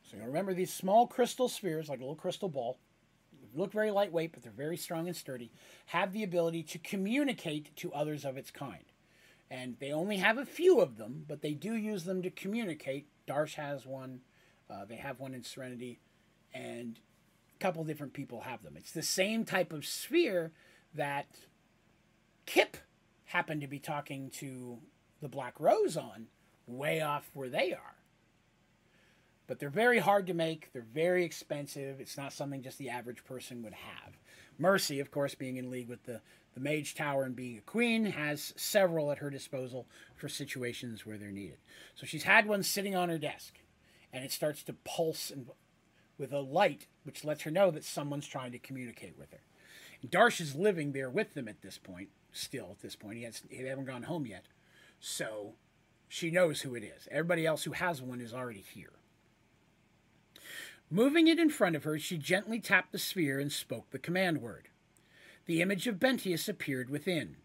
So 0.02 0.16
you 0.16 0.24
remember 0.24 0.54
these 0.54 0.72
small 0.72 1.06
crystal 1.06 1.50
spheres, 1.50 1.90
like 1.90 1.98
a 1.98 2.02
little 2.02 2.16
crystal 2.16 2.48
ball, 2.48 2.78
look 3.54 3.72
very 3.72 3.90
lightweight, 3.90 4.32
but 4.32 4.42
they're 4.42 4.52
very 4.52 4.76
strong 4.76 5.06
and 5.06 5.16
sturdy, 5.16 5.50
have 5.86 6.12
the 6.12 6.22
ability 6.22 6.62
to 6.64 6.78
communicate 6.78 7.74
to 7.76 7.92
others 7.92 8.24
of 8.24 8.36
its 8.36 8.50
kind. 8.50 8.84
And 9.50 9.76
they 9.78 9.92
only 9.92 10.16
have 10.16 10.38
a 10.38 10.46
few 10.46 10.80
of 10.80 10.96
them, 10.96 11.24
but 11.28 11.42
they 11.42 11.52
do 11.52 11.74
use 11.74 12.04
them 12.04 12.22
to 12.22 12.30
communicate. 12.30 13.06
Darsh 13.28 13.54
has 13.54 13.86
one, 13.86 14.20
uh, 14.70 14.84
they 14.84 14.96
have 14.96 15.20
one 15.20 15.34
in 15.34 15.44
Serenity, 15.44 16.00
and 16.52 16.98
a 17.54 17.62
couple 17.62 17.84
different 17.84 18.12
people 18.12 18.40
have 18.42 18.62
them. 18.62 18.74
It's 18.76 18.92
the 18.92 19.02
same 19.02 19.44
type 19.44 19.72
of 19.72 19.86
sphere 19.86 20.52
that 20.94 21.26
Kip 22.46 22.76
happened 23.26 23.60
to 23.60 23.66
be 23.66 23.78
talking 23.78 24.30
to 24.30 24.78
the 25.20 25.28
Black 25.28 25.58
Rose 25.58 25.96
on 25.96 26.26
way 26.66 27.00
off 27.00 27.30
where 27.34 27.48
they 27.48 27.72
are. 27.72 27.93
But 29.46 29.58
they're 29.58 29.68
very 29.68 29.98
hard 29.98 30.26
to 30.28 30.34
make, 30.34 30.72
they're 30.72 30.82
very 30.82 31.24
expensive. 31.24 32.00
It's 32.00 32.16
not 32.16 32.32
something 32.32 32.62
just 32.62 32.78
the 32.78 32.90
average 32.90 33.24
person 33.24 33.62
would 33.62 33.74
have. 33.74 34.16
Mercy, 34.58 35.00
of 35.00 35.10
course, 35.10 35.34
being 35.34 35.56
in 35.56 35.70
league 35.70 35.88
with 35.88 36.04
the, 36.04 36.20
the 36.54 36.60
Mage 36.60 36.94
Tower 36.94 37.24
and 37.24 37.36
being 37.36 37.58
a 37.58 37.62
queen, 37.62 38.06
has 38.06 38.54
several 38.56 39.10
at 39.10 39.18
her 39.18 39.30
disposal 39.30 39.86
for 40.16 40.28
situations 40.28 41.04
where 41.04 41.18
they're 41.18 41.30
needed. 41.30 41.58
So 41.94 42.06
she's 42.06 42.22
had 42.22 42.46
one 42.46 42.62
sitting 42.62 42.94
on 42.94 43.08
her 43.10 43.18
desk, 43.18 43.58
and 44.12 44.24
it 44.24 44.32
starts 44.32 44.62
to 44.64 44.72
pulse 44.84 45.30
and, 45.30 45.48
with 46.16 46.32
a 46.32 46.40
light, 46.40 46.86
which 47.02 47.24
lets 47.24 47.42
her 47.42 47.50
know 47.50 47.70
that 47.70 47.84
someone's 47.84 48.26
trying 48.26 48.52
to 48.52 48.58
communicate 48.58 49.18
with 49.18 49.32
her. 49.32 49.40
Darsh 50.08 50.40
is 50.40 50.54
living 50.54 50.92
there 50.92 51.10
with 51.10 51.34
them 51.34 51.48
at 51.48 51.62
this 51.62 51.78
point, 51.78 52.10
still 52.32 52.68
at 52.70 52.80
this 52.80 52.96
point. 52.96 53.18
He 53.18 53.24
has 53.24 53.42
they 53.50 53.68
haven't 53.68 53.86
gone 53.86 54.02
home 54.04 54.26
yet. 54.26 54.44
So 55.00 55.54
she 56.08 56.30
knows 56.30 56.60
who 56.60 56.74
it 56.74 56.82
is. 56.84 57.08
Everybody 57.10 57.46
else 57.46 57.64
who 57.64 57.72
has 57.72 58.02
one 58.02 58.20
is 58.20 58.34
already 58.34 58.64
here. 58.74 58.92
Moving 60.90 61.26
it 61.26 61.38
in 61.38 61.50
front 61.50 61.76
of 61.76 61.84
her, 61.84 61.98
she 61.98 62.18
gently 62.18 62.60
tapped 62.60 62.92
the 62.92 62.98
sphere 62.98 63.40
and 63.40 63.50
spoke 63.50 63.90
the 63.90 63.98
command 63.98 64.40
word. 64.40 64.68
The 65.46 65.60
image 65.60 65.86
of 65.86 66.00
Bentius 66.00 66.48
appeared 66.48 66.88
within. 66.88 67.36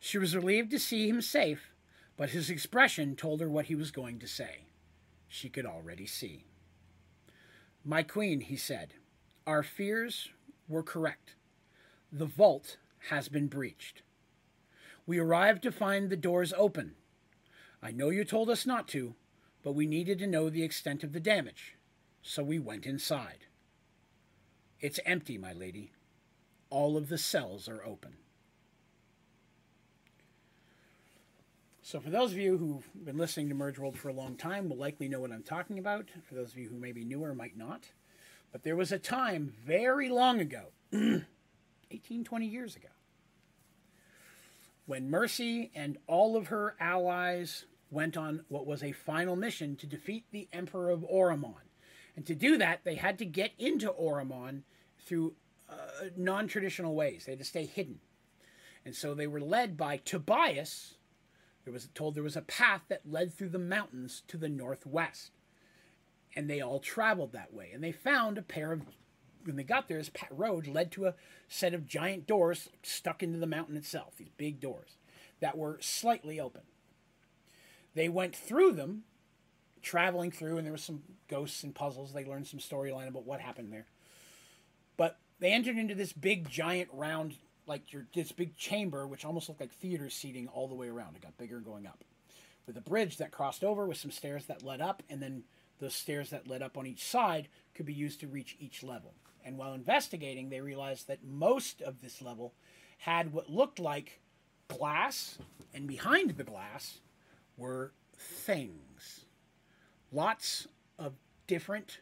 She 0.00 0.18
was 0.18 0.34
relieved 0.36 0.70
to 0.70 0.78
see 0.78 1.08
him 1.08 1.20
safe, 1.20 1.72
but 2.16 2.30
his 2.30 2.50
expression 2.50 3.16
told 3.16 3.40
her 3.40 3.48
what 3.48 3.66
he 3.66 3.74
was 3.74 3.90
going 3.90 4.18
to 4.20 4.28
say. 4.28 4.66
She 5.28 5.48
could 5.48 5.66
already 5.66 6.06
see. 6.06 6.44
My 7.84 8.02
queen, 8.02 8.40
he 8.40 8.56
said, 8.56 8.94
our 9.46 9.62
fears 9.62 10.30
were 10.68 10.82
correct. 10.82 11.34
The 12.10 12.24
vault 12.26 12.78
has 13.10 13.28
been 13.28 13.46
breached. 13.46 14.02
We 15.06 15.18
arrived 15.18 15.62
to 15.62 15.70
find 15.70 16.10
the 16.10 16.16
doors 16.16 16.52
open. 16.56 16.96
I 17.80 17.92
know 17.92 18.10
you 18.10 18.24
told 18.24 18.50
us 18.50 18.66
not 18.66 18.88
to, 18.88 19.14
but 19.62 19.72
we 19.72 19.86
needed 19.86 20.18
to 20.18 20.26
know 20.26 20.50
the 20.50 20.64
extent 20.64 21.04
of 21.04 21.12
the 21.12 21.20
damage, 21.20 21.75
so 22.26 22.42
we 22.42 22.58
went 22.58 22.86
inside. 22.86 23.46
It's 24.80 24.98
empty, 25.06 25.38
my 25.38 25.52
lady. 25.52 25.92
All 26.70 26.96
of 26.96 27.08
the 27.08 27.18
cells 27.18 27.68
are 27.68 27.84
open. 27.84 28.16
So, 31.82 32.00
for 32.00 32.10
those 32.10 32.32
of 32.32 32.38
you 32.38 32.58
who've 32.58 33.04
been 33.04 33.16
listening 33.16 33.48
to 33.50 33.54
Merge 33.54 33.78
World 33.78 33.96
for 33.96 34.08
a 34.08 34.12
long 34.12 34.34
time, 34.34 34.68
will 34.68 34.76
likely 34.76 35.08
know 35.08 35.20
what 35.20 35.30
I'm 35.30 35.44
talking 35.44 35.78
about. 35.78 36.06
For 36.28 36.34
those 36.34 36.50
of 36.50 36.58
you 36.58 36.68
who 36.68 36.76
may 36.76 36.90
be 36.90 37.04
newer, 37.04 37.32
might 37.32 37.56
not. 37.56 37.84
But 38.50 38.64
there 38.64 38.74
was 38.74 38.90
a 38.90 38.98
time 38.98 39.54
very 39.64 40.08
long 40.08 40.40
ago, 40.40 40.64
18, 41.92 42.24
20 42.24 42.46
years 42.46 42.74
ago, 42.74 42.88
when 44.86 45.08
Mercy 45.08 45.70
and 45.76 45.96
all 46.08 46.36
of 46.36 46.48
her 46.48 46.74
allies 46.80 47.66
went 47.92 48.16
on 48.16 48.44
what 48.48 48.66
was 48.66 48.82
a 48.82 48.90
final 48.90 49.36
mission 49.36 49.76
to 49.76 49.86
defeat 49.86 50.24
the 50.32 50.48
Emperor 50.52 50.90
of 50.90 51.02
Oromon. 51.02 51.65
And 52.16 52.26
to 52.26 52.34
do 52.34 52.56
that, 52.58 52.80
they 52.84 52.94
had 52.94 53.18
to 53.18 53.24
get 53.24 53.52
into 53.58 53.90
Oromon 53.90 54.62
through 54.98 55.34
uh, 55.70 56.08
non 56.16 56.48
traditional 56.48 56.94
ways. 56.94 57.24
They 57.24 57.32
had 57.32 57.38
to 57.38 57.44
stay 57.44 57.66
hidden. 57.66 58.00
And 58.84 58.94
so 58.94 59.14
they 59.14 59.26
were 59.26 59.40
led 59.40 59.76
by 59.76 59.98
Tobias, 59.98 60.94
there 61.64 61.72
was 61.72 61.88
told 61.94 62.14
there 62.14 62.22
was 62.22 62.36
a 62.36 62.42
path 62.42 62.82
that 62.88 63.10
led 63.10 63.34
through 63.34 63.48
the 63.48 63.58
mountains 63.58 64.22
to 64.28 64.36
the 64.36 64.48
northwest. 64.48 65.32
And 66.34 66.48
they 66.48 66.60
all 66.60 66.78
traveled 66.78 67.32
that 67.32 67.52
way. 67.52 67.70
And 67.74 67.82
they 67.82 67.92
found 67.92 68.38
a 68.38 68.42
pair 68.42 68.72
of 68.72 68.82
when 69.44 69.56
they 69.56 69.62
got 69.62 69.88
there, 69.88 69.98
this 69.98 70.10
road 70.30 70.66
led 70.66 70.90
to 70.92 71.06
a 71.06 71.14
set 71.48 71.74
of 71.74 71.86
giant 71.86 72.26
doors 72.26 72.68
stuck 72.82 73.22
into 73.22 73.38
the 73.38 73.46
mountain 73.46 73.76
itself, 73.76 74.14
these 74.16 74.30
big 74.36 74.60
doors 74.60 74.96
that 75.40 75.56
were 75.56 75.78
slightly 75.80 76.40
open. 76.40 76.62
They 77.94 78.08
went 78.08 78.34
through 78.34 78.72
them, 78.72 79.04
traveling 79.86 80.32
through, 80.32 80.58
and 80.58 80.66
there 80.66 80.72
was 80.72 80.82
some 80.82 81.00
ghosts 81.28 81.62
and 81.62 81.72
puzzles. 81.72 82.12
They 82.12 82.24
learned 82.24 82.48
some 82.48 82.58
storyline 82.58 83.06
about 83.06 83.24
what 83.24 83.40
happened 83.40 83.72
there. 83.72 83.86
But 84.96 85.16
they 85.38 85.52
entered 85.52 85.78
into 85.78 85.94
this 85.94 86.12
big, 86.12 86.50
giant, 86.50 86.88
round 86.92 87.36
like 87.68 87.92
your 87.92 88.06
this 88.12 88.32
big 88.32 88.56
chamber, 88.56 89.06
which 89.06 89.24
almost 89.24 89.48
looked 89.48 89.60
like 89.60 89.72
theater 89.72 90.10
seating 90.10 90.48
all 90.48 90.66
the 90.66 90.74
way 90.74 90.88
around. 90.88 91.14
It 91.14 91.22
got 91.22 91.38
bigger 91.38 91.60
going 91.60 91.86
up, 91.86 92.02
with 92.66 92.76
a 92.76 92.80
bridge 92.80 93.18
that 93.18 93.30
crossed 93.30 93.62
over 93.62 93.86
with 93.86 93.96
some 93.96 94.10
stairs 94.10 94.46
that 94.46 94.64
led 94.64 94.80
up, 94.80 95.04
and 95.08 95.22
then 95.22 95.44
the 95.78 95.88
stairs 95.88 96.30
that 96.30 96.48
led 96.48 96.62
up 96.62 96.76
on 96.76 96.86
each 96.86 97.04
side 97.04 97.46
could 97.74 97.86
be 97.86 97.94
used 97.94 98.18
to 98.20 98.26
reach 98.26 98.56
each 98.58 98.82
level. 98.82 99.14
And 99.44 99.56
while 99.56 99.72
investigating, 99.72 100.48
they 100.48 100.60
realized 100.60 101.06
that 101.06 101.22
most 101.22 101.80
of 101.80 102.02
this 102.02 102.20
level 102.20 102.54
had 102.98 103.32
what 103.32 103.48
looked 103.48 103.78
like 103.78 104.20
glass, 104.66 105.38
and 105.72 105.86
behind 105.86 106.30
the 106.30 106.44
glass 106.44 106.98
were 107.56 107.92
things. 108.16 108.85
Lots 110.16 110.66
of 110.98 111.12
different 111.46 111.98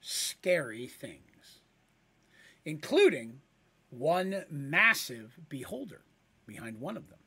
scary 0.00 0.86
things, 0.86 1.60
including 2.64 3.42
one 3.90 4.46
massive 4.50 5.38
beholder 5.50 6.00
behind 6.46 6.80
one 6.80 6.96
of 6.96 7.10
them. 7.10 7.18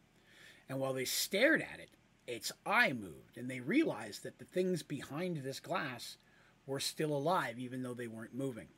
And 0.68 0.80
while 0.80 0.94
they 0.94 1.06
stared 1.06 1.62
at 1.62 1.80
it, 1.80 1.92
its 2.26 2.52
eye 2.66 2.94
moved, 2.94 3.38
and 3.38 3.48
they 3.48 3.60
realized 3.60 4.24
that 4.24 4.40
the 4.40 4.46
things 4.46 4.82
behind 4.82 5.38
this 5.38 5.60
glass 5.60 6.18
were 6.66 6.80
still 6.80 7.16
alive, 7.16 7.60
even 7.60 7.84
though 7.84 7.94
they 7.94 8.08
weren't 8.08 8.34
moving. 8.34 8.70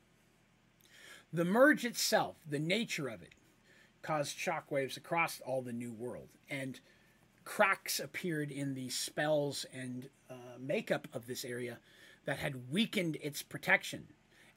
The 1.32 1.46
merge 1.46 1.86
itself, 1.86 2.36
the 2.46 2.58
nature 2.58 3.08
of 3.08 3.22
it, 3.22 3.32
caused 4.02 4.36
shockwaves 4.36 4.98
across 4.98 5.40
all 5.40 5.62
the 5.62 5.72
new 5.72 5.94
world, 5.94 6.28
and 6.50 6.80
cracks 7.46 7.98
appeared 7.98 8.50
in 8.50 8.74
the 8.74 8.90
spells 8.90 9.64
and 9.72 10.10
uh, 10.28 10.34
Uh, 10.56 10.58
makeup 10.60 11.08
of 11.12 11.26
this 11.26 11.44
area 11.44 11.78
that 12.24 12.38
had 12.38 12.70
weakened 12.70 13.16
its 13.20 13.42
protection 13.42 14.08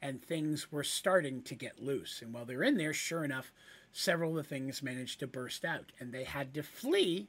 and 0.02 0.22
things 0.22 0.72
were 0.72 0.84
starting 0.84 1.41
to 1.43 1.56
get 1.56 1.84
loose. 1.84 2.22
And 2.22 2.34
while 2.34 2.45
they're 2.45 2.64
in 2.64 2.78
there, 2.78 2.93
sure 2.93 3.24
enough, 3.24 3.52
several 3.91 4.32
of 4.32 4.38
the 4.38 4.43
things 4.43 4.82
managed 4.82 5.20
to 5.20 5.28
burst 5.28 5.66
out, 5.66 5.91
and 6.00 6.14
they 6.14 6.24
had 6.24 6.54
to 6.54 6.64
flee, 6.64 7.28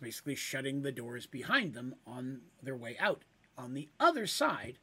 basically 0.00 0.34
shutting 0.34 0.82
the 0.82 0.92
doors 0.92 1.26
behind 1.26 1.74
them 1.74 1.94
on 2.06 2.40
their 2.62 2.76
way 2.76 2.96
out. 2.98 3.22
On 3.58 3.74
the 3.74 3.88
other 3.98 4.26
side, 4.26 4.78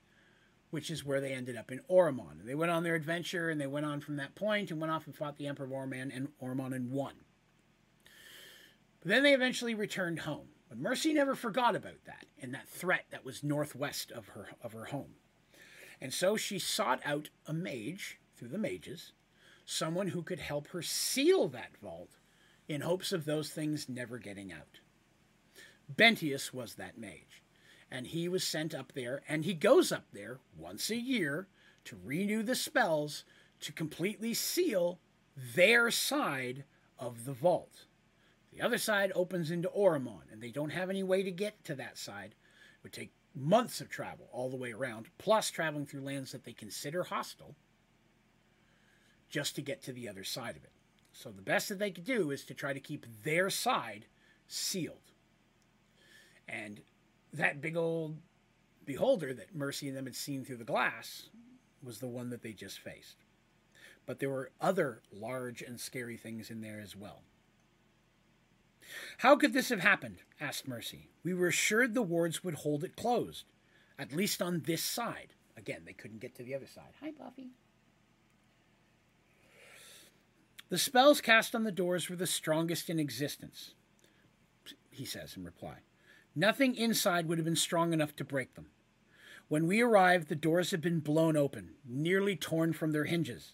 which 0.70 0.92
is 0.92 1.04
where 1.04 1.22
they 1.22 1.32
ended 1.32 1.58
up 1.58 1.72
in 1.72 1.82
Oromon. 1.90 2.46
They 2.46 2.54
went 2.54 2.72
on 2.72 2.84
their 2.84 2.96
adventure, 2.96 3.50
and 3.50 3.60
they 3.60 3.68
went 3.68 3.86
on 3.86 4.00
from 4.00 4.18
that 4.18 4.36
point 4.36 4.70
and 4.70 4.80
went 4.80 4.92
off 4.92 5.08
and 5.08 5.16
fought 5.16 5.38
the 5.38 5.48
Emperor 5.48 5.66
of 5.66 5.92
and 5.92 6.28
Oromon 6.40 6.76
and 6.76 6.92
won. 6.92 7.14
But 9.00 9.10
then 9.10 9.24
they 9.24 9.34
eventually 9.34 9.74
returned 9.74 10.20
home. 10.20 10.50
But 10.70 10.78
Mercy 10.78 11.14
never 11.14 11.36
forgot 11.36 11.76
about 11.76 12.04
that 12.06 12.26
and 12.42 12.54
that 12.54 12.68
threat 12.68 13.06
that 13.12 13.24
was 13.24 13.44
northwest 13.44 14.12
of 14.12 14.30
her 14.30 14.50
of 14.62 14.74
her 14.74 14.86
home. 14.86 15.16
And 16.02 16.14
so 16.14 16.38
she 16.38 16.60
sought 16.60 17.02
out 17.06 17.30
a 17.46 17.54
mage 17.54 18.20
through 18.36 18.50
the 18.50 18.58
mages, 18.58 19.14
someone 19.66 20.10
who 20.10 20.22
could 20.22 20.40
help 20.40 20.68
her 20.68 20.82
seal 20.82 21.48
that 21.50 21.78
vault 21.82 22.18
in 22.68 22.82
hopes 22.82 23.12
of 23.12 23.26
those 23.26 23.50
things 23.50 23.90
never 23.90 24.18
getting 24.18 24.52
out. 24.52 24.80
Bentius 25.94 26.54
was 26.54 26.76
that 26.76 26.98
mage, 26.98 27.42
and 27.90 28.08
he 28.08 28.28
was 28.28 28.44
sent 28.46 28.76
up 28.76 28.92
there, 28.94 29.24
and 29.28 29.46
he 29.46 29.54
goes 29.54 29.92
up 29.92 30.06
there 30.12 30.40
once 30.56 30.90
a 30.90 30.98
year 30.98 31.48
to 31.86 31.98
renew 32.04 32.44
the 32.44 32.56
spells 32.56 33.24
to 33.62 33.72
completely 33.72 34.34
seal 34.34 35.00
their 35.56 35.90
side 35.90 36.66
of 37.00 37.26
the 37.26 37.34
vault. 37.34 37.86
The 38.58 38.66
other 38.66 38.80
side 38.80 39.12
opens 39.14 39.52
into 39.52 39.70
Oromon, 39.70 40.32
and 40.32 40.42
they 40.42 40.50
don't 40.50 40.72
have 40.72 40.90
any 40.90 41.04
way 41.04 41.22
to 41.22 41.30
get 41.30 41.64
to 41.66 41.76
that 41.76 41.96
side. 41.96 42.32
It 42.32 42.84
would 42.84 42.92
take 42.94 43.14
months 43.36 43.82
of 43.82 43.90
travel 43.90 44.30
all 44.32 44.50
the 44.50 44.58
way 44.58 44.72
around, 44.72 45.10
plus 45.20 45.52
traveling 45.52 45.86
through 45.86 46.02
lands 46.02 46.32
that 46.32 46.44
they 46.44 46.54
consider 46.54 47.04
hostile, 47.04 47.56
just 49.30 49.54
to 49.56 49.62
get 49.62 49.84
to 49.84 49.94
the 49.94 50.10
other 50.10 50.24
side 50.24 50.56
of 50.56 50.64
it. 50.64 50.72
So 51.14 51.30
the 51.30 51.44
best 51.44 51.70
that 51.70 51.78
they 51.78 51.92
could 51.92 52.04
do 52.04 52.32
is 52.32 52.46
to 52.46 52.56
try 52.56 52.74
to 52.74 52.80
keep 52.80 53.06
their 53.24 53.52
side 53.52 54.08
sealed. 54.48 55.12
And 56.50 56.82
that 57.34 57.62
big 57.62 57.78
old 57.78 58.18
beholder 58.86 59.36
that 59.36 59.56
Mercy 59.56 59.88
and 59.88 59.96
them 59.96 60.06
had 60.06 60.16
seen 60.16 60.44
through 60.44 60.58
the 60.58 60.64
glass 60.64 61.30
was 61.84 62.00
the 62.00 62.08
one 62.08 62.32
that 62.32 62.42
they 62.42 62.54
just 62.54 62.80
faced. 62.80 63.18
But 64.08 64.18
there 64.18 64.32
were 64.32 64.50
other 64.60 65.04
large 65.12 65.62
and 65.62 65.80
scary 65.80 66.18
things 66.18 66.50
in 66.50 66.62
there 66.62 66.80
as 66.80 66.96
well. 66.96 67.22
How 69.20 69.36
could 69.36 69.54
this 69.54 69.70
have 69.70 69.80
happened? 69.80 70.18
asked 70.40 70.68
Mercy. 70.68 71.10
We 71.24 71.34
were 71.34 71.48
assured 71.48 71.94
the 71.94 72.02
wards 72.02 72.44
would 72.44 72.56
hold 72.56 72.84
it 72.84 72.96
closed, 72.96 73.46
at 73.98 74.14
least 74.14 74.42
on 74.42 74.62
this 74.66 74.84
side. 74.84 75.34
Again, 75.56 75.82
they 75.86 75.94
couldn't 75.94 76.20
get 76.20 76.36
to 76.36 76.44
the 76.44 76.56
other 76.56 76.68
side. 76.68 76.94
Hi, 77.02 77.12
Buffy. 77.12 77.50
The 80.70 80.78
spells 80.78 81.22
cast 81.22 81.56
on 81.56 81.64
the 81.64 81.72
doors 81.72 82.10
were 82.10 82.16
the 82.16 82.28
strongest 82.28 82.90
in 82.90 83.00
existence, 83.00 83.74
he 84.92 85.06
says 85.06 85.38
in 85.38 85.44
reply. 85.44 85.78
Nothing 86.36 86.76
inside 86.76 87.28
would 87.28 87.38
have 87.38 87.46
been 87.46 87.56
strong 87.56 87.94
enough 87.94 88.16
to 88.18 88.26
break 88.26 88.56
them. 88.56 88.68
When 89.48 89.66
we 89.66 89.82
arrived, 89.82 90.28
the 90.28 90.36
doors 90.36 90.72
had 90.72 90.82
been 90.82 91.00
blown 91.00 91.38
open, 91.38 91.76
nearly 91.86 92.36
torn 92.36 92.74
from 92.74 92.92
their 92.92 93.06
hinges. 93.06 93.54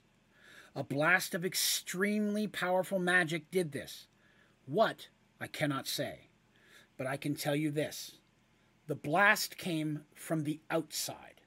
A 0.76 0.84
blast 0.84 1.36
of 1.36 1.46
extremely 1.46 2.48
powerful 2.48 2.98
magic 2.98 3.52
did 3.52 3.72
this. 3.72 4.08
What 4.66 5.10
I 5.44 5.48
cannot 5.48 5.88
say. 5.88 6.30
But 6.98 7.06
I 7.06 7.18
can 7.18 7.36
tell 7.36 7.56
you 7.56 7.70
this 7.70 8.14
the 8.88 8.96
blast 8.96 9.58
came 9.58 10.06
from 10.16 10.44
the 10.44 10.62
outside. 10.72 11.42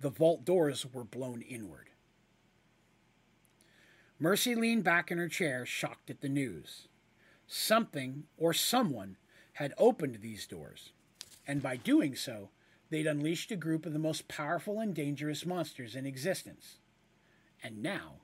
The 0.00 0.08
vault 0.08 0.46
doors 0.46 0.86
were 0.90 1.04
blown 1.04 1.42
inward. 1.42 1.90
Mercy 4.18 4.54
leaned 4.54 4.84
back 4.84 5.10
in 5.10 5.18
her 5.18 5.28
chair, 5.28 5.66
shocked 5.66 6.08
at 6.08 6.22
the 6.22 6.28
news. 6.28 6.88
Something 7.46 8.24
or 8.38 8.54
someone 8.54 9.18
had 9.54 9.74
opened 9.76 10.16
these 10.16 10.46
doors, 10.46 10.92
and 11.46 11.62
by 11.62 11.76
doing 11.76 12.16
so, 12.16 12.48
they'd 12.88 13.06
unleashed 13.06 13.50
a 13.50 13.56
group 13.56 13.84
of 13.84 13.92
the 13.92 13.98
most 13.98 14.26
powerful 14.26 14.80
and 14.80 14.94
dangerous 14.94 15.44
monsters 15.44 15.94
in 15.94 16.06
existence. 16.06 16.76
And 17.62 17.82
now 17.82 18.14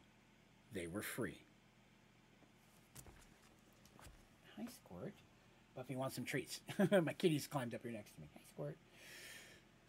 they 0.73 0.87
were 0.87 1.03
free. 1.03 1.45
Hi, 4.61 4.67
Squirt. 4.67 5.15
Buffy 5.77 5.97
wants 5.97 6.17
some 6.17 6.25
treats. 6.25 6.61
My 6.91 7.13
kitty's 7.13 7.47
climbed 7.47 7.75
up 7.75 7.83
here 7.83 7.93
next 7.93 8.15
to 8.15 8.21
me. 8.21 8.29
Hi, 8.35 8.41
Squirt. 8.53 8.77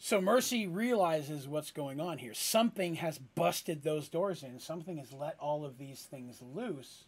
So 0.04 0.20
Mercy 0.20 0.66
realizes 0.66 1.48
what's 1.48 1.72
going 1.72 2.00
on 2.00 2.18
here. 2.18 2.34
Something 2.34 2.96
has 2.96 3.20
busted 3.20 3.84
those 3.84 4.10
doors 4.10 4.42
in. 4.42 4.60
Something 4.60 4.98
has 4.98 5.14
let 5.14 5.36
all 5.40 5.64
of 5.64 5.78
these 5.78 6.02
things 6.02 6.42
loose. 6.42 7.04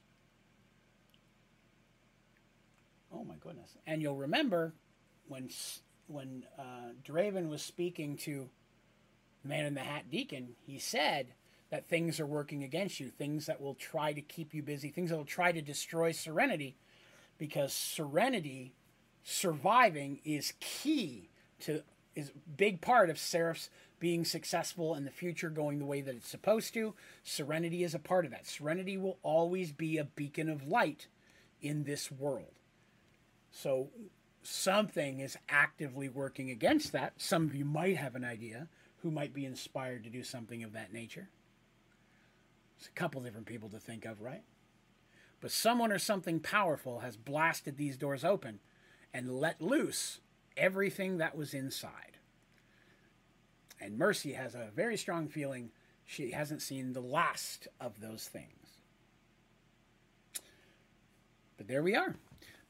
Oh 3.11 3.24
my 3.24 3.36
goodness! 3.39 3.78
And 3.88 4.01
you'll 4.01 4.17
remember 4.17 4.74
when 5.28 5.49
when 6.07 6.43
uh, 6.57 6.93
Draven 7.03 7.49
was 7.49 7.61
speaking 7.61 8.17
to 8.17 8.49
Man 9.43 9.65
in 9.65 9.74
the 9.74 9.82
Hat 9.82 10.09
Deacon, 10.09 10.55
he 10.65 10.78
said 10.78 11.34
that 11.69 11.88
things 11.88 12.19
are 12.19 12.26
working 12.26 12.63
against 12.63 12.99
you, 12.99 13.09
things 13.09 13.47
that 13.47 13.59
will 13.59 13.76
try 13.76 14.13
to 14.13 14.21
keep 14.21 14.53
you 14.53 14.61
busy, 14.61 14.89
things 14.89 15.09
that 15.09 15.17
will 15.17 15.26
try 15.26 15.51
to 15.51 15.61
destroy 15.61 16.11
Serenity 16.11 16.76
because 17.43 17.73
serenity 17.73 18.73
surviving 19.21 20.21
is 20.23 20.53
key 20.61 21.27
to 21.59 21.83
is 22.15 22.29
a 22.29 22.49
big 22.55 22.79
part 22.79 23.09
of 23.09 23.19
Seraph's 23.19 23.69
being 23.99 24.23
successful 24.23 24.95
in 24.95 25.03
the 25.03 25.11
future 25.11 25.49
going 25.49 25.77
the 25.77 25.85
way 25.85 25.99
that 25.99 26.15
it's 26.15 26.29
supposed 26.29 26.73
to. 26.73 26.93
Serenity 27.21 27.83
is 27.83 27.93
a 27.93 27.99
part 27.99 28.23
of 28.23 28.31
that. 28.31 28.47
Serenity 28.47 28.95
will 28.95 29.17
always 29.23 29.73
be 29.73 29.97
a 29.97 30.05
beacon 30.05 30.47
of 30.47 30.69
light 30.69 31.07
in 31.61 31.83
this 31.83 32.09
world. 32.09 32.53
So 33.51 33.89
something 34.41 35.19
is 35.19 35.35
actively 35.49 36.07
working 36.07 36.49
against 36.49 36.93
that. 36.93 37.11
Some 37.17 37.43
of 37.43 37.53
you 37.53 37.65
might 37.65 37.97
have 37.97 38.15
an 38.15 38.23
idea 38.23 38.69
who 39.01 39.11
might 39.11 39.33
be 39.33 39.45
inspired 39.45 40.05
to 40.05 40.09
do 40.09 40.23
something 40.23 40.63
of 40.63 40.71
that 40.71 40.93
nature. 40.93 41.27
There's 42.77 42.87
a 42.87 42.97
couple 42.97 43.19
different 43.19 43.47
people 43.47 43.67
to 43.67 43.79
think 43.79 44.05
of, 44.05 44.21
right? 44.21 44.43
But 45.43 45.51
someone 45.51 45.91
or 45.91 45.99
something 45.99 46.39
powerful 46.39 46.99
has 46.99 47.17
blasted 47.17 47.75
these 47.75 47.97
doors 47.97 48.23
open 48.23 48.61
and 49.13 49.41
let 49.41 49.61
loose 49.61 50.21
everything 50.55 51.17
that 51.17 51.35
was 51.35 51.53
inside. 51.53 52.17
And 53.77 53.97
Mercy 53.97 54.31
has 54.31 54.55
a 54.55 54.69
very 54.73 54.95
strong 54.95 55.27
feeling 55.27 55.71
she 56.05 56.31
hasn't 56.31 56.61
seen 56.61 56.93
the 56.93 57.01
last 57.01 57.67
of 57.81 57.99
those 57.99 58.25
things. 58.25 58.77
But 61.57 61.67
there 61.67 61.83
we 61.83 61.93
are. 61.93 62.15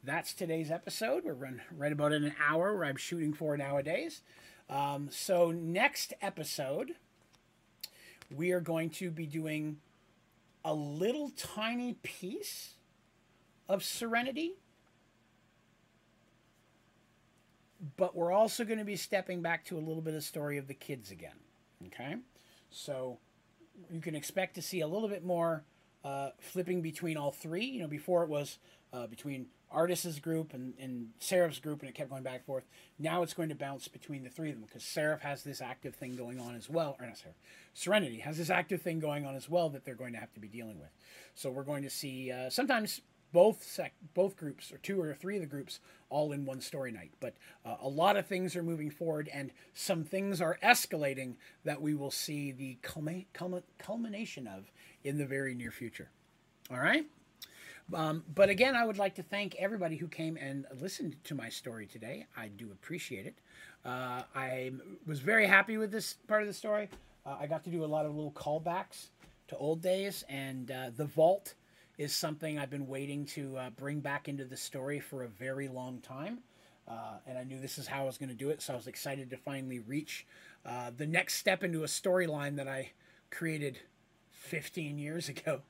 That's 0.03 0.33
today's 0.33 0.71
episode. 0.71 1.25
We're 1.25 1.33
run 1.33 1.61
right 1.77 1.91
about 1.91 2.11
in 2.11 2.23
an 2.23 2.33
hour 2.43 2.75
where 2.75 2.85
I'm 2.85 2.95
shooting 2.95 3.33
for 3.33 3.55
nowadays. 3.55 4.23
Um, 4.67 5.09
so 5.11 5.51
next 5.51 6.15
episode, 6.23 6.93
we 8.35 8.51
are 8.51 8.61
going 8.61 8.89
to 8.89 9.11
be 9.11 9.27
doing 9.27 9.77
a 10.65 10.73
little 10.73 11.29
tiny 11.31 11.93
piece 12.03 12.75
of 13.67 13.83
Serenity 13.83 14.55
but 17.97 18.15
we're 18.15 18.31
also 18.31 18.63
going 18.63 18.79
to 18.79 18.85
be 18.85 18.95
stepping 18.95 19.41
back 19.41 19.65
to 19.65 19.77
a 19.77 19.79
little 19.79 20.01
bit 20.01 20.13
of 20.13 20.23
story 20.23 20.57
of 20.57 20.67
the 20.67 20.73
kids 20.73 21.11
again. 21.11 21.35
Okay, 21.87 22.15
so 22.69 23.19
you 23.91 23.99
can 23.99 24.15
expect 24.15 24.55
to 24.55 24.61
see 24.61 24.81
a 24.81 24.87
little 24.87 25.09
bit 25.09 25.23
more 25.23 25.63
uh, 26.03 26.29
flipping 26.39 26.81
between 26.81 27.17
all 27.17 27.31
three. 27.31 27.65
You 27.65 27.81
know, 27.81 27.87
before 27.87 28.23
it 28.23 28.29
was 28.29 28.57
uh, 28.93 29.07
between 29.07 29.47
Artis's 29.73 30.19
group 30.19 30.53
and, 30.53 30.73
and 30.79 31.09
Seraph's 31.19 31.59
group, 31.59 31.81
and 31.81 31.89
it 31.89 31.95
kept 31.95 32.09
going 32.09 32.23
back 32.23 32.35
and 32.35 32.45
forth. 32.45 32.65
Now 32.99 33.23
it's 33.23 33.33
going 33.33 33.49
to 33.49 33.55
bounce 33.55 33.87
between 33.87 34.23
the 34.23 34.29
three 34.29 34.49
of 34.49 34.55
them 34.55 34.65
because 34.67 34.83
Seraph 34.83 35.21
has 35.21 35.43
this 35.43 35.61
active 35.61 35.95
thing 35.95 36.15
going 36.15 36.39
on 36.39 36.55
as 36.55 36.69
well, 36.69 36.95
or 36.99 37.05
not 37.05 37.17
Seraph, 37.17 37.35
Serenity 37.73 38.19
has 38.19 38.37
this 38.37 38.49
active 38.49 38.81
thing 38.81 38.99
going 38.99 39.25
on 39.25 39.35
as 39.35 39.49
well 39.49 39.69
that 39.69 39.83
they're 39.83 39.95
going 39.95 40.13
to 40.13 40.19
have 40.19 40.33
to 40.33 40.39
be 40.39 40.47
dealing 40.47 40.79
with. 40.79 40.91
So 41.35 41.49
we're 41.49 41.63
going 41.63 41.83
to 41.83 41.89
see 41.89 42.31
uh, 42.31 42.49
sometimes 42.49 43.01
both 43.33 43.63
sec- 43.63 43.95
both 44.13 44.37
groups 44.37 44.71
or 44.71 44.77
two 44.77 45.01
or 45.01 45.13
three 45.13 45.35
of 45.35 45.41
the 45.41 45.47
groups 45.47 45.79
all 46.09 46.31
in 46.31 46.45
one 46.45 46.61
story 46.61 46.91
night. 46.91 47.11
But 47.19 47.33
uh, 47.65 47.75
a 47.81 47.89
lot 47.89 48.15
of 48.15 48.27
things 48.27 48.55
are 48.55 48.63
moving 48.63 48.91
forward, 48.91 49.29
and 49.33 49.51
some 49.73 50.03
things 50.03 50.39
are 50.39 50.59
escalating 50.63 51.33
that 51.65 51.81
we 51.81 51.95
will 51.95 52.11
see 52.11 52.51
the 52.51 52.77
culmi- 52.83 53.25
culmi- 53.33 53.63
culmination 53.79 54.47
of 54.47 54.71
in 55.03 55.17
the 55.17 55.25
very 55.25 55.55
near 55.55 55.71
future. 55.71 56.11
All 56.71 56.79
right. 56.79 57.05
Um, 57.93 58.23
but 58.33 58.49
again, 58.49 58.75
I 58.75 58.85
would 58.85 58.97
like 58.97 59.15
to 59.15 59.23
thank 59.23 59.55
everybody 59.55 59.97
who 59.97 60.07
came 60.07 60.37
and 60.37 60.65
listened 60.79 61.15
to 61.25 61.35
my 61.35 61.49
story 61.49 61.85
today. 61.85 62.25
I 62.37 62.47
do 62.47 62.71
appreciate 62.71 63.25
it. 63.25 63.35
Uh, 63.85 64.23
I 64.35 64.71
was 65.05 65.19
very 65.19 65.45
happy 65.45 65.77
with 65.77 65.91
this 65.91 66.13
part 66.27 66.41
of 66.41 66.47
the 66.47 66.53
story. 66.53 66.89
Uh, 67.25 67.37
I 67.39 67.47
got 67.47 67.63
to 67.65 67.69
do 67.69 67.83
a 67.83 67.85
lot 67.85 68.05
of 68.05 68.15
little 68.15 68.31
callbacks 68.31 69.07
to 69.49 69.57
old 69.57 69.81
days, 69.81 70.23
and 70.29 70.71
uh, 70.71 70.91
the 70.95 71.05
vault 71.05 71.55
is 71.97 72.15
something 72.15 72.57
I've 72.57 72.69
been 72.69 72.87
waiting 72.87 73.25
to 73.27 73.57
uh, 73.57 73.69
bring 73.71 73.99
back 73.99 74.27
into 74.27 74.45
the 74.45 74.57
story 74.57 74.99
for 74.99 75.23
a 75.23 75.27
very 75.27 75.67
long 75.67 75.99
time. 75.99 76.39
Uh, 76.87 77.17
and 77.27 77.37
I 77.37 77.43
knew 77.43 77.59
this 77.59 77.77
is 77.77 77.87
how 77.87 78.01
I 78.01 78.05
was 78.05 78.17
going 78.17 78.29
to 78.29 78.35
do 78.35 78.49
it, 78.49 78.61
so 78.61 78.73
I 78.73 78.75
was 78.75 78.87
excited 78.87 79.29
to 79.29 79.37
finally 79.37 79.79
reach 79.79 80.25
uh, 80.65 80.91
the 80.95 81.05
next 81.05 81.35
step 81.35 81.63
into 81.63 81.83
a 81.83 81.87
storyline 81.87 82.55
that 82.57 82.67
I 82.67 82.91
created 83.29 83.79
15 84.43 84.97
years 84.97 85.29
ago. 85.29 85.61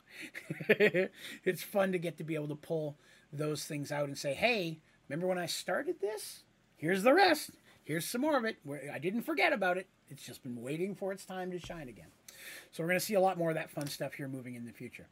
it's 0.68 1.64
fun 1.64 1.92
to 1.92 2.00
get 2.00 2.18
to 2.18 2.24
be 2.24 2.36
able 2.36 2.48
to 2.48 2.56
pull 2.56 2.98
those 3.32 3.66
things 3.66 3.92
out 3.92 4.08
and 4.08 4.18
say, 4.18 4.34
hey, 4.34 4.80
remember 5.08 5.28
when 5.28 5.38
I 5.38 5.46
started 5.46 6.02
this? 6.02 6.44
Here's 6.76 7.04
the 7.04 7.14
rest. 7.14 7.52
Here's 7.84 8.06
some 8.06 8.22
more 8.22 8.36
of 8.36 8.46
it. 8.46 8.58
I 8.92 8.98
didn't 8.98 9.22
forget 9.24 9.54
about 9.54 9.78
it. 9.78 9.88
It's 10.10 10.26
just 10.26 10.44
been 10.44 10.62
waiting 10.62 10.96
for 10.96 11.12
its 11.12 11.24
time 11.24 11.52
to 11.52 11.60
shine 11.60 11.88
again. 11.88 12.08
So 12.72 12.84
we're 12.84 12.90
going 12.90 13.00
to 13.00 13.06
see 13.06 13.14
a 13.14 13.22
lot 13.22 13.38
more 13.38 13.50
of 13.50 13.56
that 13.56 13.70
fun 13.70 13.88
stuff 13.88 14.14
here 14.14 14.28
moving 14.28 14.56
in 14.56 14.66
the 14.66 14.72
future. 14.72 15.08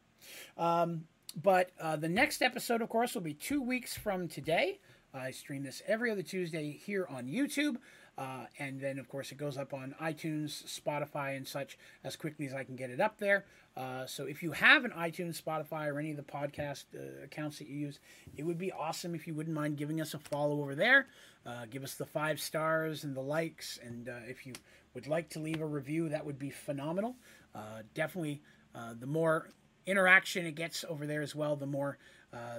Um, 0.58 1.04
but 1.40 1.70
uh, 1.80 1.96
the 1.96 2.08
next 2.08 2.42
episode, 2.42 2.82
of 2.82 2.88
course, 2.88 3.14
will 3.14 3.22
be 3.22 3.34
two 3.34 3.62
weeks 3.62 3.96
from 3.96 4.28
today. 4.28 4.80
I 5.14 5.30
stream 5.30 5.62
this 5.62 5.82
every 5.86 6.10
other 6.10 6.22
Tuesday 6.22 6.72
here 6.84 7.06
on 7.08 7.26
YouTube. 7.26 7.76
Uh, 8.18 8.44
and 8.58 8.78
then, 8.80 8.98
of 8.98 9.08
course, 9.08 9.32
it 9.32 9.38
goes 9.38 9.56
up 9.56 9.72
on 9.72 9.94
iTunes, 10.00 10.64
Spotify, 10.64 11.36
and 11.36 11.48
such 11.48 11.78
as 12.04 12.14
quickly 12.14 12.46
as 12.46 12.52
I 12.52 12.62
can 12.62 12.76
get 12.76 12.90
it 12.90 13.00
up 13.00 13.18
there. 13.18 13.46
Uh, 13.74 14.04
so 14.04 14.26
if 14.26 14.42
you 14.42 14.52
have 14.52 14.84
an 14.84 14.90
iTunes, 14.90 15.42
Spotify, 15.42 15.86
or 15.90 15.98
any 15.98 16.10
of 16.10 16.18
the 16.18 16.22
podcast 16.22 16.84
uh, 16.94 17.24
accounts 17.24 17.58
that 17.58 17.68
you 17.68 17.76
use, 17.76 18.00
it 18.36 18.44
would 18.44 18.58
be 18.58 18.70
awesome 18.70 19.14
if 19.14 19.26
you 19.26 19.34
wouldn't 19.34 19.56
mind 19.56 19.78
giving 19.78 20.00
us 20.00 20.12
a 20.12 20.18
follow 20.18 20.60
over 20.60 20.74
there. 20.74 21.06
Uh, 21.46 21.64
give 21.70 21.82
us 21.82 21.94
the 21.94 22.04
five 22.04 22.38
stars 22.38 23.04
and 23.04 23.16
the 23.16 23.20
likes. 23.22 23.78
And 23.82 24.10
uh, 24.10 24.16
if 24.28 24.46
you 24.46 24.52
would 24.92 25.06
like 25.06 25.30
to 25.30 25.40
leave 25.40 25.62
a 25.62 25.66
review, 25.66 26.10
that 26.10 26.24
would 26.24 26.38
be 26.38 26.50
phenomenal. 26.50 27.16
Uh, 27.54 27.82
definitely, 27.94 28.42
the 29.00 29.06
more 29.06 29.48
interaction 29.86 30.44
it 30.44 30.54
gets 30.54 30.84
over 30.88 31.06
there 31.06 31.22
as 31.22 31.34
well, 31.34 31.56
the 31.56 31.66
more 31.66 31.98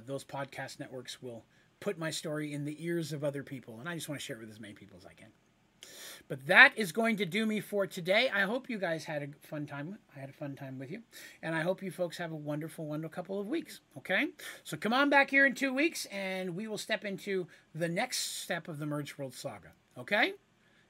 those 0.06 0.24
podcast 0.24 0.80
networks 0.80 1.22
will 1.22 1.46
put 1.80 1.98
my 1.98 2.10
story 2.10 2.54
in 2.54 2.66
the 2.66 2.84
ears 2.84 3.14
of 3.14 3.24
other 3.24 3.44
people. 3.44 3.80
And 3.80 3.88
I 3.88 3.94
just 3.96 4.10
want 4.10 4.20
to 4.20 4.26
share 4.26 4.38
it 4.38 4.40
with 4.40 4.50
as 4.50 4.60
many 4.60 4.74
people 4.74 4.98
as 4.98 5.06
I 5.06 5.14
can. 5.14 5.30
But 6.34 6.48
that 6.48 6.74
is 6.76 6.92
going 6.92 7.18
to 7.18 7.26
do 7.26 7.46
me 7.46 7.60
for 7.60 7.86
today. 7.86 8.28
I 8.34 8.42
hope 8.42 8.68
you 8.68 8.80
guys 8.80 9.06
had 9.06 9.22
a 9.22 9.28
fun 9.46 9.68
time. 9.68 10.00
I 10.16 10.20
had 10.20 10.30
a 10.30 10.34
fun 10.34 10.56
time 10.56 10.80
with 10.80 10.90
you. 10.90 11.04
And 11.44 11.54
I 11.54 11.62
hope 11.62 11.84
you 11.84 11.92
folks 11.92 12.18
have 12.18 12.32
a 12.32 12.36
wonderful, 12.36 12.88
wonderful 12.88 13.14
couple 13.14 13.40
of 13.40 13.46
weeks. 13.46 13.82
Okay? 14.00 14.30
So 14.64 14.76
come 14.76 14.94
on 14.94 15.12
back 15.12 15.30
here 15.30 15.46
in 15.46 15.54
two 15.54 15.72
weeks 15.72 16.08
and 16.08 16.56
we 16.56 16.68
will 16.68 16.80
step 16.80 17.06
into 17.06 17.46
the 17.76 17.88
next 17.88 18.42
step 18.42 18.68
of 18.68 18.80
the 18.80 18.88
Merge 18.88 19.16
World 19.16 19.36
saga. 19.36 19.74
Okay? 19.96 20.34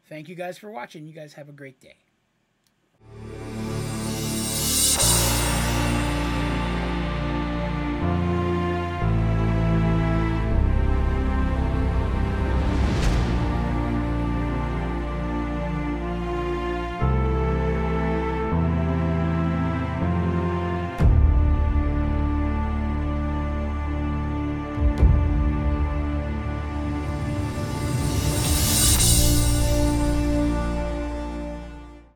Thank 0.08 0.30
you 0.30 0.36
guys 0.36 0.58
for 0.58 0.72
watching. 0.72 1.06
You 1.06 1.14
guys 1.14 1.34
have 1.34 1.50
a 1.50 1.52
great 1.52 1.82
day. 1.82 1.98